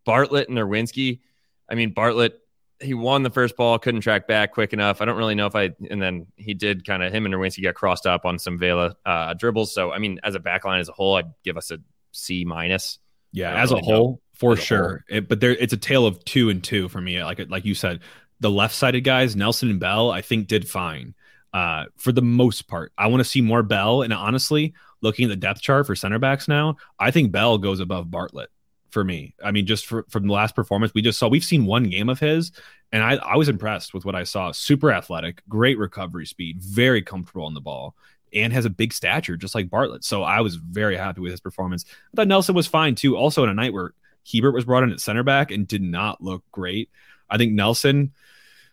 Bartlett, 0.05 0.49
and 0.49 0.57
Nerwinski. 0.57 1.19
I 1.67 1.75
mean, 1.75 1.91
Bartlett 1.91 2.39
he 2.81 2.93
won 2.93 3.23
the 3.23 3.29
first 3.29 3.55
ball, 3.57 3.77
couldn't 3.77 4.01
track 4.01 4.27
back 4.27 4.53
quick 4.53 4.73
enough. 4.73 5.01
I 5.01 5.05
don't 5.05 5.17
really 5.17 5.35
know 5.35 5.47
if 5.47 5.55
I, 5.55 5.71
and 5.89 6.01
then 6.01 6.27
he 6.37 6.53
did 6.53 6.85
kind 6.85 7.03
of 7.03 7.13
him 7.13 7.25
and 7.25 7.33
Nerwinski 7.33 7.63
got 7.63 7.75
crossed 7.75 8.05
up 8.05 8.25
on 8.25 8.39
some 8.39 8.57
Vela 8.57 8.95
uh, 9.05 9.33
dribbles. 9.33 9.73
So, 9.73 9.91
I 9.91 9.99
mean, 9.99 10.19
as 10.23 10.35
a 10.35 10.39
backline 10.39 10.79
as 10.79 10.89
a 10.89 10.93
whole, 10.93 11.15
I'd 11.15 11.31
give 11.43 11.57
us 11.57 11.71
a 11.71 11.79
C 12.11 12.45
minus. 12.45 12.99
Yeah, 13.31 13.61
as 13.61 13.69
really 13.69 13.81
a 13.81 13.83
whole, 13.83 14.11
know. 14.11 14.21
For 14.39 14.55
sure. 14.55 15.03
It, 15.09 15.27
but 15.27 15.39
there, 15.39 15.51
it's 15.51 15.73
a 15.73 15.77
tale 15.77 16.05
of 16.05 16.23
two 16.25 16.49
and 16.49 16.63
two 16.63 16.87
for 16.89 17.01
me. 17.01 17.21
Like, 17.23 17.39
like 17.49 17.65
you 17.65 17.75
said, 17.75 17.99
the 18.39 18.49
left 18.49 18.73
sided 18.73 19.01
guys, 19.01 19.35
Nelson 19.35 19.69
and 19.69 19.79
Bell, 19.79 20.11
I 20.11 20.21
think 20.21 20.47
did 20.47 20.67
fine 20.67 21.13
uh, 21.53 21.85
for 21.97 22.11
the 22.11 22.21
most 22.21 22.67
part. 22.67 22.93
I 22.97 23.07
want 23.07 23.19
to 23.19 23.29
see 23.29 23.41
more 23.41 23.63
Bell. 23.63 24.01
And 24.01 24.13
honestly, 24.13 24.73
looking 25.01 25.25
at 25.25 25.29
the 25.29 25.35
depth 25.35 25.61
chart 25.61 25.87
for 25.87 25.95
center 25.95 26.19
backs 26.19 26.47
now, 26.47 26.77
I 26.99 27.11
think 27.11 27.31
Bell 27.31 27.57
goes 27.57 27.79
above 27.79 28.09
Bartlett 28.09 28.49
for 28.91 29.03
me. 29.03 29.35
I 29.43 29.51
mean, 29.51 29.65
just 29.65 29.85
for, 29.85 30.05
from 30.09 30.27
the 30.27 30.33
last 30.33 30.55
performance 30.55 30.93
we 30.93 31.01
just 31.01 31.19
saw, 31.19 31.27
we've 31.27 31.43
seen 31.43 31.65
one 31.65 31.83
game 31.83 32.09
of 32.09 32.19
his, 32.19 32.51
and 32.91 33.03
I, 33.03 33.15
I 33.17 33.35
was 33.35 33.49
impressed 33.49 33.93
with 33.93 34.05
what 34.05 34.15
I 34.15 34.23
saw. 34.23 34.51
Super 34.51 34.91
athletic, 34.91 35.43
great 35.47 35.77
recovery 35.77 36.25
speed, 36.25 36.61
very 36.61 37.01
comfortable 37.01 37.45
on 37.45 37.53
the 37.53 37.61
ball, 37.61 37.95
and 38.33 38.53
has 38.53 38.65
a 38.65 38.69
big 38.69 38.93
stature, 38.93 39.37
just 39.37 39.53
like 39.53 39.69
Bartlett. 39.69 40.03
So 40.03 40.23
I 40.23 40.41
was 40.41 40.55
very 40.55 40.97
happy 40.97 41.21
with 41.21 41.31
his 41.31 41.39
performance. 41.39 41.85
I 41.87 42.15
thought 42.15 42.27
Nelson 42.27 42.55
was 42.55 42.67
fine 42.67 42.95
too. 42.95 43.15
Also, 43.15 43.43
in 43.43 43.49
a 43.49 43.53
night 43.53 43.73
where 43.73 43.93
Hiebert 44.31 44.53
was 44.53 44.65
brought 44.65 44.83
in 44.83 44.91
at 44.91 44.99
center 44.99 45.23
back 45.23 45.51
and 45.51 45.67
did 45.67 45.81
not 45.81 46.21
look 46.21 46.43
great, 46.51 46.89
I 47.29 47.37
think 47.37 47.53
Nelson 47.53 48.13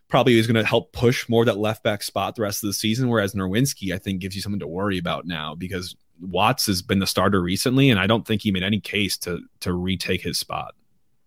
probably 0.09 0.39
is 0.39 0.47
going 0.47 0.57
to 0.57 0.65
help 0.65 0.93
push 0.93 1.29
more 1.29 1.45
that 1.45 1.59
left 1.59 1.83
back 1.83 2.03
spot 2.03 2.37
the 2.37 2.43
rest 2.43 2.63
of 2.63 2.69
the 2.69 2.75
season. 2.75 3.09
Whereas 3.09 3.35
Nerwinski, 3.35 3.93
I 3.93 3.99
think, 3.99 4.21
gives 4.21 4.37
you 4.37 4.43
something 4.43 4.61
to 4.61 4.67
worry 4.67 4.99
about 4.99 5.27
now 5.27 5.55
because 5.55 5.97
Watts 6.21 6.67
has 6.67 6.83
been 6.83 6.99
the 6.99 7.07
starter 7.07 7.43
recently, 7.43 7.91
and 7.91 8.01
I 8.01 8.07
don't 8.07 8.27
think 8.27 8.43
he 8.43 8.53
made 8.53 8.63
any 8.63 8.81
case 8.81 9.17
to 9.19 9.41
to 9.61 9.73
retake 9.73 10.23
his 10.23 10.39
spot. 10.39 10.75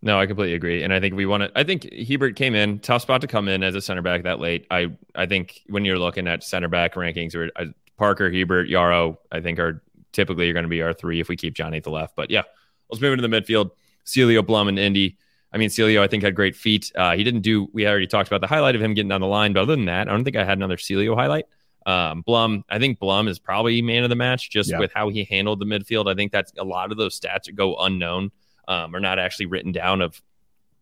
No, 0.02 0.18
I 0.18 0.26
completely 0.28 0.56
agree, 0.56 0.82
and 0.82 0.94
I 0.94 1.00
think 1.00 1.16
we 1.16 1.26
want 1.26 1.44
to. 1.44 1.52
I 1.56 1.64
think 1.64 1.84
Hiebert 1.92 2.36
came 2.36 2.56
in 2.56 2.80
tough 2.80 3.02
spot 3.02 3.22
to 3.22 3.28
come 3.28 3.48
in 3.50 3.64
as 3.64 3.76
a 3.76 3.82
center 3.82 4.02
back 4.02 4.24
that 4.24 4.40
late. 4.40 4.66
I 4.72 4.88
I 5.14 5.26
think 5.26 5.62
when 5.68 5.84
you're 5.84 6.00
looking 6.00 6.28
at 6.28 6.44
center 6.44 6.70
back 6.70 6.96
rankings, 6.96 7.36
or 7.36 7.52
uh, 7.56 7.66
Parker, 7.98 8.32
Hiebert, 8.32 8.70
Yaro, 8.70 9.18
I 9.32 9.42
think 9.42 9.60
are 9.60 9.84
typically 10.14 10.50
are 10.50 10.54
going 10.54 10.64
to 10.64 10.70
be 10.70 10.82
our 10.82 10.94
three 10.94 11.20
if 11.20 11.28
we 11.28 11.36
keep 11.36 11.54
Johnny 11.54 11.78
at 11.78 11.84
the 11.84 11.92
left. 11.92 12.16
But 12.16 12.32
yeah, 12.32 12.44
let's 12.90 13.02
move 13.02 13.14
into 13.14 13.28
the 13.28 13.42
midfield. 13.42 13.72
Celio 14.06 14.46
Blom 14.46 14.68
and 14.68 14.80
Indy. 14.80 15.18
I 15.52 15.58
mean, 15.58 15.70
Celio, 15.70 16.02
I 16.02 16.08
think 16.08 16.24
had 16.24 16.36
great 16.36 16.56
feet. 16.56 16.92
Uh, 16.96 17.16
he 17.16 17.24
didn't 17.24 17.42
do. 17.42 17.70
We 17.74 17.88
already 17.88 18.08
talked 18.08 18.28
about 18.28 18.42
the 18.42 18.48
highlight 18.48 18.76
of 18.76 18.82
him 18.82 18.94
getting 18.94 19.10
down 19.10 19.22
the 19.22 19.28
line, 19.28 19.54
but 19.54 19.62
other 19.62 19.76
than 19.76 19.86
that, 19.86 20.08
I 20.08 20.12
don't 20.12 20.24
think 20.24 20.36
I 20.36 20.44
had 20.44 20.58
another 20.58 20.78
Celio 20.78 21.16
highlight. 21.16 21.46
Um, 21.86 22.22
Blom, 22.22 22.64
I 22.70 22.78
think 22.78 23.00
Blom 23.00 23.28
is 23.28 23.40
probably 23.40 23.82
man 23.82 24.04
of 24.04 24.10
the 24.10 24.16
match 24.16 24.50
just 24.50 24.70
yeah. 24.70 24.80
with 24.80 24.92
how 24.94 25.10
he 25.10 25.24
handled 25.24 25.60
the 25.60 25.66
midfield. 25.66 26.12
I 26.12 26.14
think 26.14 26.32
that's 26.32 26.52
a 26.58 26.64
lot 26.64 26.92
of 26.92 26.98
those 26.98 27.20
stats 27.20 27.46
that 27.46 27.56
go 27.56 27.78
unknown 27.78 28.32
um, 28.68 28.96
are 28.96 29.00
not 29.00 29.18
actually 29.18 29.48
written 29.48 29.72
down 29.72 30.02
of 30.02 30.22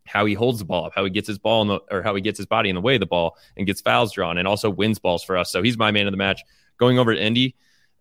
how 0.06 0.26
he 0.26 0.34
holds 0.34 0.60
the 0.60 0.66
ball 0.66 0.86
up, 0.86 0.94
how 0.96 1.04
he 1.04 1.10
gets 1.10 1.28
his 1.28 1.38
ball 1.38 1.62
in 1.62 1.68
the, 1.68 1.80
or 1.92 2.02
how 2.02 2.16
he 2.16 2.22
gets 2.22 2.38
his 2.38 2.46
body 2.46 2.70
in 2.70 2.76
the 2.76 2.82
way 2.82 2.96
of 2.96 3.00
the 3.00 3.06
ball 3.06 3.38
and 3.56 3.68
gets 3.68 3.82
fouls 3.82 4.12
drawn 4.12 4.38
and 4.38 4.48
also 4.48 4.70
wins 4.70 5.00
balls 5.00 5.24
for 5.24 5.38
us. 5.38 5.52
So 5.52 5.62
he's 5.62 5.78
my 5.78 5.92
man 5.92 6.08
of 6.08 6.12
the 6.12 6.18
match. 6.18 6.42
Going 6.78 7.00
over 7.00 7.14
to 7.14 7.22
Indy, 7.22 7.56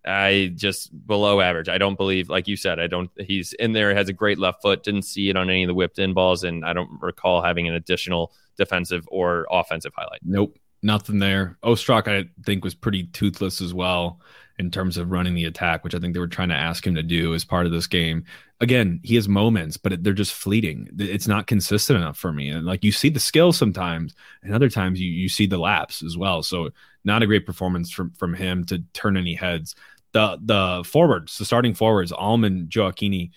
I 0.05 0.51
just 0.55 1.07
below 1.07 1.41
average. 1.41 1.69
I 1.69 1.77
don't 1.77 1.97
believe, 1.97 2.29
like 2.29 2.47
you 2.47 2.55
said, 2.55 2.79
I 2.79 2.87
don't. 2.87 3.09
He's 3.19 3.53
in 3.53 3.73
there, 3.73 3.93
has 3.93 4.09
a 4.09 4.13
great 4.13 4.39
left 4.39 4.61
foot. 4.61 4.83
Didn't 4.83 5.03
see 5.03 5.29
it 5.29 5.35
on 5.35 5.49
any 5.49 5.63
of 5.63 5.67
the 5.67 5.73
whipped 5.73 5.99
in 5.99 6.13
balls, 6.13 6.43
and 6.43 6.65
I 6.65 6.73
don't 6.73 6.89
recall 7.01 7.41
having 7.41 7.67
an 7.67 7.73
additional 7.73 8.33
defensive 8.57 9.07
or 9.11 9.47
offensive 9.51 9.93
highlight. 9.95 10.21
Nope 10.23 10.57
nothing 10.83 11.19
there. 11.19 11.57
Ostrak, 11.63 12.07
I 12.07 12.29
think, 12.45 12.63
was 12.63 12.75
pretty 12.75 13.05
toothless 13.05 13.61
as 13.61 13.73
well 13.73 14.21
in 14.59 14.71
terms 14.71 14.97
of 14.97 15.11
running 15.11 15.35
the 15.35 15.45
attack, 15.45 15.83
which 15.83 15.93
I 15.93 15.99
think 15.99 16.13
they 16.13 16.19
were 16.19 16.27
trying 16.27 16.49
to 16.49 16.55
ask 16.55 16.85
him 16.85 16.95
to 16.95 17.03
do 17.03 17.35
as 17.35 17.45
part 17.45 17.65
of 17.65 17.71
this 17.71 17.87
game. 17.87 18.25
Again, 18.59 18.99
he 19.03 19.15
has 19.15 19.29
moments, 19.29 19.77
but 19.77 20.03
they're 20.03 20.13
just 20.13 20.33
fleeting. 20.33 20.89
It's 20.97 21.27
not 21.27 21.45
consistent 21.45 21.97
enough 21.97 22.17
for 22.17 22.33
me. 22.33 22.49
And 22.49 22.65
like 22.65 22.83
you 22.83 22.91
see 22.91 23.09
the 23.09 23.19
skill 23.19 23.53
sometimes, 23.53 24.15
and 24.41 24.53
other 24.53 24.69
times 24.69 24.99
you 24.99 25.09
you 25.11 25.29
see 25.29 25.45
the 25.45 25.59
lapse 25.59 26.01
as 26.01 26.17
well. 26.17 26.41
So 26.41 26.71
not 27.03 27.21
a 27.21 27.27
great 27.27 27.45
performance 27.45 27.91
from 27.91 28.11
from 28.11 28.33
him 28.33 28.63
to 28.65 28.79
turn 28.93 29.15
any 29.15 29.35
heads. 29.35 29.75
The 30.13 30.39
the 30.41 30.83
forwards, 30.85 31.37
the 31.37 31.45
starting 31.45 31.75
forwards, 31.75 32.11
Almond 32.11 32.69
Gioacchini 32.69 33.31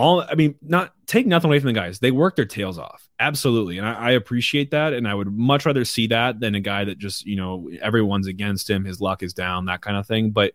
all 0.00 0.22
I 0.22 0.34
mean, 0.34 0.54
not 0.62 0.94
take 1.06 1.26
nothing 1.26 1.50
away 1.50 1.60
from 1.60 1.66
the 1.66 1.72
guys. 1.74 1.98
They 1.98 2.10
work 2.10 2.34
their 2.34 2.46
tails 2.46 2.78
off. 2.78 3.06
Absolutely. 3.18 3.76
And 3.76 3.86
I, 3.86 3.92
I, 3.92 4.10
appreciate 4.12 4.70
that. 4.70 4.94
And 4.94 5.06
I 5.06 5.12
would 5.12 5.30
much 5.30 5.66
rather 5.66 5.84
see 5.84 6.06
that 6.06 6.40
than 6.40 6.54
a 6.54 6.60
guy 6.60 6.86
that 6.86 6.96
just, 6.96 7.26
you 7.26 7.36
know, 7.36 7.68
everyone's 7.82 8.26
against 8.26 8.70
him, 8.70 8.86
his 8.86 9.02
luck 9.02 9.22
is 9.22 9.34
down, 9.34 9.66
that 9.66 9.82
kind 9.82 9.98
of 9.98 10.06
thing. 10.06 10.30
But 10.30 10.54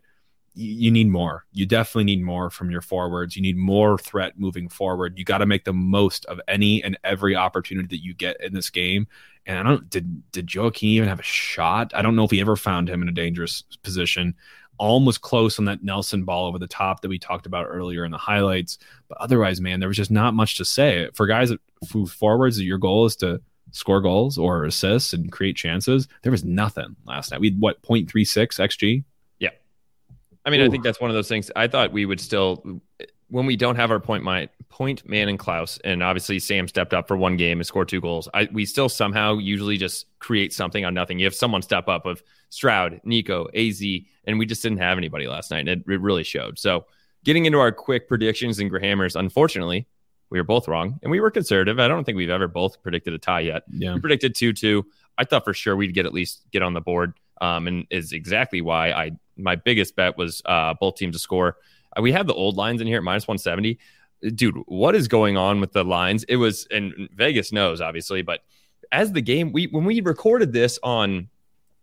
you 0.54 0.90
need 0.90 1.08
more. 1.08 1.44
You 1.52 1.64
definitely 1.64 2.04
need 2.04 2.24
more 2.24 2.50
from 2.50 2.70
your 2.70 2.80
forwards. 2.80 3.36
You 3.36 3.42
need 3.42 3.56
more 3.56 3.98
threat 3.98 4.36
moving 4.36 4.68
forward. 4.68 5.16
You 5.16 5.24
got 5.24 5.38
to 5.38 5.46
make 5.46 5.64
the 5.64 5.72
most 5.72 6.24
of 6.24 6.40
any 6.48 6.82
and 6.82 6.98
every 7.04 7.36
opportunity 7.36 7.86
that 7.88 8.02
you 8.02 8.14
get 8.14 8.42
in 8.42 8.52
this 8.52 8.70
game. 8.70 9.06
And 9.44 9.58
I 9.58 9.62
don't 9.62 9.88
did 9.88 10.32
did 10.32 10.52
Joaquin 10.52 10.88
even 10.88 11.08
have 11.08 11.20
a 11.20 11.22
shot? 11.22 11.92
I 11.94 12.02
don't 12.02 12.16
know 12.16 12.24
if 12.24 12.30
he 12.30 12.40
ever 12.40 12.56
found 12.56 12.88
him 12.88 13.02
in 13.02 13.08
a 13.08 13.12
dangerous 13.12 13.62
position. 13.82 14.34
Almost 14.78 15.20
close 15.22 15.58
on 15.58 15.64
that 15.66 15.82
Nilsson 15.82 16.24
ball 16.24 16.46
over 16.46 16.58
the 16.58 16.66
top 16.66 17.00
that 17.00 17.08
we 17.08 17.18
talked 17.18 17.46
about 17.46 17.66
earlier 17.66 18.04
in 18.04 18.10
the 18.10 18.18
highlights. 18.18 18.78
But 19.08 19.18
otherwise, 19.18 19.60
man, 19.60 19.80
there 19.80 19.88
was 19.88 19.96
just 19.96 20.10
not 20.10 20.34
much 20.34 20.56
to 20.56 20.64
say 20.64 21.08
for 21.14 21.26
guys 21.26 21.48
that 21.50 21.60
move 21.94 22.10
forwards. 22.10 22.60
Your 22.60 22.78
goal 22.78 23.06
is 23.06 23.16
to 23.16 23.40
score 23.72 24.00
goals 24.00 24.38
or 24.38 24.64
assists 24.64 25.12
and 25.12 25.30
create 25.30 25.56
chances. 25.56 26.08
There 26.22 26.32
was 26.32 26.44
nothing 26.44 26.96
last 27.04 27.30
night. 27.30 27.40
We 27.40 27.50
had 27.50 27.60
what 27.60 27.82
0.36 27.82 28.32
xg 28.34 29.04
Yeah, 29.38 29.50
I 30.44 30.50
mean, 30.50 30.60
Ooh. 30.60 30.66
I 30.66 30.70
think 30.70 30.84
that's 30.84 31.00
one 31.00 31.10
of 31.10 31.14
those 31.14 31.28
things. 31.28 31.50
I 31.56 31.68
thought 31.68 31.92
we 31.92 32.06
would 32.06 32.20
still, 32.20 32.80
when 33.28 33.46
we 33.46 33.56
don't 33.56 33.76
have 33.76 33.90
our 33.90 34.00
point 34.00 34.24
my 34.24 34.48
point 34.68 35.08
man 35.08 35.28
and 35.28 35.38
Klauss. 35.38 35.80
and 35.84 36.02
obviously 36.02 36.38
Sam 36.38 36.68
stepped 36.68 36.92
up 36.92 37.08
for 37.08 37.16
one 37.16 37.36
game 37.36 37.58
and 37.58 37.66
scored 37.66 37.88
two 37.88 38.00
goals. 38.00 38.28
I 38.34 38.48
we 38.52 38.66
still 38.66 38.88
somehow 38.88 39.38
usually 39.38 39.76
just 39.76 40.06
create 40.18 40.52
something 40.52 40.84
on 40.84 40.94
nothing. 40.94 41.18
You 41.18 41.26
have 41.26 41.34
someone 41.34 41.62
step 41.62 41.88
up 41.88 42.06
of 42.06 42.22
Stroud, 42.50 43.00
Nico, 43.04 43.48
Az, 43.54 43.82
and 44.24 44.38
we 44.38 44.46
just 44.46 44.62
didn't 44.62 44.78
have 44.78 44.98
anybody 44.98 45.26
last 45.26 45.50
night. 45.50 45.68
And 45.68 45.68
it, 45.68 45.84
it 45.88 46.00
really 46.00 46.24
showed. 46.24 46.58
So 46.58 46.86
getting 47.24 47.46
into 47.46 47.58
our 47.58 47.72
quick 47.72 48.08
predictions 48.08 48.58
and 48.58 48.70
Grahammers, 48.70 49.18
unfortunately, 49.18 49.86
we 50.30 50.38
were 50.38 50.44
both 50.44 50.68
wrong 50.68 50.98
and 51.02 51.10
we 51.10 51.20
were 51.20 51.30
conservative. 51.30 51.78
I 51.78 51.88
don't 51.88 52.04
think 52.04 52.16
we've 52.16 52.30
ever 52.30 52.48
both 52.48 52.82
predicted 52.82 53.14
a 53.14 53.18
tie 53.18 53.40
yet. 53.40 53.62
Yeah. 53.70 53.94
We 53.94 54.00
predicted 54.00 54.34
2 54.34 54.52
2. 54.52 54.86
I 55.18 55.24
thought 55.24 55.44
for 55.44 55.54
sure 55.54 55.76
we'd 55.76 55.94
get 55.94 56.06
at 56.06 56.12
least 56.12 56.42
get 56.50 56.62
on 56.62 56.74
the 56.74 56.80
board. 56.80 57.14
Um, 57.40 57.66
and 57.66 57.86
is 57.90 58.12
exactly 58.12 58.62
why 58.62 58.92
I 58.92 59.12
my 59.36 59.56
biggest 59.56 59.94
bet 59.94 60.16
was 60.16 60.40
uh, 60.46 60.74
both 60.80 60.96
teams 60.96 61.14
to 61.14 61.18
score. 61.18 61.58
Uh, 61.96 62.00
we 62.00 62.12
have 62.12 62.26
the 62.26 62.34
old 62.34 62.56
lines 62.56 62.80
in 62.80 62.86
here 62.86 62.96
at 62.96 63.02
minus 63.02 63.28
170. 63.28 63.78
Dude, 64.34 64.56
what 64.66 64.94
is 64.94 65.08
going 65.08 65.36
on 65.36 65.60
with 65.60 65.72
the 65.72 65.84
lines? 65.84 66.24
It 66.24 66.36
was, 66.36 66.66
and 66.70 67.08
Vegas 67.14 67.52
knows 67.52 67.80
obviously, 67.80 68.22
but 68.22 68.40
as 68.92 69.12
the 69.12 69.20
game, 69.20 69.52
we 69.52 69.66
when 69.66 69.84
we 69.84 70.00
recorded 70.00 70.52
this 70.52 70.78
on 70.82 71.28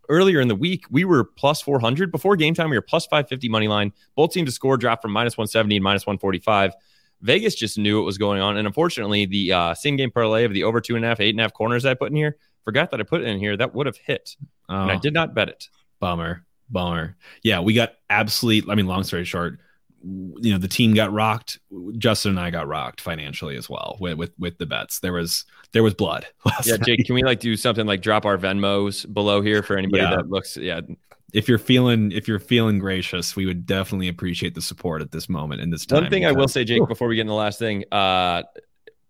earlier 0.10 0.42
in 0.42 0.48
the 0.48 0.56
week, 0.56 0.86
we 0.90 1.06
were 1.06 1.24
plus 1.24 1.62
400. 1.62 2.12
Before 2.12 2.36
game 2.36 2.54
time, 2.54 2.70
we 2.70 2.78
were 2.78 2.82
plus 2.82 3.06
550 3.06 3.50
money 3.50 3.68
line. 3.68 3.94
Both 4.16 4.32
teams 4.32 4.48
to 4.48 4.52
score 4.52 4.78
dropped 4.78 5.02
from 5.02 5.12
minus 5.12 5.38
170 5.38 5.78
and 5.78 5.84
minus 5.84 6.06
145. 6.06 6.74
Vegas 7.22 7.56
just 7.56 7.78
knew 7.78 7.98
what 7.98 8.06
was 8.06 8.18
going 8.18 8.42
on. 8.42 8.58
And 8.58 8.68
unfortunately, 8.68 9.26
the 9.26 9.54
uh, 9.54 9.74
same 9.74 9.96
game 9.96 10.12
parlay 10.12 10.44
of 10.44 10.54
the 10.54 10.64
over 10.64 10.82
two 10.82 10.96
and 10.96 11.06
a 11.06 11.08
half, 11.08 11.20
eight 11.20 11.30
and 11.30 11.40
a 11.40 11.44
half 11.44 11.54
corners 11.54 11.86
I 11.86 11.94
put 11.94 12.10
in 12.10 12.18
here, 12.18 12.38
forgot 12.66 12.92
that 12.92 13.00
I 13.00 13.04
put 13.04 13.22
it 13.22 13.28
in 13.28 13.40
here. 13.40 13.56
That 13.56 13.74
would 13.74 13.86
have 13.86 13.98
hit. 13.98 14.36
Oh, 14.70 14.82
and 14.82 14.92
I 14.92 14.96
oh. 14.96 15.00
did 15.00 15.14
not 15.14 15.34
bet 15.34 15.50
it. 15.50 15.70
Bummer. 16.00 16.46
Bummer. 16.70 17.16
Yeah, 17.44 17.62
we 17.62 17.74
got 17.74 17.94
absolute. 18.10 18.70
I 18.70 18.76
mean, 18.76 18.88
long 18.88 19.04
story 19.04 19.24
short, 19.24 19.60
you 20.04 20.52
know, 20.52 20.58
the 20.58 20.68
team 20.68 20.94
got 20.94 21.12
rocked. 21.14 21.60
Justin 21.98 22.32
and 22.32 22.40
I 22.40 22.50
got 22.50 22.68
rocked 22.68 23.00
financially 23.00 23.56
as 23.56 23.70
well 23.70 23.98
with 24.00 24.18
with, 24.18 24.32
with 24.38 24.58
the 24.58 24.66
bets. 24.66 25.00
There 25.00 25.14
was 25.14 25.46
there 25.72 25.84
was 25.84 25.94
blood. 25.94 26.26
Yeah, 26.66 26.78
Jake, 26.78 27.00
night. 27.00 27.06
can 27.06 27.16
we 27.16 27.24
like 27.24 27.40
do 27.40 27.56
something 27.56 27.86
like 27.86 28.02
drop 28.02 28.26
our 28.26 28.38
Venmos 28.38 29.12
below 29.12 29.42
here 29.42 29.64
for 29.64 29.78
anybody 29.78 30.04
yeah. 30.04 30.12
that 30.12 30.30
looks? 30.30 30.58
Yeah. 30.58 30.82
If 31.34 31.48
you're 31.48 31.58
feeling 31.58 32.12
if 32.12 32.28
you're 32.28 32.40
feeling 32.40 32.80
gracious, 32.80 33.36
we 33.36 33.46
would 33.46 33.66
definitely 33.66 34.08
appreciate 34.08 34.56
the 34.56 34.62
support 34.62 35.02
at 35.02 35.12
this 35.12 35.30
moment 35.30 35.62
in 35.62 35.70
this 35.70 35.86
time. 35.86 36.04
One 36.04 36.12
thing 36.12 36.26
I 36.26 36.32
will 36.32 36.48
say, 36.48 36.64
Jake, 36.64 36.88
before 36.88 37.08
we 37.08 37.16
get 37.16 37.22
in 37.22 37.28
the 37.28 37.34
last 37.34 37.60
thing, 37.60 37.86
uh, 37.92 38.44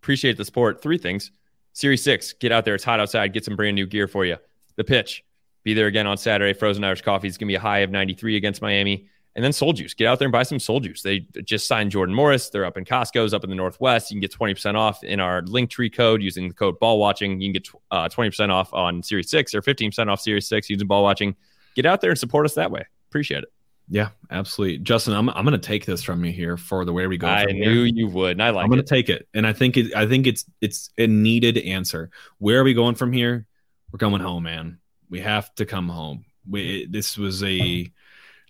appreciate 0.02 0.38
the 0.38 0.46
support. 0.46 0.82
Three 0.82 0.98
things. 0.98 1.32
Series 1.74 2.04
six, 2.04 2.34
get 2.34 2.52
out 2.52 2.66
there. 2.66 2.76
It's 2.76 2.84
hot 2.84 3.00
outside. 3.00 3.34
Get 3.34 3.46
some 3.46 3.56
brand 3.56 3.76
new 3.76 3.88
gear 3.88 4.08
for 4.08 4.26
you. 4.26 4.38
The 4.76 4.84
pitch, 4.84 5.24
be 5.64 5.74
there 5.74 5.88
again 5.88 6.08
on 6.08 6.18
Saturday. 6.18 6.54
Frozen 6.54 6.84
Irish 6.84 7.02
Coffee 7.02 7.28
is 7.28 7.38
going 7.38 7.48
to 7.48 7.52
be 7.52 7.56
a 7.56 7.60
high 7.60 7.80
of 7.80 7.90
93 7.90 8.36
against 8.36 8.62
Miami. 8.62 9.08
And 9.36 9.44
then 9.44 9.52
Seoul 9.52 9.74
Juice. 9.74 9.94
Get 9.94 10.08
out 10.08 10.20
there 10.20 10.28
and 10.28 10.32
buy 10.32 10.44
some 10.44 10.60
Seoul 10.60 10.80
Juice. 10.80 11.02
They 11.02 11.20
just 11.44 11.68
signed 11.68 11.92
Jordan 11.92 12.14
Morris. 12.14 12.50
They're 12.50 12.66
up 12.66 12.78
in 12.78 12.86
Costco's 12.86 13.34
up 13.34 13.44
in 13.44 13.50
the 13.50 13.56
Northwest. 13.56 14.12
You 14.12 14.16
can 14.16 14.22
get 14.22 14.32
20% 14.32 14.76
off 14.76 15.04
in 15.04 15.20
our 15.20 15.42
Linktree 15.42 15.94
code 15.94 16.22
using 16.22 16.50
the 16.50 16.54
code 16.54 16.80
ball 16.80 17.00
watching. 17.00 17.42
You 17.42 17.52
can 17.52 17.54
get 17.54 17.70
uh, 17.90 18.10
20% 18.10 18.50
off 18.52 18.74
on 18.74 19.02
Series 19.02 19.30
6 19.32 19.56
or 19.56 19.62
15% 19.62 20.08
off 20.08 20.22
Series 20.22 20.48
6 20.48 20.70
using 20.70 20.88
ball 20.88 21.02
watching. 21.02 21.36
Get 21.76 21.86
out 21.86 22.02
there 22.02 22.12
and 22.12 22.20
support 22.20 22.46
us 22.46 22.54
that 22.56 22.70
way. 22.70 22.86
Appreciate 23.10 23.44
it. 23.44 23.50
Yeah, 23.90 24.10
absolutely. 24.32 24.78
Justin, 24.78 25.14
I'm 25.14 25.30
I'm 25.30 25.44
going 25.44 25.60
to 25.60 25.68
take 25.68 25.86
this 25.86 26.02
from 26.02 26.24
you 26.24 26.32
here 26.32 26.56
for 26.56 26.86
the 26.86 26.94
way 26.94 27.06
we 27.06 27.18
go. 27.18 27.28
I 27.28 27.46
knew 27.46 27.84
here. 27.84 27.86
you 27.86 28.08
would. 28.08 28.32
And 28.32 28.44
I 28.44 28.52
like 28.52 28.64
I'm 28.64 28.70
going 28.70 28.82
to 28.82 28.88
take 28.88 29.10
it. 29.10 29.28
And 29.34 29.46
I 29.46 29.52
think 29.52 29.76
it 29.76 29.94
I 29.94 30.08
think 30.08 30.26
it's 30.26 30.46
it's 30.62 30.90
a 30.98 31.06
needed 31.06 31.58
answer. 31.58 32.10
Where 32.38 32.62
are 32.62 32.64
we 32.64 32.74
going 32.74 32.96
from 32.96 33.12
here? 33.12 33.46
We're 33.92 34.00
coming 34.00 34.22
home, 34.22 34.44
man. 34.44 34.80
We 35.10 35.20
have 35.20 35.54
to 35.56 35.66
come 35.66 35.90
home 35.90 36.24
we, 36.50 36.88
this 36.88 37.18
was 37.18 37.44
a 37.44 37.92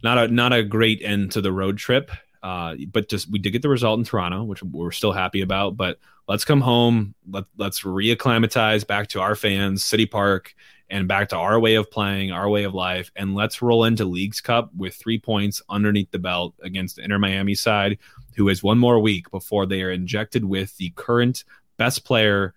not 0.04 0.18
a 0.18 0.28
not 0.28 0.54
a 0.54 0.63
great 0.63 1.02
end 1.02 1.32
to 1.32 1.42
the 1.42 1.52
road 1.52 1.78
trip. 1.78 2.12
Uh, 2.44 2.76
but 2.92 3.08
just 3.08 3.32
we 3.32 3.39
did 3.39 3.52
get 3.52 3.62
the 3.62 3.70
result 3.70 3.98
in 3.98 4.04
Toronto, 4.04 4.44
which 4.44 4.62
we're 4.62 4.92
still 4.92 5.13
happy 5.13 5.42
about. 5.42 5.78
But 5.78 5.98
let's 6.28 6.44
come 6.44 6.62
home. 6.62 7.16
Let 7.30 7.46
let's 7.58 7.82
reacclimatize 7.84 8.86
back 8.86 9.08
to 9.10 9.22
our 9.22 9.36
fans, 9.36 9.86
City 9.86 10.06
Park, 10.06 10.54
and 10.89 11.08
back 11.08 11.30
to 11.30 11.38
our 11.38 11.58
way 11.60 11.76
of 11.76 11.89
playing, 11.89 12.32
our 12.32 12.50
way 12.50 12.66
of 12.66 12.74
life, 12.74 13.12
and 13.16 13.34
let's 13.34 13.62
roll 13.62 13.86
into 13.86 14.04
Leagues 14.04 14.42
Cup 14.42 14.72
with 14.76 14.94
three 14.94 15.18
points 15.18 15.62
underneath 15.70 16.12
the 16.12 16.20
belt 16.20 16.54
against 16.62 16.98
the 16.98 17.04
Inter 17.04 17.18
Miami 17.18 17.56
side, 17.56 17.98
who 18.36 18.48
has 18.50 18.62
one 18.62 18.78
more 18.78 19.00
week 19.00 19.32
before 19.32 19.66
they 19.66 19.82
are 19.82 19.92
injected 19.92 20.44
with 20.44 20.76
the 20.78 20.92
current 20.96 21.46
best 21.78 22.04
player 22.04 22.54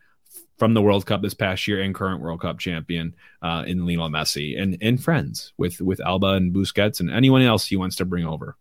from 0.57 0.75
the 0.75 0.83
World 0.83 1.07
Cup 1.07 1.23
this 1.23 1.35
past 1.35 1.69
year 1.69 1.83
and 1.83 1.95
current 1.95 2.21
World 2.21 2.41
Cup 2.41 2.59
champion 2.59 3.15
uh, 3.43 3.65
in 3.67 3.87
Lionel 3.87 4.09
Messi 4.09 4.61
and 4.61 4.79
and 4.81 5.03
friends 5.03 5.53
with 5.57 5.81
with 5.81 6.01
Alba 6.01 6.33
and 6.33 6.55
Busquets 6.55 7.01
and 7.01 7.11
anyone 7.11 7.43
else 7.43 7.67
he 7.67 7.77
wants 7.77 7.97
to 7.97 8.05
bring 8.05 8.27
over. 8.27 8.57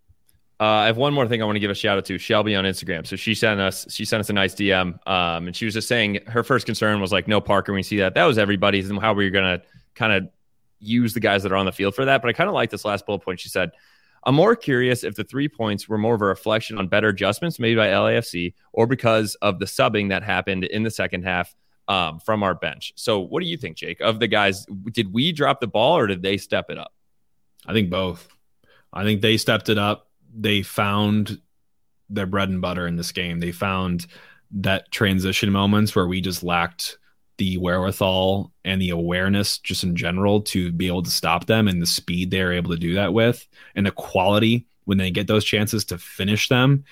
Uh, 0.60 0.64
I 0.64 0.86
have 0.86 0.96
one 0.96 1.14
more 1.14 1.28
thing 1.28 1.42
I 1.42 1.46
want 1.46 1.58
to 1.58 1.60
give 1.60 1.72
a 1.72 1.76
shout 1.76 1.98
out 1.98 2.06
to 2.06 2.18
Shelby 2.18 2.56
on 2.56 2.64
Instagram. 2.64 3.06
So 3.06 3.18
she 3.18 3.36
sent 3.36 3.60
us 3.60 3.86
she 3.90 4.06
sent 4.06 4.22
us 4.22 4.30
a 4.30 4.34
nice 4.34 4.56
DM, 4.56 5.08
um, 5.08 5.48
and 5.48 5.56
she 5.56 5.66
was 5.66 5.74
just 5.74 5.88
saying 5.88 6.20
her 6.28 6.44
first 6.44 6.66
concern 6.66 7.02
was 7.02 7.12
like 7.12 7.28
no 7.28 7.42
Parker. 7.42 7.74
We 7.74 7.84
see 7.84 7.98
that 7.98 8.14
that 8.16 8.26
was 8.26 8.38
everybody's, 8.38 8.90
and 8.90 9.00
how 9.00 9.14
were 9.14 9.30
to 9.30 9.62
kind 9.96 10.14
of 10.14 10.30
use 10.80 11.14
the 11.14 11.20
guys 11.20 11.44
that 11.44 11.52
are 11.52 11.58
on 11.58 11.66
the 11.66 11.72
field 11.72 11.96
for 11.96 12.06
that? 12.06 12.22
But 12.22 12.30
I 12.30 12.34
kind 12.34 12.50
of 12.50 12.54
like 12.54 12.70
this 12.70 12.86
last 12.86 13.06
bullet 13.06 13.20
point. 13.20 13.40
She 13.40 13.50
said. 13.50 13.72
I'm 14.28 14.34
more 14.34 14.56
curious 14.56 15.04
if 15.04 15.14
the 15.14 15.24
three 15.24 15.48
points 15.48 15.88
were 15.88 16.00
more 16.00 16.16
of 16.16 16.22
a 16.24 16.26
reflection 16.26 16.80
on 16.80 16.88
better 16.88 17.10
adjustments 17.10 17.60
made 17.60 17.78
by 17.78 17.90
LAFC 17.90 18.56
or 18.74 18.88
because 18.88 19.36
of 19.36 19.60
the 19.60 19.66
subbing 19.66 20.10
that 20.10 20.24
happened 20.24 20.64
in 20.64 20.82
the 20.82 20.90
second 20.90 21.26
half 21.26 21.54
um, 21.88 22.20
from 22.20 22.44
our 22.44 22.56
bench. 22.56 22.94
So, 22.96 23.20
what 23.20 23.42
do 23.42 23.48
you 23.48 23.58
think, 23.58 23.78
Jake? 23.78 24.02
Of 24.02 24.20
the 24.20 24.28
guys, 24.28 24.66
did 24.92 25.14
we 25.14 25.32
drop 25.32 25.60
the 25.60 25.68
ball 25.68 25.98
or 25.98 26.08
did 26.08 26.22
they 26.22 26.38
step 26.38 26.70
it 26.70 26.78
up? 26.78 26.94
I 27.66 27.74
think 27.74 27.90
both. 27.90 28.28
I 28.94 29.04
think 29.04 29.22
they 29.22 29.38
stepped 29.38 29.70
it 29.70 29.78
up. 29.78 30.10
They 30.34 30.62
found 30.62 31.42
their 32.10 32.26
bread 32.26 32.50
and 32.50 32.62
butter 32.62 32.88
in 32.88 32.96
this 32.96 33.12
game. 33.12 33.40
They 33.40 33.52
found 33.52 34.06
that 34.52 34.92
transition 34.92 35.52
moments 35.52 35.96
where 35.96 36.08
we 36.08 36.22
just 36.22 36.44
lacked 36.44 36.98
the 37.38 37.58
wherewithal 37.58 38.52
and 38.64 38.82
the 38.82 38.92
awareness 38.92 39.58
just 39.58 39.84
in 39.84 39.96
general 39.96 40.42
to 40.42 40.72
be 40.72 40.88
able 40.88 41.04
to 41.04 41.12
stop 41.12 41.46
them 41.46 41.68
and 41.68 41.82
the 41.82 41.86
speed 41.86 42.32
they're 42.32 42.54
able 42.54 42.72
to 42.72 42.78
do 42.78 42.94
that 42.94 43.14
with 43.14 43.46
and 43.76 43.86
the 43.86 43.92
quality 43.92 44.68
when 44.86 44.98
they 44.98 45.12
get 45.12 45.28
those 45.28 45.44
chances 45.44 45.84
to 45.84 45.98
finish 45.98 46.48
them 46.48 46.86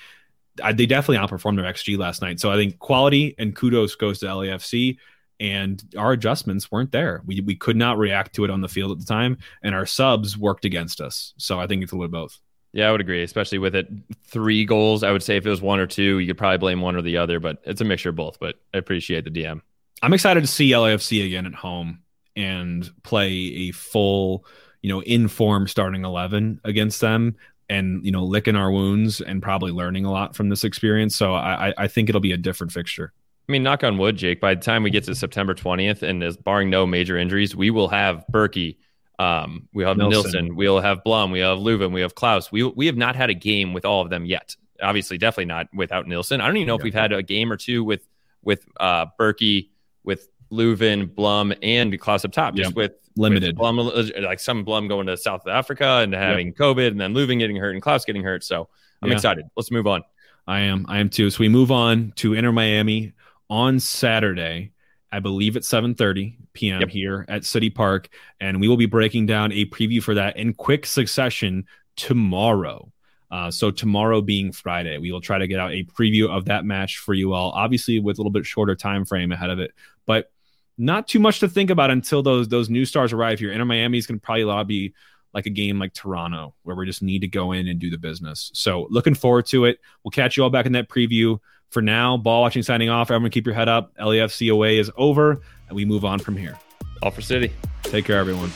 I, 0.62 0.74
they 0.74 0.86
definitely 0.86 1.26
outperformed 1.26 1.56
their 1.62 1.72
XG 1.72 1.98
last 1.98 2.22
night. 2.22 2.40
So 2.40 2.52
I 2.52 2.56
think 2.56 2.80
quality 2.80 3.36
and 3.38 3.56
kudos 3.56 3.96
goes 3.96 4.20
to 4.20 4.28
LAFC. 4.28 4.98
And 5.40 5.84
our 5.98 6.12
adjustments 6.14 6.72
weren't 6.72 6.92
there. 6.92 7.22
We, 7.26 7.42
we 7.42 7.56
could 7.56 7.76
not 7.76 7.98
react 7.98 8.36
to 8.36 8.46
it 8.46 8.52
on 8.52 8.62
the 8.62 8.70
field 8.70 8.92
at 8.92 9.00
the 9.00 9.06
time, 9.06 9.40
and 9.62 9.76
our 9.76 9.86
subs 9.86 10.38
worked 10.38 10.64
against 10.64 11.02
us. 11.02 11.34
So 11.38 11.60
I 11.60 11.68
think 11.68 11.84
it's 11.84 11.92
a 11.92 11.96
little 11.96 12.12
both. 12.12 12.40
Yeah, 12.72 12.88
I 12.88 12.92
would 12.92 13.02
agree, 13.02 13.24
especially 13.24 13.58
with 13.58 13.76
it 13.76 13.88
three 14.26 14.64
goals. 14.64 15.04
I 15.04 15.12
would 15.12 15.22
say 15.22 15.38
if 15.38 15.46
it 15.46 15.50
was 15.50 15.62
one 15.62 15.80
or 15.80 15.88
two, 15.88 16.20
you 16.20 16.28
could 16.28 16.38
probably 16.38 16.58
blame 16.58 16.82
one 16.82 16.96
or 16.96 17.02
the 17.02 17.18
other, 17.18 17.40
but 17.40 17.60
it's 17.66 17.82
a 17.82 17.86
mixture 17.86 18.10
of 18.10 18.16
both. 18.16 18.40
But 18.40 18.56
I 18.74 18.78
appreciate 18.78 19.26
the 19.26 19.32
DM. 19.32 19.62
I'm 20.02 20.14
excited 20.14 20.42
to 20.42 20.48
see 20.48 20.72
LAFC 20.72 21.26
again 21.26 21.46
at 21.46 21.54
home 21.54 22.00
and 22.36 22.90
play 23.04 23.32
a 23.32 23.72
full, 23.72 24.46
you 24.82 24.90
know, 24.90 25.02
in 25.04 25.28
form 25.28 25.68
starting 25.68 26.04
11 26.04 26.62
against 26.64 27.00
them 27.00 27.36
and 27.70 28.06
you 28.06 28.12
know 28.12 28.24
licking 28.24 28.56
our 28.56 28.72
wounds 28.72 29.22
and 29.22 29.42
probably 29.42 29.72
learning 29.72 30.06
a 30.06 30.12
lot 30.12 30.36
from 30.36 30.50
this 30.50 30.64
experience. 30.64 31.16
So 31.16 31.34
I, 31.34 31.74
I 31.78 31.88
think 31.88 32.10
it'll 32.10 32.22
be 32.22 32.32
a 32.32 32.38
different 32.38 32.72
fixture. 32.72 33.14
I 33.48 33.52
mean, 33.52 33.64
knock 33.64 33.84
on 33.84 33.98
wood, 33.98 34.16
Jake. 34.16 34.40
By 34.40 34.56
the 34.56 34.62
time 34.62 34.84
we 34.84 34.90
get 34.90 35.04
to 35.06 35.16
September 35.16 35.54
20th, 35.54 36.02
and 36.02 36.24
as 36.24 36.38
barring 36.38 36.70
no 36.70 36.86
major 36.86 37.18
injuries, 37.18 37.56
we 37.56 37.72
will 37.72 37.90
have 37.90 38.24
Bürki, 38.32 38.78
um, 39.20 39.68
we 39.74 39.84
have 39.84 39.98
Nilsson. 39.98 40.32
Nilsson, 40.32 40.56
we'll 40.56 40.80
have 40.80 41.04
Blom, 41.04 41.32
we 41.32 41.40
have 41.40 41.58
Löwen, 41.58 41.92
we 41.92 42.02
have 42.02 42.16
Klauss. 42.16 42.52
We 42.52 42.64
we 42.64 42.86
have 42.86 42.98
not 42.98 43.16
had 43.16 43.30
a 43.30 43.34
game 43.34 43.74
with 43.74 43.86
all 43.86 44.02
of 44.02 44.10
them 44.10 44.26
yet. 44.26 44.56
Obviously, 44.82 45.18
definitely 45.18 45.46
not 45.46 45.68
without 45.74 46.08
Nilsson. 46.08 46.42
I 46.42 46.48
don't 46.48 46.58
even 46.58 46.68
know 46.68 46.76
yeah. 46.76 46.80
if 46.80 46.84
we've 46.84 46.94
had 46.94 47.12
a 47.12 47.22
game 47.22 47.52
or 47.52 47.58
two 47.58 47.84
with 47.84 48.08
with 48.44 48.66
uh, 48.80 49.08
Bürki, 49.20 49.70
with 50.04 50.28
Löwen, 50.52 51.14
Blom, 51.14 51.54
and 51.62 52.00
Klaus 52.00 52.24
up 52.24 52.32
top, 52.32 52.56
just 52.56 52.76
with 52.76 52.94
limited. 53.16 53.56
Blom, 53.56 53.78
like 53.78 54.40
some 54.40 54.64
Blom 54.64 54.88
going 54.88 55.08
to 55.08 55.18
South 55.18 55.48
Africa 55.48 56.00
and 56.04 56.14
having 56.14 56.54
COVID, 56.54 56.88
and 56.88 57.00
then 57.00 57.14
Löwen 57.14 57.40
getting 57.40 57.56
hurt 57.56 57.74
and 57.74 57.82
Klauss 57.82 58.06
getting 58.06 58.24
hurt. 58.24 58.44
So 58.44 58.70
I'm 59.02 59.10
yeah. 59.10 59.16
excited. 59.16 59.46
Let's 59.56 59.72
move 59.72 59.88
on. 59.88 60.04
I 60.48 60.62
am. 60.62 60.86
I 60.90 61.00
am 61.00 61.10
too. 61.10 61.30
So 61.30 61.40
we 61.40 61.50
move 61.50 61.72
on 61.72 62.14
to 62.18 62.34
Inter 62.34 62.52
Miami 62.52 63.14
on 63.50 63.80
Saturday. 63.80 64.72
I 65.12 65.20
believe 65.20 65.56
at 65.56 65.64
7:30 65.64 66.36
p.m. 66.54 66.82
Yep. 66.82 66.90
here 66.90 67.26
at 67.30 67.46
City 67.46 67.70
Park, 67.70 68.10
and 68.40 68.60
we 68.60 68.68
will 68.68 68.78
be 68.78 68.88
breaking 68.88 69.28
down 69.28 69.52
a 69.52 69.66
preview 69.66 70.02
for 70.02 70.16
that 70.16 70.38
in 70.38 70.54
quick 70.54 70.86
succession 70.86 71.66
tomorrow. 71.96 72.92
Uh, 73.30 73.50
so 73.50 73.72
tomorrow 73.72 74.22
being 74.22 74.52
Friday, 74.52 74.98
we 74.98 75.12
will 75.12 75.22
try 75.22 75.38
to 75.38 75.48
get 75.48 75.60
out 75.60 75.72
a 75.72 75.84
preview 75.86 76.30
of 76.30 76.46
that 76.46 76.66
match 76.66 76.98
for 76.98 77.14
you 77.14 77.34
all. 77.34 77.52
Obviously, 77.52 78.00
with 78.00 78.18
a 78.18 78.22
little 78.22 78.32
bit 78.32 78.46
shorter 78.46 78.76
time 78.76 79.06
frame 79.06 79.32
ahead 79.32 79.50
of 79.50 79.60
it, 79.60 79.72
but 80.06 80.32
not 80.78 81.08
too 81.08 81.20
much 81.20 81.40
to 81.40 81.48
think 81.48 81.70
about 81.70 81.92
until 81.92 82.24
those 82.24 82.48
those 82.48 82.70
new 82.70 82.86
stars 82.86 83.14
arrive 83.14 83.40
here. 83.40 83.52
Inter 83.52 83.66
Miami 83.66 83.98
is 83.98 84.08
going 84.08 84.20
to 84.20 84.24
probably 84.24 84.64
be 84.66 84.94
like 85.34 85.46
a 85.46 85.50
game 85.50 85.80
like 85.80 85.94
Toronto, 85.94 86.54
where 86.64 86.76
we 86.76 86.86
just 86.86 87.02
need 87.02 87.20
to 87.20 87.28
go 87.28 87.52
in 87.52 87.68
and 87.68 87.80
do 87.80 87.90
the 87.90 87.98
business. 87.98 88.52
So 88.54 88.88
looking 88.90 89.16
forward 89.16 89.48
to 89.48 89.66
it. 89.66 89.80
We'll 90.04 90.12
catch 90.12 90.38
you 90.38 90.44
all 90.44 90.50
back 90.50 90.66
in 90.66 90.74
that 90.74 90.90
preview. 90.90 91.40
For 91.72 91.82
now, 91.82 92.18
ball 92.18 92.42
watching 92.42 92.62
signing 92.62 92.90
off. 92.90 93.10
Everyone 93.10 93.32
keep 93.32 93.48
your 93.48 93.56
head 93.56 93.68
up. 93.68 93.96
LAFC 93.98 94.52
away 94.52 94.78
is 94.78 94.92
over, 94.96 95.42
and 95.68 95.76
we 95.76 95.86
move 95.86 96.06
on 96.06 96.20
from 96.20 96.38
here. 96.38 96.60
All 97.02 97.10
for 97.10 97.22
City. 97.22 97.52
Take 97.82 98.06
care, 98.06 98.20
everyone. 98.20 98.52